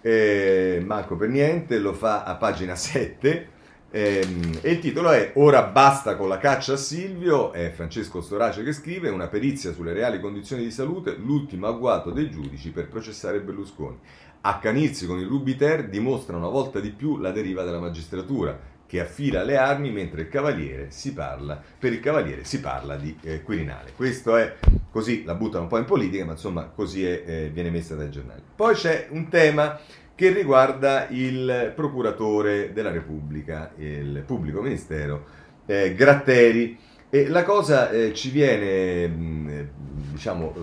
eh, 0.01 0.83
manco 0.85 1.17
per 1.17 1.29
niente, 1.29 1.79
lo 1.79 1.93
fa 1.93 2.25
a 2.25 2.35
pagina 2.35 2.75
7 2.77 3.53
Ehm, 3.97 4.59
e 4.61 4.73
il 4.73 4.81
titolo 4.81 5.13
è 5.13 5.31
Ora 5.37 5.63
basta 5.63 6.17
con 6.17 6.29
la 6.29 6.39
caccia 6.39 6.73
a 6.73 6.77
Silvio, 6.77 7.53
è 7.53 7.71
Francesco 7.71 8.21
Storace 8.21 8.65
che 8.65 8.73
scrive, 8.73 9.09
una 9.09 9.29
perizia 9.29 9.73
sulle 9.73 9.93
reali 9.93 10.19
condizioni 10.19 10.65
di 10.65 10.73
salute, 10.73 11.15
l'ultimo 11.15 11.69
agguato 11.69 12.11
dei 12.11 12.29
giudici 12.29 12.71
per 12.71 12.89
processare 12.89 13.41
Berlusconi. 13.41 13.97
Accanirsi 14.41 15.07
con 15.07 15.21
il 15.21 15.29
Rubiter 15.29 15.89
dimostra 15.89 16.37
una 16.37 16.49
volta 16.49 16.81
di 16.81 16.91
più 16.91 17.19
la 17.19 17.31
deriva 17.31 17.63
della 17.63 17.79
magistratura, 17.79 18.59
che 18.85 19.01
affila 19.01 19.45
le 19.45 19.57
armi 19.57 19.93
mentre 19.93 20.23
il 20.23 20.29
cavaliere 20.29 20.91
si 20.91 21.13
parla, 21.13 21.63
per 21.79 21.93
il 21.93 22.01
cavaliere 22.01 22.43
si 22.43 22.59
parla 22.59 22.97
di 22.97 23.17
eh, 23.23 23.43
Quirinale. 23.45 23.93
Questo 23.95 24.37
è 24.37 24.57
così, 24.91 25.23
la 25.23 25.35
buttano 25.35 25.63
un 25.63 25.69
po' 25.69 25.79
in 25.79 25.85
politica, 25.85 26.25
ma 26.25 26.33
insomma 26.33 26.65
così 26.65 27.07
è, 27.07 27.23
eh, 27.25 27.51
viene 27.53 27.71
messa 27.71 27.95
dai 27.95 28.11
giornali. 28.11 28.43
Poi 28.57 28.75
c'è 28.75 29.07
un 29.11 29.29
tema 29.29 29.79
che 30.15 30.33
riguarda 30.33 31.09
il 31.09 31.73
procuratore 31.75 32.73
della 32.73 32.91
Repubblica, 32.91 33.73
il 33.77 34.23
pubblico 34.25 34.61
ministero 34.61 35.25
eh, 35.67 35.95
Gratteri. 35.95 36.79
E 37.11 37.29
la 37.29 37.45
cosa 37.45 37.91
eh, 37.91 38.13
ci 38.13 38.31
viene, 38.31 39.07
mm, 39.07 39.61
diciamo, 40.13 40.55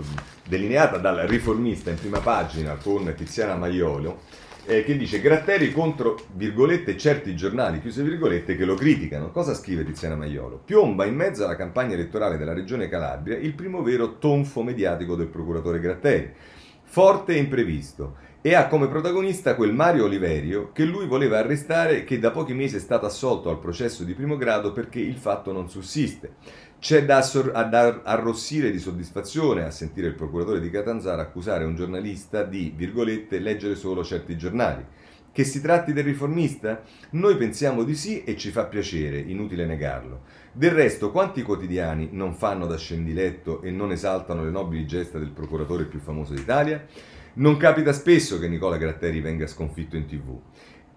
delineata 0.48 0.98
dal 0.98 1.20
riformista 1.28 1.90
in 1.90 1.98
prima 1.98 2.20
pagina 2.20 2.76
con 2.76 3.14
Tiziana 3.16 3.56
Maiolo, 3.56 4.22
eh, 4.66 4.84
che 4.84 4.98
dice 4.98 5.22
Gratteri 5.22 5.72
contro, 5.72 6.20
virgolette, 6.34 6.98
certi 6.98 7.36
giornali, 7.36 7.80
chiuse 7.80 8.04
virgolette, 8.04 8.58
che 8.58 8.66
lo 8.66 8.76
criticano. 8.76 9.32
Cosa 9.32 9.54
scrive 9.54 9.86
Tiziana 9.86 10.16
Maiolo? 10.16 10.62
Piomba 10.64 11.06
in 11.06 11.16
mezzo 11.16 11.46
alla 11.46 11.56
campagna 11.56 11.94
elettorale 11.94 12.38
della 12.38 12.54
regione 12.54 12.90
Calabria 12.90 13.38
il 13.38 13.54
primo 13.54 13.82
vero 13.82 14.18
tonfo 14.18 14.62
mediatico 14.62 15.16
del 15.16 15.28
procuratore 15.28 15.80
Gratteri. 15.80 16.34
Forte 16.84 17.34
e 17.34 17.38
imprevisto 17.38 18.18
e 18.44 18.56
ha 18.56 18.68
come 18.68 18.88
protagonista 18.88 19.56
quel 19.56 19.72
Mario 19.72 20.06
Oliverio 20.06 20.72
che 20.72 20.84
lui 20.84 21.06
voleva 21.06 21.38
arrestare 21.38 21.98
e 21.98 22.04
che 22.04 22.18
da 22.18 22.32
pochi 22.32 22.54
mesi 22.54 22.78
è 22.78 22.80
stato 22.80 23.06
assolto 23.06 23.50
al 23.50 23.60
processo 23.60 24.04
di 24.04 24.16
primo 24.16 24.36
grado 24.36 24.72
perché 24.72 25.00
il 25.00 25.18
fatto 25.18 25.52
non 25.52 25.70
sussiste. 25.70 26.34
C'è 26.80 27.06
da, 27.06 27.18
assor- 27.18 27.52
da 27.70 28.02
arrossire 28.04 28.72
di 28.72 28.80
soddisfazione 28.80 29.64
a 29.64 29.70
sentire 29.70 30.08
il 30.08 30.16
procuratore 30.16 30.60
di 30.60 30.72
Catanzaro 30.72 31.22
accusare 31.22 31.66
un 31.66 31.76
giornalista 31.76 32.42
di, 32.42 32.74
virgolette, 32.76 33.38
leggere 33.38 33.76
solo 33.76 34.04
certi 34.04 34.36
giornali. 34.36 34.84
Che 35.32 35.44
si 35.44 35.62
tratti 35.62 35.94
del 35.94 36.04
riformista? 36.04 36.82
Noi 37.12 37.38
pensiamo 37.38 37.84
di 37.84 37.96
sì 37.96 38.24
e 38.24 38.36
ci 38.36 38.50
fa 38.50 38.66
piacere, 38.66 39.20
inutile 39.20 39.66
negarlo. 39.68 40.24
Del 40.52 40.72
resto, 40.72 41.12
quanti 41.12 41.44
quotidiani 41.44 42.10
non 42.12 42.34
fanno 42.34 42.66
da 42.66 42.76
scendiletto 42.76 43.62
e 43.62 43.70
non 43.70 43.92
esaltano 43.92 44.44
le 44.44 44.50
nobili 44.50 44.88
gesta 44.88 45.20
del 45.20 45.30
procuratore 45.30 45.86
più 45.86 46.00
famoso 46.00 46.34
d'Italia? 46.34 46.86
Non 47.34 47.56
capita 47.56 47.94
spesso 47.94 48.40
che 48.40 48.50
Nicola 48.50 48.76
Gratteri 48.76 49.22
venga 49.22 49.48
sconfitto 49.48 49.96
in 49.96 50.06
tv. 50.06 50.38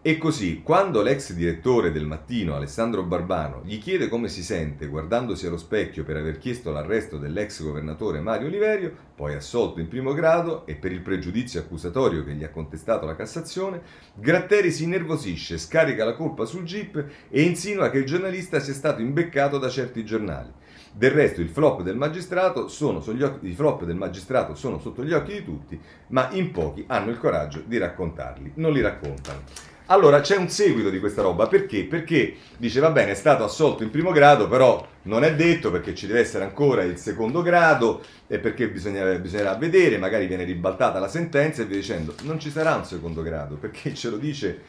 E 0.03 0.19
così, 0.19 0.63
quando 0.63 1.01
l'ex 1.01 1.33
direttore 1.33 1.93
del 1.93 2.07
mattino, 2.07 2.57
Alessandro 2.57 3.05
Barbano, 3.05 3.63
gli 3.65 3.79
chiede 3.79 4.09
come 4.09 4.27
si 4.27 4.43
sente 4.43 4.89
guardandosi 4.89 5.47
allo 5.47 5.57
specchio 5.57 6.03
per 6.03 6.17
aver 6.17 6.39
chiesto 6.39 6.73
l'arresto 6.73 7.19
dell'ex 7.19 7.63
governatore 7.63 8.19
Mario 8.19 8.49
Oliverio, 8.49 8.93
poi 9.15 9.35
assolto 9.35 9.79
in 9.79 9.87
primo 9.87 10.13
grado 10.13 10.67
e 10.67 10.75
per 10.75 10.91
il 10.91 11.03
pregiudizio 11.03 11.61
accusatorio 11.61 12.25
che 12.25 12.35
gli 12.35 12.43
ha 12.43 12.51
contestato 12.51 13.07
la 13.07 13.15
Cassazione, 13.15 13.81
Gratteri 14.17 14.73
si 14.73 14.83
innervosisce, 14.83 15.57
scarica 15.57 16.05
la 16.05 16.15
colpa 16.15 16.47
sul 16.47 16.65
GIP 16.65 17.05
e 17.31 17.43
insinua 17.43 17.91
che 17.91 17.99
il 17.99 18.07
giornalista 18.07 18.59
sia 18.59 18.75
stato 18.75 19.01
imbeccato 19.01 19.57
da 19.57 19.69
certi 19.69 20.05
giornali. 20.05 20.51
Del 20.97 21.11
resto 21.11 21.41
il 21.41 21.49
flop 21.49 21.83
del 21.83 21.97
magistrato 21.97 22.69
sono, 22.69 22.99
occhi, 22.99 23.49
i 23.49 23.55
flop 23.55 23.83
del 23.83 23.97
magistrato 23.97 24.55
sono 24.55 24.79
sotto 24.79 25.03
gli 25.03 25.13
occhi 25.13 25.33
di 25.33 25.45
tutti, 25.45 25.81
ma 26.09 26.29
in 26.31 26.53
pochi 26.53 26.85
hanno 26.87 27.11
il 27.11 27.19
coraggio 27.19 27.65
di 27.67 27.79
raccontarli, 27.79 28.53
non 28.55 28.73
li 28.73 28.81
raccontano. 28.81 29.43
Allora 29.87 30.21
c'è 30.21 30.37
un 30.37 30.49
seguito 30.49 30.91
di 30.91 31.01
questa 31.01 31.23
roba, 31.23 31.49
perché? 31.49 31.83
Perché 31.83 32.37
dice 32.59 32.79
va 32.79 32.91
bene, 32.91 33.11
è 33.11 33.17
stato 33.17 33.43
assolto 33.43 33.83
in 33.83 33.91
primo 33.91 34.13
grado, 34.13 34.47
però 34.47 34.87
non 35.03 35.25
è 35.25 35.35
detto 35.35 35.73
perché 35.73 35.97
ci 35.97 36.07
deve 36.07 36.21
essere 36.21 36.45
ancora 36.45 36.85
il 36.85 36.97
secondo 36.97 37.43
grado 37.43 38.01
e 38.29 38.39
perché 38.39 38.69
bisogna, 38.69 39.05
bisognerà 39.17 39.57
vedere, 39.57 39.99
magari 39.99 40.29
viene 40.29 40.45
ribaltata 40.45 41.01
la 41.01 41.09
sentenza 41.09 41.63
e 41.63 41.65
via 41.65 41.77
dicendo, 41.77 42.15
non 42.23 42.39
ci 42.39 42.51
sarà 42.51 42.77
un 42.77 42.85
secondo 42.85 43.23
grado, 43.23 43.57
perché 43.57 43.95
ce 43.95 44.11
lo 44.11 44.17
dice 44.17 44.63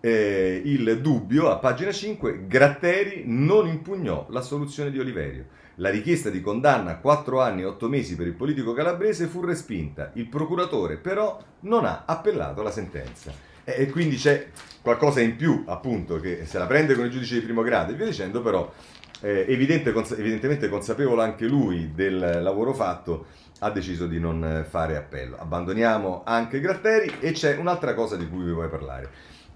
eh, 0.00 0.60
il 0.64 1.00
dubbio 1.00 1.50
a 1.50 1.56
pagina 1.58 1.92
5, 1.92 2.46
Gratteri 2.48 3.22
non 3.26 3.68
impugnò 3.68 4.26
la 4.30 4.40
soluzione 4.40 4.90
di 4.90 4.98
Oliverio. 4.98 5.44
La 5.80 5.90
richiesta 5.90 6.28
di 6.28 6.40
condanna 6.40 6.90
a 6.90 6.96
4 6.96 7.40
anni 7.40 7.62
e 7.62 7.66
8 7.66 7.88
mesi 7.88 8.16
per 8.16 8.26
il 8.26 8.32
politico 8.32 8.72
calabrese 8.72 9.26
fu 9.28 9.44
respinta. 9.44 10.10
Il 10.14 10.26
procuratore 10.26 10.96
però 10.96 11.40
non 11.60 11.84
ha 11.84 12.02
appellato 12.04 12.62
la 12.62 12.72
sentenza. 12.72 13.32
E, 13.62 13.88
quindi 13.88 14.16
c'è 14.16 14.48
qualcosa 14.82 15.20
in 15.20 15.36
più, 15.36 15.62
appunto, 15.68 16.18
che 16.18 16.46
se 16.46 16.58
la 16.58 16.66
prende 16.66 16.96
con 16.96 17.04
il 17.04 17.12
giudice 17.12 17.34
di 17.34 17.44
primo 17.44 17.62
grado 17.62 17.92
e 17.92 17.94
via 17.94 18.06
dicendo, 18.06 18.42
però 18.42 18.72
eh, 19.20 19.44
evidente, 19.48 19.92
cons- 19.92 20.16
evidentemente 20.18 20.68
consapevole 20.68 21.22
anche 21.22 21.46
lui 21.46 21.92
del 21.94 22.40
lavoro 22.42 22.74
fatto, 22.74 23.26
ha 23.60 23.70
deciso 23.70 24.08
di 24.08 24.18
non 24.18 24.66
fare 24.68 24.96
appello. 24.96 25.36
Abbandoniamo 25.38 26.22
anche 26.24 26.58
Gratteri 26.58 27.18
e 27.20 27.30
c'è 27.30 27.56
un'altra 27.56 27.94
cosa 27.94 28.16
di 28.16 28.28
cui 28.28 28.42
vi 28.42 28.50
voglio 28.50 28.68
parlare 28.68 29.10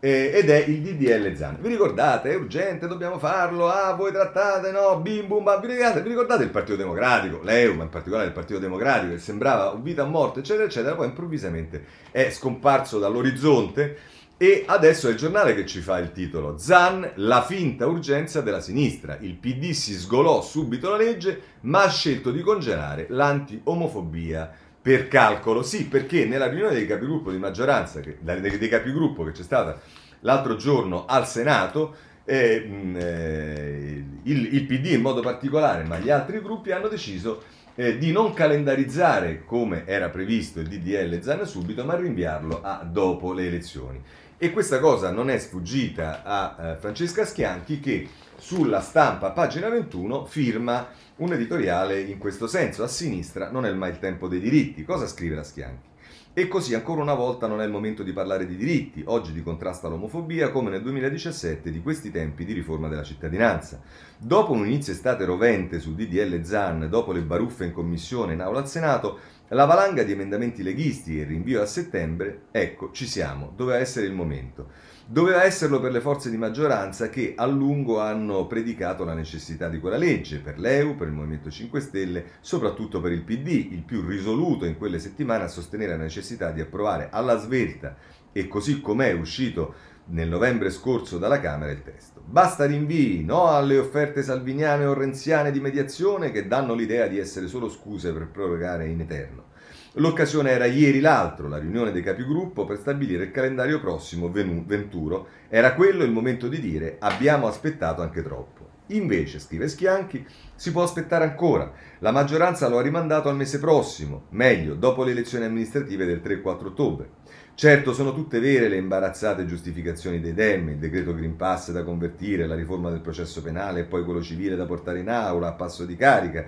eh, 0.05 0.33
ed 0.35 0.51
è 0.51 0.57
il 0.57 0.81
DDL 0.81 1.33
Zan. 1.37 1.59
Vi 1.61 1.69
ricordate? 1.69 2.33
È 2.33 2.35
urgente, 2.35 2.89
dobbiamo 2.89 3.21
farlo. 3.21 3.69
Ah, 3.69 3.93
voi 3.93 4.11
trattate, 4.11 4.73
no? 4.73 4.99
Bim 4.99 5.29
bum 5.29 5.45
bam. 5.45 5.61
Vi 5.61 5.69
ricordate, 5.69 6.03
vi 6.03 6.09
ricordate 6.09 6.43
il 6.43 6.51
Partito 6.51 6.77
Democratico, 6.77 7.41
l'EU, 7.41 7.75
ma 7.75 7.85
in 7.85 7.89
particolare 7.89 8.27
il 8.27 8.33
Partito 8.33 8.59
Democratico, 8.59 9.13
che 9.13 9.21
sembrava 9.21 9.79
vita 9.81 10.03
o 10.03 10.07
morte, 10.07 10.41
eccetera, 10.41 10.65
eccetera. 10.65 10.97
Poi 10.97 11.07
improvvisamente 11.07 11.85
è 12.11 12.31
scomparso 12.31 12.99
dall'orizzonte. 12.99 13.97
E 14.39 14.65
adesso 14.67 15.07
è 15.07 15.13
il 15.13 15.17
giornale 15.19 15.55
che 15.55 15.67
ci 15.67 15.81
fa 15.81 15.99
il 15.99 16.11
titolo 16.11 16.59
Zan, 16.59 17.09
la 17.17 17.43
finta 17.45 17.87
urgenza 17.87 18.41
della 18.41 18.61
sinistra. 18.61 19.19
Il 19.21 19.37
PD 19.37 19.71
si 19.71 19.95
sgolò 19.95 20.43
subito 20.43 20.91
la 20.91 20.97
legge, 20.97 21.41
ma 21.61 21.85
ha 21.85 21.89
scelto 21.89 22.33
di 22.33 22.41
congelare 22.41 23.07
l'anti-omofobia 23.09 24.53
per 24.83 25.07
calcolo, 25.07 25.63
sì, 25.63 25.87
perché 25.87 26.27
nella 26.27 26.49
riunione 26.49 26.75
dei 26.75 26.87
capigruppo 26.87 27.31
di 27.31 27.39
maggioranza, 27.39 28.01
che, 28.01 28.19
dei, 28.21 28.59
dei 28.59 28.69
capigruppo 28.69 29.23
che 29.23 29.31
c'è 29.31 29.45
stata 29.45 29.81
l'altro 30.21 30.57
giorno 30.57 31.07
al 31.07 31.27
Senato, 31.27 31.95
eh, 32.25 32.69
eh, 32.95 34.05
il, 34.25 34.55
il, 34.55 34.65
PD 34.65 34.87
in 34.87 35.01
modo 35.01 35.21
particolare, 35.21 35.85
ma 35.85 35.99
gli 35.99 36.11
altri 36.11 36.41
gruppi 36.41 36.73
hanno 36.73 36.89
deciso 36.89 37.43
eh, 37.77 37.97
di 37.97 38.11
non 38.11 38.33
calendarizzare 38.33 39.45
come 39.45 39.87
era 39.87 40.09
previsto 40.09 40.59
il 40.59 40.67
DDL 40.69 41.21
Zan 41.23 41.47
subito, 41.47 41.85
ma 41.85 41.95
rinviarlo 41.95 42.61
a 42.63 42.85
dopo 42.85 43.33
le 43.33 43.47
elezioni. 43.47 44.03
E 44.37 44.51
questa 44.51 44.81
cosa 44.81 45.13
non 45.13 45.31
è 45.31 45.39
sfuggita 45.39 46.23
a 46.25 46.57
eh, 46.59 46.77
Francesca 46.77 47.25
Schianchi 47.25 47.79
che 47.79 48.09
sulla 48.37 48.81
stampa, 48.81 49.31
pagina 49.31 49.69
21, 49.69 50.25
firma 50.25 50.89
un 51.23 51.33
editoriale 51.33 52.01
in 52.01 52.19
questo 52.19 52.49
senso. 52.49 52.83
A 52.83 52.89
sinistra 52.89 53.51
non 53.51 53.65
è 53.65 53.73
mai 53.73 53.91
il 53.91 53.99
tempo 53.99 54.27
dei 54.27 54.41
diritti. 54.41 54.85
Cosa 54.85 55.07
scrive 55.07 55.37
la 55.37 55.45
Schianchi? 55.45 55.91
E 56.35 56.49
così 56.49 56.75
ancora 56.75 57.03
una 57.03 57.15
volta 57.15 57.47
non 57.47 57.61
è 57.61 57.65
il 57.65 57.71
momento 57.71 58.03
di 58.03 58.13
parlare 58.13 58.47
di 58.47 58.57
diritti, 58.57 59.03
oggi 59.07 59.33
di 59.33 59.43
contrasto 59.43 59.87
all'omofobia 59.87 60.51
come 60.51 60.71
nel 60.71 60.81
2017 60.81 61.71
di 61.71 61.83
questi 61.83 62.11
tempi 62.11 62.47
di 62.47 62.55
riforma 62.55 62.89
della 62.89 63.03
cittadinanza. 63.03 63.83
Dopo 64.17 64.53
un 64.53 64.67
inizio 64.67 64.95
estate 64.95 65.27
rovente 65.27 65.79
sul 65.79 65.95
DDL 65.95 66.43
ZAN, 66.43 66.89
dopo 66.89 67.13
le 67.13 67.21
baruffe 67.21 67.67
in 67.67 67.73
commissione 67.73 68.33
in 68.33 68.41
aula 68.41 68.61
al 68.61 68.69
Senato, 68.69 69.19
la 69.49 69.67
valanga 69.67 70.03
di 70.03 70.13
emendamenti 70.13 70.63
leghisti 70.63 71.19
e 71.19 71.23
il 71.23 71.29
rinvio 71.29 71.61
a 71.61 71.67
settembre, 71.67 72.45
ecco, 72.51 72.91
ci 72.93 73.07
siamo, 73.07 73.53
doveva 73.55 73.79
essere 73.79 74.07
il 74.07 74.15
momento. 74.15 74.71
Doveva 75.13 75.45
esserlo 75.45 75.79
per 75.79 75.93
le 75.93 76.01
forze 76.01 76.31
di 76.31 76.39
maggioranza 76.39 77.11
che 77.11 77.35
a 77.37 77.45
lungo 77.45 78.01
hanno 78.01 78.47
predicato 78.47 79.05
la 79.05 79.13
necessità 79.13 79.69
di 79.69 79.79
quella 79.79 79.99
legge, 79.99 80.39
per 80.39 80.59
l'EU, 80.59 80.97
per 80.97 81.09
il 81.09 81.13
Movimento 81.13 81.51
5 81.51 81.81
Stelle, 81.81 82.25
soprattutto 82.41 82.99
per 83.03 83.13
il 83.13 83.21
PD, 83.21 83.73
il 83.73 83.83
più 83.83 84.07
risoluto 84.07 84.65
in 84.65 84.79
quelle 84.79 84.99
settimane 84.99 85.45
a 85.45 85.49
sostenere 85.49 85.99
la 85.99 86.03
necessità 86.03 86.51
di 86.51 86.63
approvare 86.63 87.11
alla 87.11 87.37
svelta 87.37 87.95
e 88.33 88.49
così 88.49 88.81
com'è 88.81 89.13
uscito 89.13 89.75
nel 90.07 90.31
novembre 90.31 90.71
scorso 90.71 91.19
dalla 91.19 91.41
Camera 91.41 91.73
il 91.73 91.83
testo. 91.83 92.23
Basta 92.25 92.65
rinvii, 92.65 93.23
no 93.23 93.49
alle 93.49 93.77
offerte 93.77 94.23
salviniane 94.23 94.87
o 94.87 94.95
renziane 94.95 95.51
di 95.51 95.61
mediazione 95.61 96.31
che 96.31 96.49
danno 96.49 96.73
l'idea 96.73 97.07
di 97.07 97.19
essere 97.19 97.49
solo 97.49 97.69
scuse 97.69 98.15
per 98.15 98.29
prorogare 98.29 98.87
in 98.87 99.01
eterno. 99.01 99.51
L'occasione 99.97 100.53
era 100.53 100.65
ieri 100.65 101.01
l'altro, 101.01 101.49
la 101.49 101.59
riunione 101.59 101.93
dei 101.93 102.03
capigruppo 102.03 102.65
per 102.65 102.79
stabilire 102.79 103.25
il 103.25 103.31
calendario 103.31 103.79
prossimo 103.79 104.31
venturo. 104.31 105.27
Era 105.51 105.75
quello 105.75 106.03
il 106.03 106.11
momento 106.11 106.49
di 106.49 106.59
dire 106.61 106.97
abbiamo 106.99 107.47
aspettato 107.47 108.01
anche 108.01 108.23
troppo. 108.23 108.71
Invece, 108.87 109.39
scrive 109.39 109.69
Schianchi, 109.69 110.27
si 110.55 110.73
può 110.73 110.83
aspettare 110.83 111.25
ancora. 111.25 111.71
La 111.99 112.11
maggioranza 112.11 112.69
lo 112.69 112.79
ha 112.79 112.83
rimandato 112.83 113.29
al 113.29 113.37
mese 113.37 113.59
prossimo, 113.59 114.25
meglio, 114.31 114.75
dopo 114.75 115.05
le 115.05 115.11
elezioni 115.11 115.45
amministrative 115.45 116.07
del 116.07 116.23
3-4 116.25 116.67
ottobre. 116.67 117.11
Certo, 117.55 117.93
sono 117.93 118.15
tutte 118.15 118.41
vere 118.41 118.69
le 118.69 118.77
imbarazzate 118.77 119.45
giustificazioni 119.45 120.21
dei 120.21 120.33
Dem, 120.33 120.71
il 120.71 120.79
decreto 120.79 121.15
Green 121.15 121.37
Pass 121.37 121.71
da 121.71 121.85
convertire, 121.85 122.47
la 122.47 122.55
riforma 122.55 122.91
del 122.91 123.01
processo 123.01 123.43
penale 123.43 123.81
e 123.81 123.85
poi 123.85 124.05
quello 124.05 124.23
civile 124.23 124.57
da 124.57 124.65
portare 124.65 125.01
in 125.01 125.11
aula 125.11 125.49
a 125.49 125.53
passo 125.53 125.85
di 125.85 125.95
carica, 125.95 126.47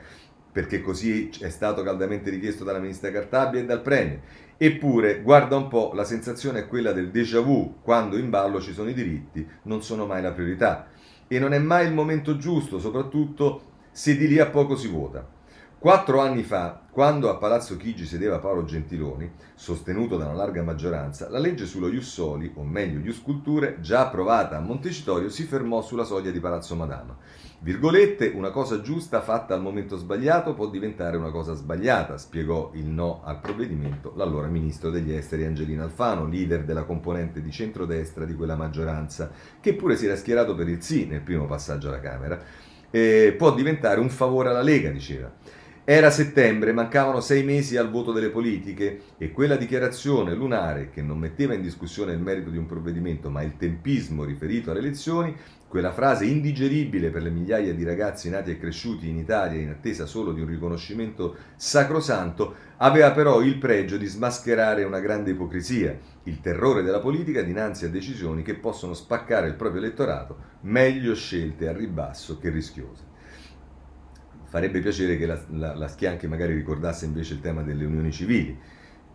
perché 0.55 0.81
così 0.81 1.31
è 1.41 1.49
stato 1.49 1.83
caldamente 1.83 2.31
richiesto 2.31 2.63
dalla 2.63 2.79
ministra 2.79 3.11
Cartabia 3.11 3.59
e 3.59 3.65
dal 3.65 3.83
Premier. 3.83 4.21
Eppure, 4.57 5.21
guarda 5.21 5.57
un 5.57 5.67
po', 5.67 5.91
la 5.95 6.05
sensazione 6.05 6.61
è 6.61 6.69
quella 6.69 6.93
del 6.93 7.11
déjà 7.11 7.41
vu, 7.41 7.79
quando 7.83 8.17
in 8.17 8.31
ballo 8.31 8.61
ci 8.61 8.73
sono 8.73 8.89
i 8.89 8.95
diritti, 8.95 9.45
non 9.63 9.83
sono 9.83 10.07
mai 10.07 10.23
la 10.23 10.31
priorità. 10.31 10.87
E 11.27 11.41
non 11.41 11.55
è 11.55 11.59
mai 11.59 11.89
il 11.89 11.93
momento 11.93 12.37
giusto, 12.37 12.79
soprattutto 12.79 13.63
se 13.91 14.17
di 14.17 14.29
lì 14.29 14.39
a 14.39 14.47
poco 14.47 14.77
si 14.77 14.87
vota. 14.87 15.29
Quattro 15.85 16.21
anni 16.21 16.45
fa, 16.45 16.81
quando 16.91 17.29
a 17.29 17.37
Palazzo 17.37 17.77
Chigi 17.77 18.07
sedeva 18.07 18.39
Paolo 18.39 18.65
Gentiloni, 18.65 19.31
sostenuto 19.55 20.17
da 20.17 20.25
una 20.25 20.33
larga 20.33 20.63
maggioranza, 20.63 21.29
la 21.29 21.39
legge 21.39 21.67
sullo 21.67 21.89
Ius 21.89 22.11
Soli, 22.11 22.51
o 22.55 22.65
meglio 22.65 23.01
Ius 23.01 23.21
Culture, 23.21 23.77
già 23.83 24.07
approvata 24.07 24.57
a 24.57 24.61
Montecitorio, 24.61 25.29
si 25.29 25.43
fermò 25.43 25.83
sulla 25.83 26.05
soglia 26.05 26.31
di 26.31 26.41
Palazzo 26.41 26.75
Madama. 26.75 27.15
Virgolette, 27.61 28.33
una 28.35 28.49
cosa 28.49 28.81
giusta 28.81 29.21
fatta 29.21 29.53
al 29.53 29.61
momento 29.61 29.99
sbagliato 29.99 30.55
può 30.55 30.71
diventare 30.71 31.19
una 31.19 31.31
cosa 31.31 31.53
sbagliata, 31.53 32.17
spiegò 32.17 32.71
il 32.73 32.87
no 32.87 33.21
al 33.23 33.41
provvedimento 33.41 34.15
l'allora 34.17 34.47
ministro 34.47 34.89
degli 34.89 35.13
esteri 35.13 35.45
Angelina 35.45 35.83
Alfano, 35.83 36.27
leader 36.27 36.65
della 36.65 36.85
componente 36.85 37.43
di 37.43 37.51
centrodestra 37.51 38.25
di 38.25 38.35
quella 38.35 38.57
maggioranza, 38.57 39.31
che 39.61 39.75
pure 39.75 39.97
si 39.97 40.07
era 40.07 40.17
schierato 40.17 40.55
per 40.55 40.67
il 40.67 40.81
sì 40.81 41.05
nel 41.05 41.21
primo 41.21 41.45
passaggio 41.45 41.89
alla 41.89 42.01
Camera. 42.01 42.43
Eh, 42.91 43.35
può 43.37 43.53
diventare 43.53 44.01
un 44.01 44.09
favore 44.09 44.49
alla 44.49 44.63
Lega, 44.63 44.89
diceva. 44.89 45.31
Era 45.87 46.09
settembre, 46.09 46.73
mancavano 46.73 47.21
sei 47.21 47.43
mesi 47.43 47.77
al 47.77 47.91
voto 47.91 48.11
delle 48.11 48.31
politiche 48.31 49.03
e 49.19 49.31
quella 49.31 49.57
dichiarazione 49.57 50.33
lunare 50.33 50.89
che 50.89 51.03
non 51.03 51.19
metteva 51.19 51.53
in 51.53 51.61
discussione 51.61 52.15
il 52.15 52.21
merito 52.21 52.49
di 52.49 52.57
un 52.57 52.65
provvedimento 52.65 53.29
ma 53.29 53.43
il 53.43 53.59
tempismo 53.59 54.25
riferito 54.25 54.71
alle 54.71 54.79
elezioni, 54.79 55.37
quella 55.69 55.93
frase 55.93 56.25
indigeribile 56.25 57.11
per 57.11 57.21
le 57.21 57.29
migliaia 57.29 57.75
di 57.75 57.85
ragazzi 57.85 58.31
nati 58.31 58.51
e 58.51 58.59
cresciuti 58.59 59.11
in 59.11 59.19
Italia 59.19 59.61
in 59.61 59.69
attesa 59.69 60.07
solo 60.07 60.33
di 60.33 60.41
un 60.41 60.47
riconoscimento 60.47 61.37
sacrosanto, 61.57 62.55
aveva 62.79 63.13
però 63.13 63.43
il 63.43 63.59
pregio 63.59 63.99
di 63.99 64.07
smascherare 64.07 64.85
una 64.85 65.01
grande 65.01 65.33
ipocrisia, 65.33 65.95
il 66.23 66.41
terrore 66.41 66.81
della 66.81 67.01
politica 67.01 67.43
dinanzi 67.43 67.85
a 67.85 67.91
decisioni 67.91 68.41
che 68.41 68.55
possono 68.55 68.95
spaccare 68.95 69.49
il 69.49 69.55
proprio 69.55 69.83
elettorato, 69.83 70.39
meglio 70.63 71.15
scelte 71.15 71.69
a 71.69 71.75
ribasso 71.75 72.39
che 72.39 72.49
rischiose 72.49 73.13
farebbe 74.55 74.79
piacere 74.79 75.17
che 75.17 75.27
la, 75.27 75.37
la, 75.49 75.75
la 75.75 75.89
Schianchi 75.89 76.29
magari 76.29 76.55
ricordasse 76.55 77.07
invece 77.07 77.35
il 77.35 77.41
tema 77.41 77.63
delle 77.63 77.85
unioni 77.85 78.13
civili, 78.13 78.57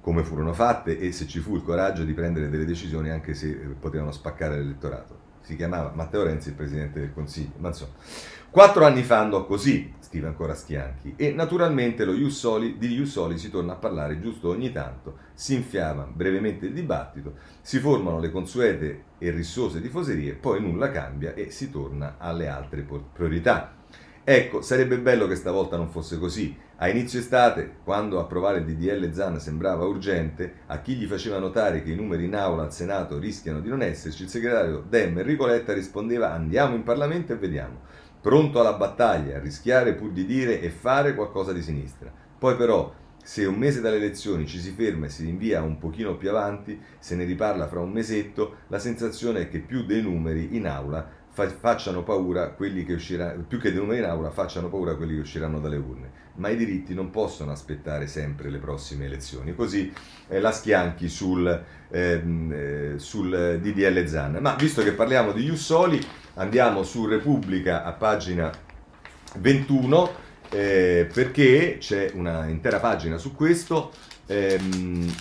come 0.02 0.22
furono 0.22 0.52
fatte 0.52 1.00
e 1.00 1.14
se 1.14 1.28
ci 1.28 1.40
fu 1.40 1.56
il 1.56 1.64
coraggio 1.64 2.04
di 2.04 2.12
prendere 2.12 2.50
delle 2.50 2.66
decisioni 2.66 3.10
anche 3.10 3.34
se 3.34 3.48
eh, 3.52 3.56
potevano 3.80 4.12
spaccare 4.12 4.58
l'elettorato. 4.58 5.28
Si 5.40 5.56
chiamava 5.56 5.94
Matteo 5.96 6.24
Renzi 6.24 6.50
il 6.50 6.56
Presidente 6.56 7.00
del 7.00 7.14
Consiglio, 7.14 7.54
ma 7.60 7.70
insomma. 7.70 7.94
Quattro 8.50 8.84
anni 8.84 9.02
fa 9.02 9.20
andò 9.20 9.46
così, 9.46 9.94
scrive 10.02 10.28
ancora 10.28 10.54
Schianchi, 10.54 11.14
e 11.16 11.32
naturalmente 11.32 12.04
Jussoli, 12.06 12.78
di 12.78 12.90
Jussoli 12.90 13.38
si 13.38 13.50
torna 13.50 13.72
a 13.72 13.78
parlare 13.78 14.20
giusto 14.20 14.50
ogni 14.50 14.74
tanto, 14.74 15.20
si 15.34 15.56
infiama 15.56 16.04
brevemente 16.04 16.66
il 16.66 16.74
dibattito, 16.74 17.36
si 17.62 17.80
formano 17.80 18.20
le 18.20 18.30
consuete 18.30 19.04
e 19.18 19.32
rissose 19.32 19.80
tifoserie, 19.80 20.34
poi 20.34 20.60
nulla 20.60 20.92
cambia 20.92 21.34
e 21.34 21.50
si 21.50 21.72
torna 21.72 22.16
alle 22.18 22.50
altre 22.50 22.86
priorità. 23.14 23.78
Ecco, 24.24 24.62
sarebbe 24.62 25.00
bello 25.00 25.28
che 25.28 25.36
stavolta 25.36 25.78
non 25.78 25.90
fosse 25.90 26.20
così. 26.20 26.56
A 26.78 26.88
inizio 26.88 27.20
estate, 27.20 27.78
quando 27.84 28.20
approvare 28.20 28.60
il 28.60 28.66
DDL 28.66 29.12
Zan 29.12 29.40
sembrava 29.40 29.86
urgente, 29.86 30.54
a 30.68 30.80
chi 30.82 30.96
gli 30.96 31.06
faceva 31.06 31.40
notare 31.40 31.82
che 31.82 31.92
i 31.92 31.96
numeri 31.96 32.26
in 32.26 32.36
aula 32.36 32.64
al 32.64 32.74
Senato 32.74 33.18
rischiano 33.18 33.60
di 33.60 33.70
non 33.70 33.82
esserci, 33.82 34.24
il 34.24 34.30
segretario 34.30 34.84
Dem 34.88 35.18
Enrico 35.18 35.46
Letta 35.46 35.74
rispondeva 35.74 36.32
andiamo 36.32 36.76
in 36.76 36.84
Parlamento 36.84 37.34
e 37.34 37.38
vediamo. 37.38 37.82
Pronto 38.22 38.60
alla 38.60 38.74
battaglia, 38.74 39.38
a 39.38 39.40
rischiare 39.40 39.94
pur 39.94 40.12
di 40.12 40.26
dire 40.26 40.62
e 40.62 40.70
fare 40.70 41.16
qualcosa 41.16 41.52
di 41.52 41.62
sinistra. 41.62 42.12
Poi 42.38 42.56
però 42.56 42.94
se 43.22 43.46
un 43.46 43.56
mese 43.56 43.82
dalle 43.82 43.98
elezioni 43.98 44.48
ci 44.48 44.60
si 44.60 44.72
ferma 44.72 45.06
e 45.06 45.10
si 45.10 45.24
rinvia 45.24 45.62
un 45.62 45.78
pochino 45.78 46.18
più 46.18 46.30
avanti, 46.30 46.80
se 46.98 47.16
ne 47.16 47.26
riparla 47.26 47.68
fra 47.68 47.80
un 47.80 47.92
mesetto, 47.92 48.56
la 48.68 48.80
sensazione 48.80 49.42
è 49.42 49.50
che 49.50 49.60
più 49.60 49.86
dei 49.86 50.02
numeri 50.02 50.56
in 50.56 50.68
aula 50.68 51.08
facciano 51.48 52.04
paura 52.04 52.50
quelli 52.50 52.84
che 52.84 52.94
usciranno, 52.94 53.44
più 53.48 53.60
che 53.60 53.72
numeri 53.72 54.00
in 54.00 54.06
aula, 54.06 54.30
facciano 54.32 54.70
paura 54.70 54.96
quelli 54.96 55.16
che 55.16 55.22
usciranno 55.22 55.60
dalle 55.60 55.78
urne. 55.78 56.12
Ma 56.36 56.50
i 56.50 56.56
diritti 56.56 56.94
non 56.94 57.10
possono 57.10 57.52
aspettare 57.52 58.08
sempre 58.08 58.50
le 58.50 58.58
prossime 58.58 59.06
elezioni. 59.06 59.54
Così 59.56 59.94
eh, 60.28 60.40
la 60.40 60.52
schianchi 60.52 61.08
sul, 61.10 61.64
ehm, 61.90 62.52
eh, 62.52 62.94
sul 62.98 63.60
DDL 63.62 64.06
Zan. 64.08 64.38
Ma 64.40 64.56
visto 64.56 64.84
che 64.84 64.94
parliamo 64.94 65.32
di 65.32 65.44
Jussoli, 65.44 66.00
andiamo 66.36 66.84
su 66.84 67.06
Repubblica 67.06 67.84
a 67.84 67.92
pagina 67.94 68.52
21 69.38 70.28
eh, 70.50 71.08
perché 71.14 71.78
c'è 71.80 72.12
una 72.14 72.48
intera 72.48 72.80
pagina 72.80 73.18
su 73.18 73.36
questo. 73.36 73.92
Ehm, 74.26 75.14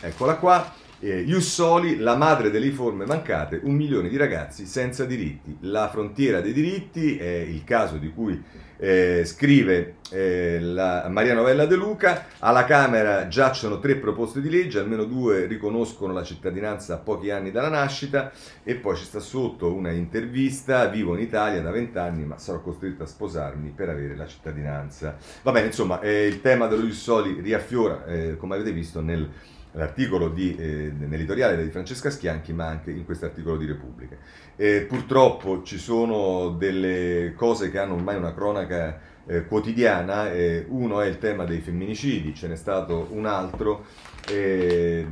eccola 0.00 0.36
qua. 0.36 0.82
Eh, 1.04 1.22
Jussoli, 1.26 1.98
la 1.98 2.16
madre 2.16 2.50
delle 2.50 2.64
riforme 2.64 3.04
mancate, 3.04 3.60
un 3.62 3.74
milione 3.74 4.08
di 4.08 4.16
ragazzi 4.16 4.64
senza 4.64 5.04
diritti. 5.04 5.54
La 5.60 5.90
frontiera 5.90 6.40
dei 6.40 6.54
diritti 6.54 7.18
è 7.18 7.44
il 7.46 7.62
caso 7.62 7.98
di 7.98 8.10
cui 8.10 8.42
eh, 8.78 9.22
scrive 9.26 9.96
eh, 10.10 10.58
Maria 10.62 11.34
Novella 11.34 11.66
De 11.66 11.76
Luca, 11.76 12.24
alla 12.38 12.64
Camera 12.64 13.28
giacciono 13.28 13.80
tre 13.80 13.96
proposte 13.96 14.40
di 14.40 14.48
legge, 14.48 14.78
almeno 14.78 15.04
due 15.04 15.44
riconoscono 15.44 16.14
la 16.14 16.22
cittadinanza 16.22 16.94
a 16.94 16.98
pochi 16.98 17.28
anni 17.28 17.50
dalla 17.50 17.68
nascita 17.68 18.32
e 18.62 18.74
poi 18.76 18.96
ci 18.96 19.04
sta 19.04 19.20
sotto 19.20 19.74
una 19.74 19.90
intervista, 19.90 20.86
vivo 20.86 21.14
in 21.14 21.20
Italia 21.20 21.60
da 21.60 21.70
vent'anni 21.70 22.24
ma 22.24 22.38
sarò 22.38 22.62
costretto 22.62 23.02
a 23.02 23.06
sposarmi 23.06 23.74
per 23.76 23.90
avere 23.90 24.16
la 24.16 24.26
cittadinanza. 24.26 25.18
Va 25.42 25.52
bene, 25.52 25.66
insomma, 25.66 26.00
eh, 26.00 26.26
il 26.26 26.40
tema 26.40 26.66
dello 26.66 26.84
Jussoli 26.84 27.42
riaffiora, 27.42 28.06
eh, 28.06 28.38
come 28.38 28.54
avete 28.54 28.72
visto, 28.72 29.02
nel 29.02 29.28
l'articolo 29.74 30.28
di, 30.28 30.56
eh, 30.56 30.92
nell'editoriale 30.96 31.62
di 31.62 31.70
Francesca 31.70 32.10
Schianchi, 32.10 32.52
ma 32.52 32.66
anche 32.66 32.90
in 32.90 33.04
questo 33.04 33.26
articolo 33.26 33.56
di 33.56 33.66
Repubblica. 33.66 34.16
Eh, 34.56 34.86
purtroppo 34.88 35.62
ci 35.62 35.78
sono 35.78 36.50
delle 36.50 37.34
cose 37.36 37.70
che 37.70 37.78
hanno 37.78 37.94
ormai 37.94 38.16
una 38.16 38.34
cronaca 38.34 39.00
eh, 39.26 39.46
quotidiana, 39.46 40.30
uno 40.68 41.00
è 41.00 41.06
il 41.06 41.18
tema 41.18 41.44
dei 41.44 41.60
femminicidi, 41.60 42.34
ce 42.34 42.48
n'è 42.48 42.56
stato 42.56 43.08
un 43.10 43.26
altro 43.26 43.84
eh, 44.28 45.06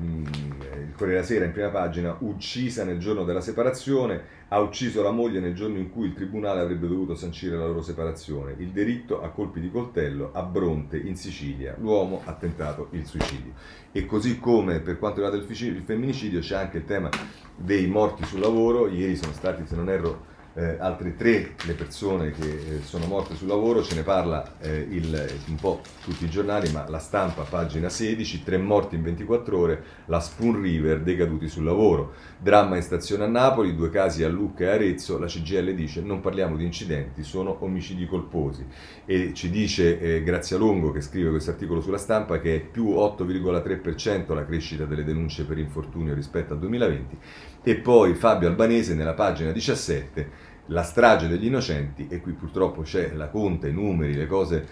il 0.93 0.99
Corriere 0.99 1.21
della 1.21 1.27
Sera 1.27 1.45
in 1.47 1.53
prima 1.53 1.69
pagina, 1.71 2.17
uccisa 2.21 2.85
nel 2.85 2.99
giorno 2.99 3.25
della 3.25 3.41
separazione, 3.41 4.41
ha 4.49 4.61
ucciso 4.61 5.03
la 5.03 5.11
moglie 5.11 5.41
nel 5.41 5.55
giorno 5.55 5.79
in 5.79 5.91
cui 5.91 6.07
il 6.09 6.15
tribunale 6.15 6.61
avrebbe 6.61 6.87
dovuto 6.87 7.15
sancire 7.15 7.57
la 7.57 7.67
loro 7.67 7.81
separazione. 7.81 8.55
Il 8.59 8.69
delitto 8.69 9.23
a 9.23 9.31
colpi 9.31 9.61
di 9.61 9.71
coltello 9.71 10.31
a 10.35 10.43
Bronte 10.43 10.99
in 10.99 11.17
Sicilia. 11.17 11.75
L'uomo 11.81 12.21
ha 12.25 12.35
tentato 12.35 12.89
il 12.91 13.07
suicidio. 13.07 13.53
E 13.91 14.05
così 14.05 14.39
come 14.39 14.81
per 14.81 14.99
quanto 14.99 15.23
riguarda 15.23 15.43
il 15.43 15.83
femminicidio 15.83 16.41
c'è 16.41 16.57
anche 16.57 16.79
il 16.79 16.85
tema 16.85 17.09
dei 17.57 17.87
morti 17.87 18.25
sul 18.25 18.41
lavoro. 18.41 18.87
Ieri 18.87 19.17
sono 19.17 19.33
stati, 19.33 19.67
se 19.67 19.75
non 19.75 19.89
erro, 19.89 20.27
eh, 20.55 20.77
altre 20.79 21.17
tre 21.17 21.55
le 21.65 21.73
persone 21.73 22.31
che 22.31 22.49
eh, 22.49 22.81
sono 22.83 23.07
morte 23.07 23.35
sul 23.35 23.49
lavoro, 23.49 23.83
ce 23.83 23.95
ne 23.95 24.03
parla 24.03 24.59
eh, 24.61 24.87
il, 24.91 25.39
un 25.49 25.57
po' 25.57 25.81
tutti 26.03 26.25
i 26.25 26.31
giornali, 26.31 26.71
ma 26.71 26.89
la 26.89 26.99
stampa, 26.99 27.43
pagina 27.43 27.89
16, 27.89 28.43
tre 28.43 28.59
morti 28.59 28.97
in 28.97 29.03
24 29.03 29.59
ore, 29.59 29.85
la 30.07 30.21
Spoon 30.21 30.61
River, 30.61 31.01
decaduti 31.01 31.49
sul 31.49 31.65
lavoro, 31.65 32.13
dramma 32.39 32.77
in 32.77 32.83
stazione 32.83 33.25
a 33.25 33.29
Napoli, 33.29 33.75
due 33.75 33.91
casi 33.91 34.25
a 34.25 34.29
Lucca 34.29 34.65
e 34.65 34.69
Arezzo, 34.69 35.19
la 35.19 35.27
CGL 35.27 35.75
dice 35.75 36.01
non 36.03 36.21
parliamo 36.21 36.57
di 36.57 36.65
incidenti, 36.65 37.23
sono 37.23 37.57
omicidi 37.61 38.07
colposi 38.07 38.67
e 39.05 39.33
ci 39.35 39.51
dice 39.51 39.99
eh, 39.99 40.23
Grazia 40.23 40.59
Longo 40.59 40.93
che 40.93 41.01
scrive 41.01 41.31
questo 41.31 41.51
articolo 41.51 41.81
sulla 41.81 41.99
stampa 41.99 42.41
che 42.41 42.57
è 42.57 42.61
più 42.61 42.91
8,3% 42.91 44.35
la 44.35 44.45
crescita 44.45 44.85
delle 44.85 45.05
denunce 45.05 45.45
per 45.45 45.59
infortunio 45.59 46.15
rispetto 46.15 46.53
al 46.53 46.59
2020 46.59 47.19
e 47.63 47.77
poi 47.77 48.15
Fabio 48.15 48.49
Albanese 48.49 48.95
nella 48.95 49.15
pagina 49.15 49.53
17, 49.53 50.31
la 50.67 50.83
strage 50.83 51.29
degli 51.29 51.47
innocenti, 51.47 52.07
e 52.09 52.21
qui 52.21 52.33
purtroppo 52.33 52.83
c'è 52.83 53.13
la 53.15 53.29
conta, 53.29 53.69
i 53.69 53.73
numeri, 53.73 54.15
le 54.15 54.27
cose 54.27 54.67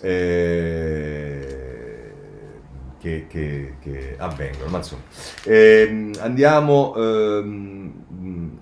eh, 0.00 1.74
che, 2.98 3.26
che, 3.28 3.74
che, 3.80 4.14
avvengono. 4.18 4.70
Ma 4.70 4.78
insomma, 4.78 5.02
eh, 5.44 6.10
andiamo 6.20 6.94
eh, 6.96 7.92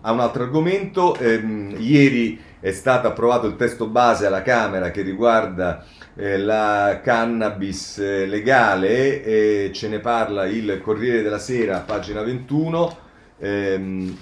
a 0.00 0.12
un 0.12 0.20
altro 0.20 0.42
argomento. 0.42 1.16
Ehm, 1.16 1.76
ieri 1.78 2.40
è 2.60 2.70
stato 2.72 3.08
approvato 3.08 3.46
il 3.46 3.56
testo 3.56 3.86
base 3.88 4.26
alla 4.26 4.42
Camera 4.42 4.90
che 4.90 5.02
riguarda 5.02 5.84
eh, 6.14 6.38
la 6.38 7.00
cannabis 7.02 7.98
eh, 7.98 8.26
legale 8.26 9.24
e 9.24 9.70
ce 9.72 9.88
ne 9.88 9.98
parla 9.98 10.46
il 10.46 10.80
Corriere 10.82 11.22
della 11.22 11.38
Sera, 11.38 11.78
pagina 11.78 12.22
21. 12.22 13.01
Ehm, 13.44 14.16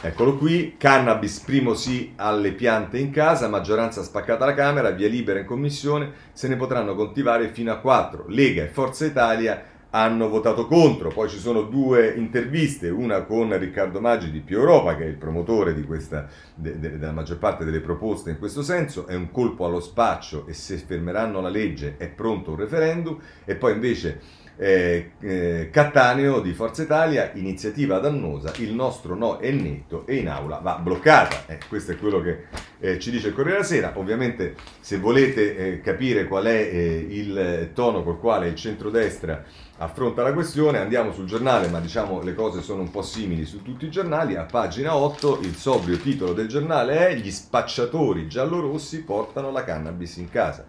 eccolo 0.00 0.36
qui, 0.36 0.76
cannabis 0.78 1.40
primo 1.40 1.74
sì 1.74 2.12
alle 2.14 2.52
piante 2.52 2.98
in 2.98 3.10
casa, 3.10 3.48
maggioranza 3.48 4.04
spaccata 4.04 4.44
alla 4.44 4.54
Camera, 4.54 4.90
via 4.90 5.08
libera 5.08 5.40
in 5.40 5.44
commissione, 5.44 6.12
se 6.32 6.46
ne 6.46 6.54
potranno 6.54 6.94
coltivare 6.94 7.48
fino 7.48 7.72
a 7.72 7.78
4. 7.78 8.26
Lega 8.28 8.62
e 8.62 8.68
Forza 8.68 9.04
Italia 9.04 9.60
hanno 9.92 10.28
votato 10.28 10.68
contro, 10.68 11.08
poi 11.08 11.28
ci 11.28 11.38
sono 11.38 11.62
due 11.62 12.14
interviste, 12.16 12.88
una 12.90 13.22
con 13.22 13.58
Riccardo 13.58 14.00
Maggi 14.00 14.30
di 14.30 14.38
Più 14.38 14.58
Europa, 14.58 14.94
che 14.94 15.02
è 15.02 15.08
il 15.08 15.16
promotore 15.16 15.74
questa, 15.82 16.28
de, 16.54 16.78
de, 16.78 16.96
della 16.96 17.10
maggior 17.10 17.38
parte 17.38 17.64
delle 17.64 17.80
proposte 17.80 18.30
in 18.30 18.38
questo 18.38 18.62
senso, 18.62 19.08
è 19.08 19.16
un 19.16 19.32
colpo 19.32 19.64
allo 19.64 19.80
spaccio 19.80 20.46
e 20.46 20.52
se 20.52 20.76
fermeranno 20.76 21.40
la 21.40 21.48
legge 21.48 21.96
è 21.96 22.06
pronto 22.06 22.52
un 22.52 22.56
referendum, 22.58 23.18
e 23.44 23.56
poi 23.56 23.72
invece 23.72 24.20
eh, 24.62 25.12
eh, 25.20 25.70
Cattaneo 25.72 26.40
di 26.40 26.52
Forza 26.52 26.82
Italia, 26.82 27.30
iniziativa 27.32 27.98
dannosa, 27.98 28.52
il 28.58 28.74
nostro 28.74 29.14
no 29.14 29.38
è 29.38 29.50
netto 29.50 30.06
e 30.06 30.16
in 30.16 30.28
aula 30.28 30.58
va 30.58 30.74
bloccata. 30.74 31.44
Eh, 31.46 31.60
questo 31.66 31.92
è 31.92 31.96
quello 31.96 32.20
che 32.20 32.44
eh, 32.78 32.98
ci 32.98 33.10
dice 33.10 33.28
il 33.28 33.34
Corriere 33.34 33.60
della 33.60 33.66
Sera. 33.66 33.92
Ovviamente 33.94 34.56
se 34.80 34.98
volete 34.98 35.56
eh, 35.56 35.80
capire 35.80 36.26
qual 36.26 36.44
è 36.44 36.58
il 36.58 37.70
tono 37.72 38.02
col 38.02 38.20
quale 38.20 38.48
il 38.48 38.54
centrodestra 38.54 39.42
affronta 39.78 40.22
la 40.22 40.34
questione, 40.34 40.76
andiamo 40.76 41.10
sul 41.12 41.24
giornale, 41.24 41.68
ma 41.68 41.80
diciamo 41.80 42.20
le 42.22 42.34
cose 42.34 42.60
sono 42.60 42.82
un 42.82 42.90
po' 42.90 43.00
simili 43.00 43.46
su 43.46 43.62
tutti 43.62 43.86
i 43.86 43.90
giornali. 43.90 44.36
A 44.36 44.44
pagina 44.44 44.94
8 44.94 45.40
il 45.40 45.54
sobrio 45.54 45.96
titolo 45.96 46.34
del 46.34 46.48
giornale 46.48 47.08
è 47.08 47.14
Gli 47.14 47.30
spacciatori 47.30 48.28
giallorossi 48.28 49.04
portano 49.04 49.50
la 49.50 49.64
cannabis 49.64 50.16
in 50.16 50.28
casa. 50.28 50.66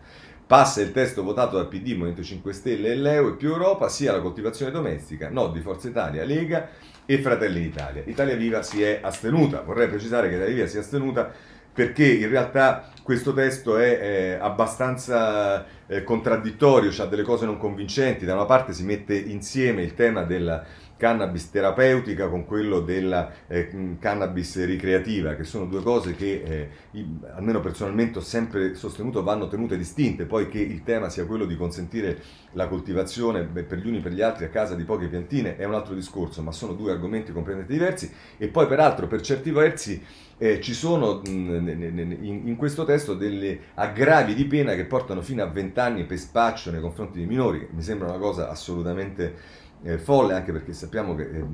Passa 0.52 0.82
il 0.82 0.92
testo 0.92 1.24
votato 1.24 1.56
dal 1.56 1.70
PD, 1.70 1.94
Movimento 1.94 2.22
5 2.24 2.52
Stelle 2.52 2.92
e 2.92 2.96
l'EU 2.96 3.30
e 3.30 3.36
più 3.36 3.52
Europa, 3.54 3.88
sia 3.88 4.12
la 4.12 4.20
coltivazione 4.20 4.70
domestica, 4.70 5.30
no 5.30 5.48
di 5.48 5.62
Forza 5.62 5.88
Italia, 5.88 6.26
Lega 6.26 6.68
e 7.06 7.20
Fratelli 7.20 7.62
d'Italia. 7.62 8.04
Italia 8.06 8.36
Viva 8.36 8.62
si 8.62 8.84
è 8.84 9.00
astenuta, 9.02 9.62
vorrei 9.62 9.88
precisare 9.88 10.28
che 10.28 10.36
Italia 10.36 10.54
Viva 10.54 10.68
si 10.68 10.76
è 10.76 10.82
astenuta 10.82 11.32
perché 11.72 12.06
in 12.06 12.28
realtà 12.28 12.92
questo 13.02 13.32
testo 13.32 13.78
è, 13.78 13.98
è 13.98 14.40
abbastanza 14.42 15.66
eh, 15.88 16.04
contraddittorio, 16.04 16.92
ha 17.02 17.06
delle 17.06 17.24
cose 17.24 17.46
non 17.46 17.58
convincenti, 17.58 18.26
da 18.26 18.34
una 18.34 18.44
parte 18.44 18.74
si 18.74 18.84
mette 18.84 19.16
insieme 19.16 19.84
il 19.84 19.94
tema 19.94 20.24
della 20.24 20.66
cannabis 21.02 21.50
terapeutica 21.50 22.28
con 22.28 22.46
quello 22.46 22.80
della 22.80 23.32
eh, 23.48 23.98
cannabis 23.98 24.64
ricreativa, 24.64 25.34
che 25.34 25.44
sono 25.44 25.66
due 25.66 25.82
cose 25.82 26.14
che 26.14 26.70
eh, 26.92 27.02
almeno 27.34 27.60
personalmente 27.60 28.20
ho 28.20 28.22
sempre 28.22 28.76
sostenuto 28.76 29.24
vanno 29.24 29.48
tenute 29.48 29.78
distinte, 29.78 30.26
poi 30.26 30.48
che 30.48 30.60
il 30.60 30.84
tema 30.84 31.10
sia 31.10 31.26
quello 31.26 31.46
di 31.46 31.58
consentire 31.58 32.22
la 32.52 32.68
coltivazione 32.68 33.46
beh, 33.46 33.64
per 33.64 33.80
gli 33.80 33.88
uni 33.88 33.98
e 33.98 34.02
per 34.02 34.12
gli 34.12 34.22
altri 34.22 34.46
a 34.46 34.50
casa 34.50 34.76
di 34.76 34.84
poche 34.84 35.08
piantine 35.08 35.58
è 35.58 35.66
un 35.66 35.74
altro 35.74 35.96
discorso, 35.96 36.44
ma 36.44 36.52
sono 36.52 36.74
due 36.74 36.92
argomenti 36.92 37.32
completamente 37.32 37.74
diversi. 37.74 38.14
E 38.38 38.50
poi 38.50 38.68
peraltro 38.68 39.08
per 39.08 39.22
certi 39.22 39.50
versi 39.50 40.00
eh, 40.38 40.62
ci 40.62 40.76
sono 40.76 41.20
mh, 41.26 42.18
in, 42.22 42.56
questo 42.58 42.86
testo 42.86 43.16
delle 43.16 43.60
aggravi 43.74 44.36
di 44.36 44.46
pena 44.46 44.76
che 44.76 44.86
portano 44.86 45.24
fino 45.24 45.42
a 45.42 45.48
20 45.48 45.80
anni 45.80 46.04
per 46.06 46.20
spaccio 46.20 46.70
nei 46.70 46.80
confronti 46.80 47.18
dei 47.18 47.28
minori, 47.28 47.68
mi 47.72 47.82
sembra 47.82 48.08
una 48.08 48.20
cosa 48.20 48.50
assolutamente 48.50 49.61
eh, 49.84 49.98
folle 49.98 50.34
anche 50.34 50.52
perché 50.52 50.74
sappiamo 50.74 51.16
che 51.16 51.24
eh, 51.24 51.46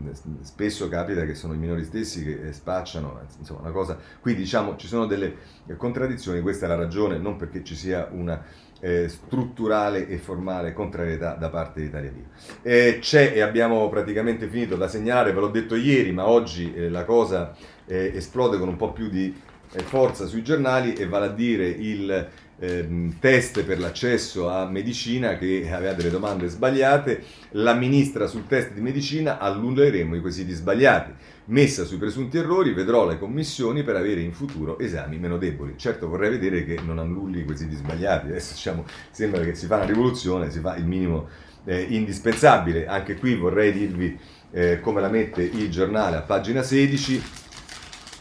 spesso 0.42 0.90
capita 0.90 1.26
che 1.26 1.34
sono 1.34 1.54
i 1.54 1.58
minori 1.58 1.84
stessi 1.86 2.24
che 2.24 2.48
eh, 2.48 2.54
spacciano, 2.54 3.22
insomma 3.40 3.62
una 3.62 3.72
cosa, 3.72 3.98
qui 4.20 4.36
diciamo 4.36 4.76
ci 4.76 4.88
sono 4.88 5.06
delle 5.06 5.36
eh, 5.66 5.76
contraddizioni, 5.76 6.42
questa 6.42 6.66
è 6.66 6.70
la 6.70 6.76
ragione, 6.76 7.18
non 7.18 7.38
perché 7.38 7.64
ci 7.64 7.76
sia 7.76 8.10
una 8.12 8.44
eh, 8.80 9.08
strutturale 9.08 10.08
e 10.08 10.18
formale 10.18 10.74
contrarietà 10.74 11.34
da 11.36 11.50
parte 11.50 11.80
di 11.80 11.88
Italia 11.88 12.12
Viva. 12.12 12.28
Eh, 12.62 12.98
c'è 13.00 13.32
e 13.34 13.42
abbiamo 13.42 13.88
praticamente 13.90 14.48
finito 14.48 14.76
da 14.76 14.88
segnalare, 14.88 15.32
ve 15.32 15.40
l'ho 15.40 15.50
detto 15.50 15.76
ieri, 15.76 16.12
ma 16.12 16.28
oggi 16.28 16.90
la 16.90 17.06
cosa 17.06 17.56
esplode 17.86 18.58
con 18.58 18.68
un 18.68 18.76
po' 18.76 18.92
più 18.92 19.08
di 19.08 19.34
forza 19.70 20.26
sui 20.26 20.44
giornali 20.44 20.94
e 20.94 21.08
vale 21.08 21.28
a 21.28 21.30
dire 21.30 21.68
il 21.68 22.30
ehm, 22.60 23.20
test 23.20 23.64
per 23.64 23.80
l'accesso 23.80 24.50
a 24.50 24.66
medicina 24.68 25.38
che 25.38 25.70
aveva 25.72 25.94
delle 25.94 26.10
domande 26.10 26.48
sbagliate, 26.48 27.24
la 27.52 27.74
ministra 27.74 28.28
sul 28.28 28.48
test 28.48 28.72
di 28.74 28.82
medicina 28.82 29.40
annulleremo 29.40 30.16
i 30.16 30.22
quesiti 30.22 30.54
sbagliati. 30.54 31.12
Messa 31.46 31.86
sui 31.86 31.98
presunti 31.98 32.38
errori, 32.38 32.74
vedrò 32.74 33.08
le 33.08 33.18
commissioni 33.18 33.84
per 33.84 33.96
avere 33.96 34.20
in 34.20 34.34
futuro 34.34 34.78
esami 34.80 35.18
meno 35.18 35.38
deboli. 35.38 35.76
Certo 35.78 36.10
vorrei 36.10 36.30
vedere 36.30 36.66
che 36.66 36.78
non 36.84 37.00
annulli 37.00 37.40
i 37.40 37.46
quesiti 37.46 37.76
sbagliati, 37.76 38.28
adesso 38.28 38.54
diciamo, 38.54 38.86
sembra 39.12 39.42
che 39.44 39.56
si 39.56 39.66
fa 39.66 39.78
una 39.78 39.86
rivoluzione, 39.86 40.52
si 40.52 40.60
fa 40.60 40.76
il 40.76 40.86
minimo 40.86 41.30
eh, 41.64 41.82
indispensabile. 41.82 42.86
Anche 42.86 43.16
qui 43.16 43.36
vorrei 43.36 43.72
dirvi 43.72 44.20
eh, 44.52 44.82
come 44.82 45.00
la 45.00 45.10
mette 45.10 45.42
il 45.42 45.70
giornale 45.70 46.18
a 46.18 46.22
pagina 46.22 46.64
16. 46.64 47.24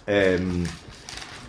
Ehm, 0.05 0.65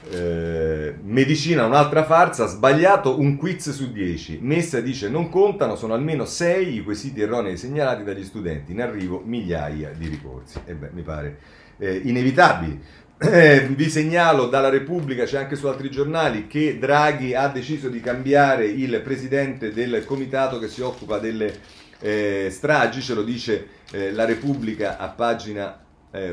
eh, 0.10 0.67
medicina, 1.04 1.66
un'altra 1.66 2.04
farsa, 2.04 2.48
sbagliato 2.48 3.20
un 3.20 3.38
quiz 3.38 3.72
su 3.72 3.92
10. 3.92 4.40
Messa 4.42 4.80
dice 4.80 5.10
non 5.10 5.30
contano, 5.30 5.76
sono 5.76 5.94
almeno 5.94 6.26
6 6.26 6.76
i 6.76 6.84
quesiti 6.84 7.22
erronei 7.22 7.58
segnalati 7.58 8.04
dagli 8.04 8.24
studenti, 8.24 8.72
in 8.72 8.82
arrivo 8.82 9.22
migliaia 9.24 9.92
di 9.92 10.08
ricorsi. 10.08 10.60
E 10.66 10.74
beh, 10.74 10.90
mi 10.94 11.02
pare 11.02 11.38
eh, 11.78 12.02
inevitabili. 12.04 12.82
Eh, 13.20 13.68
vi 13.72 13.90
segnalo 13.90 14.48
dalla 14.48 14.70
Repubblica, 14.70 15.24
c'è 15.24 15.40
anche 15.40 15.56
su 15.56 15.68
altri 15.68 15.90
giornali, 15.90 16.46
che 16.48 16.78
Draghi 16.78 17.34
ha 17.34 17.48
deciso 17.48 17.90
di 17.90 18.00
cambiare 18.00 18.66
il 18.66 19.02
presidente 19.02 19.74
del 19.74 20.06
comitato 20.06 20.60
che 20.60 20.68
si 20.68 20.82
occupa 20.82 21.18
delle 21.18 21.52
eh, 22.00 22.50
stragi, 22.52 23.02
ce 23.02 23.14
lo 23.14 23.24
dice 23.24 23.68
eh, 23.92 24.12
la 24.12 24.26
Repubblica 24.26 24.98
a 24.98 25.08
pagina 25.10 25.82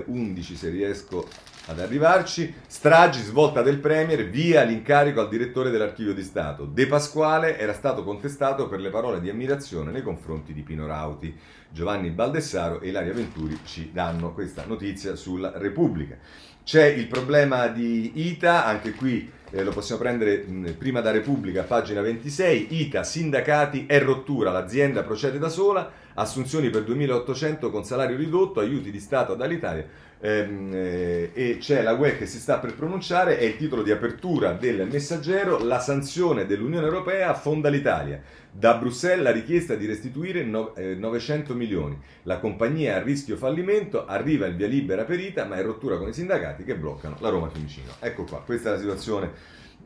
11 0.07 0.53
eh, 0.53 0.57
se 0.57 0.69
riesco 0.71 1.27
ad 1.67 1.81
arrivarci. 1.81 2.53
Stragi, 2.67 3.21
svolta 3.21 3.63
del 3.63 3.79
Premier, 3.79 4.29
via 4.29 4.63
l'incarico 4.63 5.21
al 5.21 5.29
direttore 5.29 5.71
dell'Archivio 5.71 6.15
di 6.15 6.23
Stato. 6.23 6.65
De 6.65 6.87
Pasquale 6.87 7.59
era 7.59 7.73
stato 7.73 8.05
contestato 8.05 8.69
per 8.69 8.81
le 8.81 8.91
parole 8.91 9.21
di 9.21 9.31
ammirazione 9.31 9.91
nei 9.91 10.03
confronti 10.03 10.53
di 10.53 10.63
Pino 10.63 10.87
Rauti. 10.87 11.35
Giovanni 11.71 12.11
Baldessaro 12.11 12.81
e 12.81 12.89
Ilaria 12.89 13.13
Venturi 13.13 13.59
ci 13.65 13.91
danno 13.93 14.33
questa 14.33 14.65
notizia 14.67 15.17
sulla 15.17 15.53
Repubblica. 15.57 16.17
C'è 16.63 16.87
il 16.87 17.09
problema 17.09 17.67
di 17.67 18.13
ITA, 18.15 18.65
anche 18.65 18.93
qui 18.93 19.31
eh, 19.51 19.63
lo 19.63 19.71
possiamo 19.71 20.01
prendere 20.01 20.45
mh, 20.47 20.77
prima 20.79 21.01
da 21.01 21.11
Repubblica, 21.11 21.63
pagina 21.63 22.01
26. 22.01 22.69
ITA, 22.71 23.03
sindacati, 23.03 23.85
è 23.87 24.01
rottura, 24.01 24.51
l'azienda 24.51 25.03
procede 25.03 25.39
da 25.39 25.51
sola, 25.51 25.91
assunzioni 26.15 26.71
per 26.71 26.85
2800 26.85 27.71
con 27.71 27.85
salario 27.85 28.17
ridotto, 28.17 28.61
aiuti 28.61 28.91
di 28.91 29.01
Stato 29.01 29.35
dall'Italia 29.35 29.87
ehm, 30.21 30.71
eh, 30.73 31.31
e 31.33 31.59
c'è 31.59 31.83
la 31.83 31.93
UE 31.93 32.17
che 32.17 32.27
si 32.27 32.39
sta 32.39 32.59
per 32.59 32.75
pronunciare, 32.75 33.39
è 33.39 33.45
il 33.45 33.57
titolo 33.57 33.83
di 33.83 33.91
apertura 33.91 34.53
del 34.53 34.87
messaggero, 34.91 35.63
la 35.65 35.81
sanzione 35.81 36.47
dell'Unione 36.47 36.87
Europea 36.87 37.35
fonda 37.35 37.69
l'Italia. 37.69 38.21
Da 38.51 38.75
Bruxelles 38.75 39.25
la 39.25 39.33
richiesta 39.33 39.75
di 39.75 39.87
restituire 39.87 40.45
no, 40.45 40.75
eh, 40.77 40.95
900 40.95 41.55
milioni. 41.55 41.99
La 42.23 42.39
compagnia 42.39 42.97
a 42.97 43.03
rischio 43.03 43.37
fallimento, 43.37 44.07
arriva 44.07 44.47
il 44.47 44.55
via 44.55 44.69
libera 44.69 45.05
per 45.05 45.19
ITA, 45.19 45.45
ma 45.45 45.57
è 45.57 45.63
rottura 45.63 45.97
con 45.97 46.09
i 46.09 46.13
sindacati 46.13 46.65
che 46.65 46.77
bloccano 46.77 47.17
la 47.21 47.31
Roma 47.31 47.49
Fiumicino. 47.49 47.91
Ecco 47.99 48.25
qua, 48.25 48.43
questa 48.45 48.69
è 48.69 48.73
la 48.73 48.79
situazione 48.79 49.33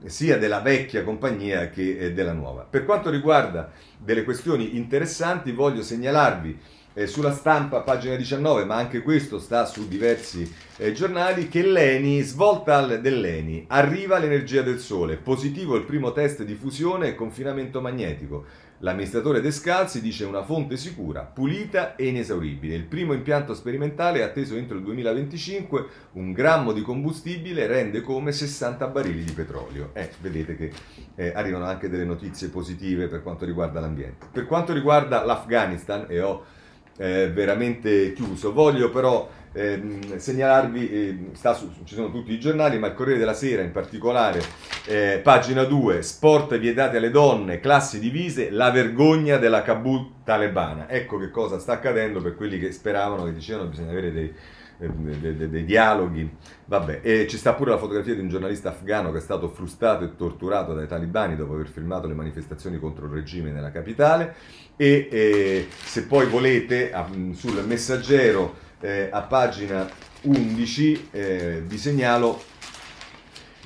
sia 0.04 0.38
della 0.38 0.60
vecchia 0.60 1.02
compagnia 1.02 1.70
che 1.70 1.98
eh, 1.98 2.12
della 2.12 2.32
nuova. 2.32 2.66
Per 2.68 2.84
quanto 2.84 3.10
riguarda 3.10 3.72
delle 3.98 4.24
questioni 4.24 4.76
interessanti, 4.76 5.52
voglio 5.52 5.82
segnalarvi 5.82 6.58
eh, 6.99 7.07
sulla 7.07 7.30
stampa, 7.30 7.82
pagina 7.82 8.16
19, 8.16 8.64
ma 8.64 8.74
anche 8.74 9.03
questo 9.03 9.38
sta 9.38 9.64
su 9.66 9.86
diversi 9.86 10.53
eh, 10.78 10.92
giornali, 10.92 11.49
che 11.49 11.62
l'ENI, 11.62 12.22
svolta 12.22 12.84
dell'ENI, 12.84 13.66
arriva 13.68 14.18
l'energia 14.18 14.62
del 14.62 14.80
sole, 14.80 15.14
positivo 15.14 15.76
il 15.76 15.84
primo 15.84 16.11
test 16.11 16.42
di 16.42 16.55
fusione 16.55 17.07
e 17.07 17.14
confinamento 17.14 17.80
magnetico. 17.80 18.66
L'amministratore 18.80 19.40
Descalzi 19.40 20.01
dice 20.01 20.24
una 20.24 20.42
fonte 20.42 20.76
sicura, 20.76 21.22
pulita 21.22 21.94
e 21.94 22.09
inesauribile. 22.09 22.74
Il 22.74 22.84
primo 22.84 23.12
impianto 23.12 23.55
sperimentale 23.55 24.18
è 24.18 24.22
atteso 24.22 24.57
entro 24.57 24.76
il 24.76 24.82
2025, 24.82 25.86
un 26.12 26.32
grammo 26.32 26.72
di 26.72 26.82
combustibile 26.82 27.68
rende 27.68 28.01
come 28.01 28.32
60 28.32 28.86
barili 28.88 29.22
di 29.22 29.32
petrolio. 29.32 29.90
Eh, 29.92 30.11
vedete 30.20 30.57
che 30.57 30.72
eh, 31.14 31.32
arrivano 31.32 31.64
anche 31.64 31.88
delle 31.88 32.05
notizie 32.05 32.49
positive 32.49 33.07
per 33.07 33.22
quanto 33.22 33.44
riguarda 33.44 33.78
l'ambiente. 33.78 34.26
Per 34.32 34.46
quanto 34.46 34.72
riguarda 34.72 35.24
l'Afghanistan, 35.24 36.07
e 36.09 36.20
ho 36.20 36.57
eh, 36.99 37.30
veramente 37.32 38.12
chiuso. 38.12 38.53
Voglio 38.53 38.90
però 38.90 39.28
ehm, 39.53 40.18
segnalarvi, 40.18 40.90
eh, 40.90 41.18
su, 41.55 41.72
ci 41.84 41.94
sono 41.94 42.11
tutti 42.11 42.32
i 42.32 42.40
giornali, 42.40 42.78
ma 42.78 42.88
il 42.88 42.94
Corriere 42.94 43.18
della 43.18 43.34
Sera 43.34 43.62
in 43.62 43.72
particolare, 43.72 44.42
eh, 44.86 45.20
pagina 45.22 45.64
2, 45.64 46.03
sport 46.03 46.59
vietati 46.59 46.96
alle 46.96 47.11
donne, 47.11 47.61
classi 47.61 47.99
divise, 47.99 48.51
la 48.51 48.70
vergogna 48.70 49.36
della 49.38 49.62
Kabul 49.62 50.22
talebana. 50.24 50.88
Ecco 50.88 51.18
che 51.18 51.30
cosa 51.30 51.59
sta 51.59 51.72
accadendo 51.72 52.20
per 52.20 52.36
quelli 52.36 52.59
che 52.59 52.72
speravano, 52.72 53.24
che 53.24 53.32
dicevano 53.32 53.64
che 53.64 53.70
bisogna 53.70 53.90
avere 53.90 54.12
dei 54.12 54.34
dei, 54.78 55.36
dei, 55.36 55.50
dei, 55.50 55.64
dialoghi. 55.64 56.30
Vabbè, 56.66 57.00
e 57.02 57.26
ci 57.26 57.36
sta 57.36 57.54
pure 57.54 57.70
la 57.70 57.78
fotografia 57.78 58.14
di 58.14 58.20
un 58.20 58.28
giornalista 58.28 58.70
afgano 58.70 59.10
che 59.10 59.18
è 59.18 59.20
stato 59.20 59.48
frustato 59.48 60.04
e 60.04 60.16
torturato 60.16 60.74
dai 60.74 60.86
talibani 60.86 61.36
dopo 61.36 61.54
aver 61.54 61.68
filmato 61.68 62.06
le 62.06 62.14
manifestazioni 62.14 62.78
contro 62.78 63.06
il 63.06 63.12
regime 63.12 63.50
nella 63.50 63.70
capitale. 63.70 64.34
E 64.76 65.08
eh, 65.10 65.68
se 65.68 66.04
poi 66.04 66.26
volete, 66.26 66.92
sul 67.32 67.64
messaggero 67.66 68.54
eh, 68.80 69.08
a 69.10 69.22
pagina 69.22 69.88
11 70.22 71.08
eh, 71.10 71.62
vi 71.66 71.78
segnalo 71.78 72.40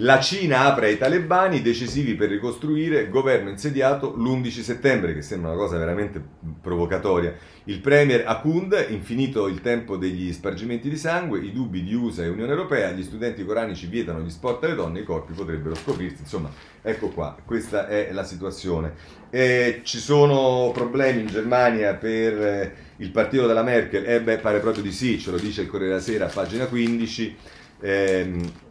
la 0.02 0.18
Cina 0.18 0.64
apre 0.64 0.86
ai 0.86 0.98
talebani 0.98 1.62
decisivi 1.62 2.14
per 2.14 2.28
ricostruire 2.28 3.08
governo 3.08 3.50
insediato 3.50 4.12
l'11 4.16 4.60
settembre, 4.60 5.14
che 5.14 5.22
sembra 5.22 5.50
una 5.50 5.58
cosa 5.58 5.78
veramente 5.78 6.20
provocatoria. 6.60 7.32
Il 7.64 7.78
premier 7.78 8.24
Akund, 8.26 8.86
infinito 8.88 9.46
il 9.46 9.60
tempo 9.60 9.96
degli 9.96 10.32
spargimenti 10.32 10.88
di 10.88 10.96
sangue, 10.96 11.38
i 11.38 11.52
dubbi 11.52 11.84
di 11.84 11.94
USA 11.94 12.24
e 12.24 12.28
Unione 12.28 12.50
Europea, 12.50 12.90
gli 12.90 13.04
studenti 13.04 13.44
coranici 13.44 13.86
vietano 13.86 14.20
gli 14.20 14.30
sport 14.30 14.64
alle 14.64 14.74
donne, 14.74 15.00
i 15.00 15.04
corpi 15.04 15.34
potrebbero 15.34 15.76
scoprirsi. 15.76 16.22
Insomma, 16.22 16.50
ecco 16.82 17.08
qua, 17.10 17.36
questa 17.44 17.86
è 17.86 18.10
la 18.12 18.24
situazione. 18.24 18.94
E 19.30 19.82
ci 19.84 19.98
sono 19.98 20.72
problemi 20.74 21.20
in 21.20 21.28
Germania 21.28 21.94
per 21.94 22.42
eh, 22.42 22.74
il 22.96 23.10
partito 23.12 23.46
della 23.46 23.62
Merkel? 23.62 24.04
Eh 24.04 24.20
beh, 24.20 24.38
pare 24.38 24.58
proprio 24.58 24.82
di 24.82 24.90
sì, 24.90 25.20
ce 25.20 25.30
lo 25.30 25.38
dice 25.38 25.62
il 25.62 25.68
Corriere 25.68 25.92
della 25.92 26.02
Sera, 26.02 26.26
pagina 26.26 26.66
15. 26.66 27.36
Eh, 27.80 28.70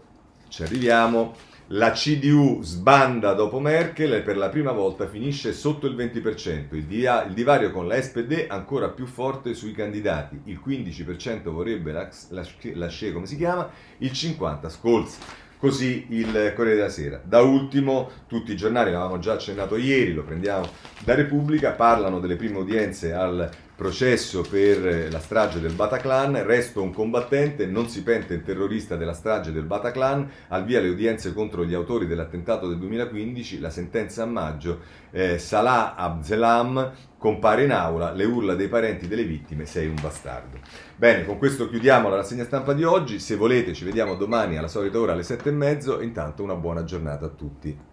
ci 0.51 0.63
arriviamo. 0.63 1.33
La 1.73 1.91
CDU 1.91 2.61
sbanda 2.61 3.31
dopo 3.31 3.61
Merkel 3.61 4.15
e 4.15 4.21
per 4.21 4.35
la 4.35 4.49
prima 4.49 4.73
volta 4.73 5.07
finisce 5.07 5.53
sotto 5.53 5.87
il 5.87 5.95
20%. 5.95 6.75
Il, 6.75 6.83
dia- 6.83 7.23
il 7.23 7.33
divario 7.33 7.71
con 7.71 7.87
la 7.87 7.99
SPD 8.01 8.47
ancora 8.49 8.89
più 8.89 9.05
forte 9.05 9.53
sui 9.53 9.71
candidati. 9.71 10.41
Il 10.45 10.59
15% 10.63 11.49
vorrebbe 11.49 11.93
la, 11.93 12.09
la, 12.29 12.45
la 12.73 12.89
SCE, 12.89 13.13
come 13.13 13.25
si 13.25 13.37
chiama, 13.37 13.69
il 13.99 14.11
50% 14.11 14.69
Scholz. 14.69 15.17
Così 15.57 16.07
il 16.09 16.53
Corriere 16.55 16.75
della 16.75 16.89
Sera. 16.89 17.21
Da 17.23 17.39
ultimo, 17.39 18.09
tutti 18.27 18.51
i 18.51 18.57
giornali, 18.57 18.91
l'avevamo 18.91 19.19
già 19.19 19.33
accennato 19.33 19.77
ieri, 19.77 20.11
lo 20.11 20.23
prendiamo 20.23 20.67
da 20.99 21.15
Repubblica, 21.15 21.71
parlano 21.71 22.19
delle 22.19 22.35
prime 22.35 22.57
udienze 22.57 23.13
al 23.13 23.49
processo 23.81 24.45
per 24.47 25.09
la 25.11 25.19
strage 25.19 25.59
del 25.59 25.73
Bataclan, 25.73 26.43
resto 26.43 26.83
un 26.83 26.93
combattente, 26.93 27.65
non 27.65 27.89
si 27.89 28.03
pente 28.03 28.35
il 28.35 28.43
terrorista 28.43 28.95
della 28.95 29.13
strage 29.13 29.51
del 29.51 29.63
Bataclan, 29.63 30.29
al 30.49 30.65
via 30.65 30.79
le 30.79 30.89
udienze 30.89 31.33
contro 31.33 31.65
gli 31.65 31.73
autori 31.73 32.05
dell'attentato 32.05 32.67
del 32.67 32.77
2015, 32.77 33.59
la 33.59 33.71
sentenza 33.71 34.21
a 34.21 34.27
maggio, 34.27 34.81
eh, 35.09 35.39
Salah 35.39 35.95
Abzelam 35.95 36.91
compare 37.17 37.63
in 37.63 37.71
aula, 37.71 38.11
le 38.11 38.25
urla 38.25 38.53
dei 38.53 38.67
parenti 38.67 39.07
delle 39.07 39.23
vittime, 39.23 39.65
sei 39.65 39.87
un 39.87 39.97
bastardo. 39.99 40.59
Bene, 40.95 41.25
con 41.25 41.39
questo 41.39 41.67
chiudiamo 41.67 42.07
la 42.07 42.17
rassegna 42.17 42.43
stampa 42.43 42.73
di 42.73 42.83
oggi, 42.83 43.17
se 43.17 43.35
volete 43.35 43.73
ci 43.73 43.83
vediamo 43.83 44.13
domani 44.13 44.57
alla 44.57 44.67
solita 44.67 44.99
ora 44.99 45.13
alle 45.13 45.23
sette 45.23 45.49
e 45.49 45.53
mezzo, 45.53 46.01
intanto 46.01 46.43
una 46.43 46.55
buona 46.55 46.83
giornata 46.83 47.25
a 47.25 47.29
tutti. 47.29 47.90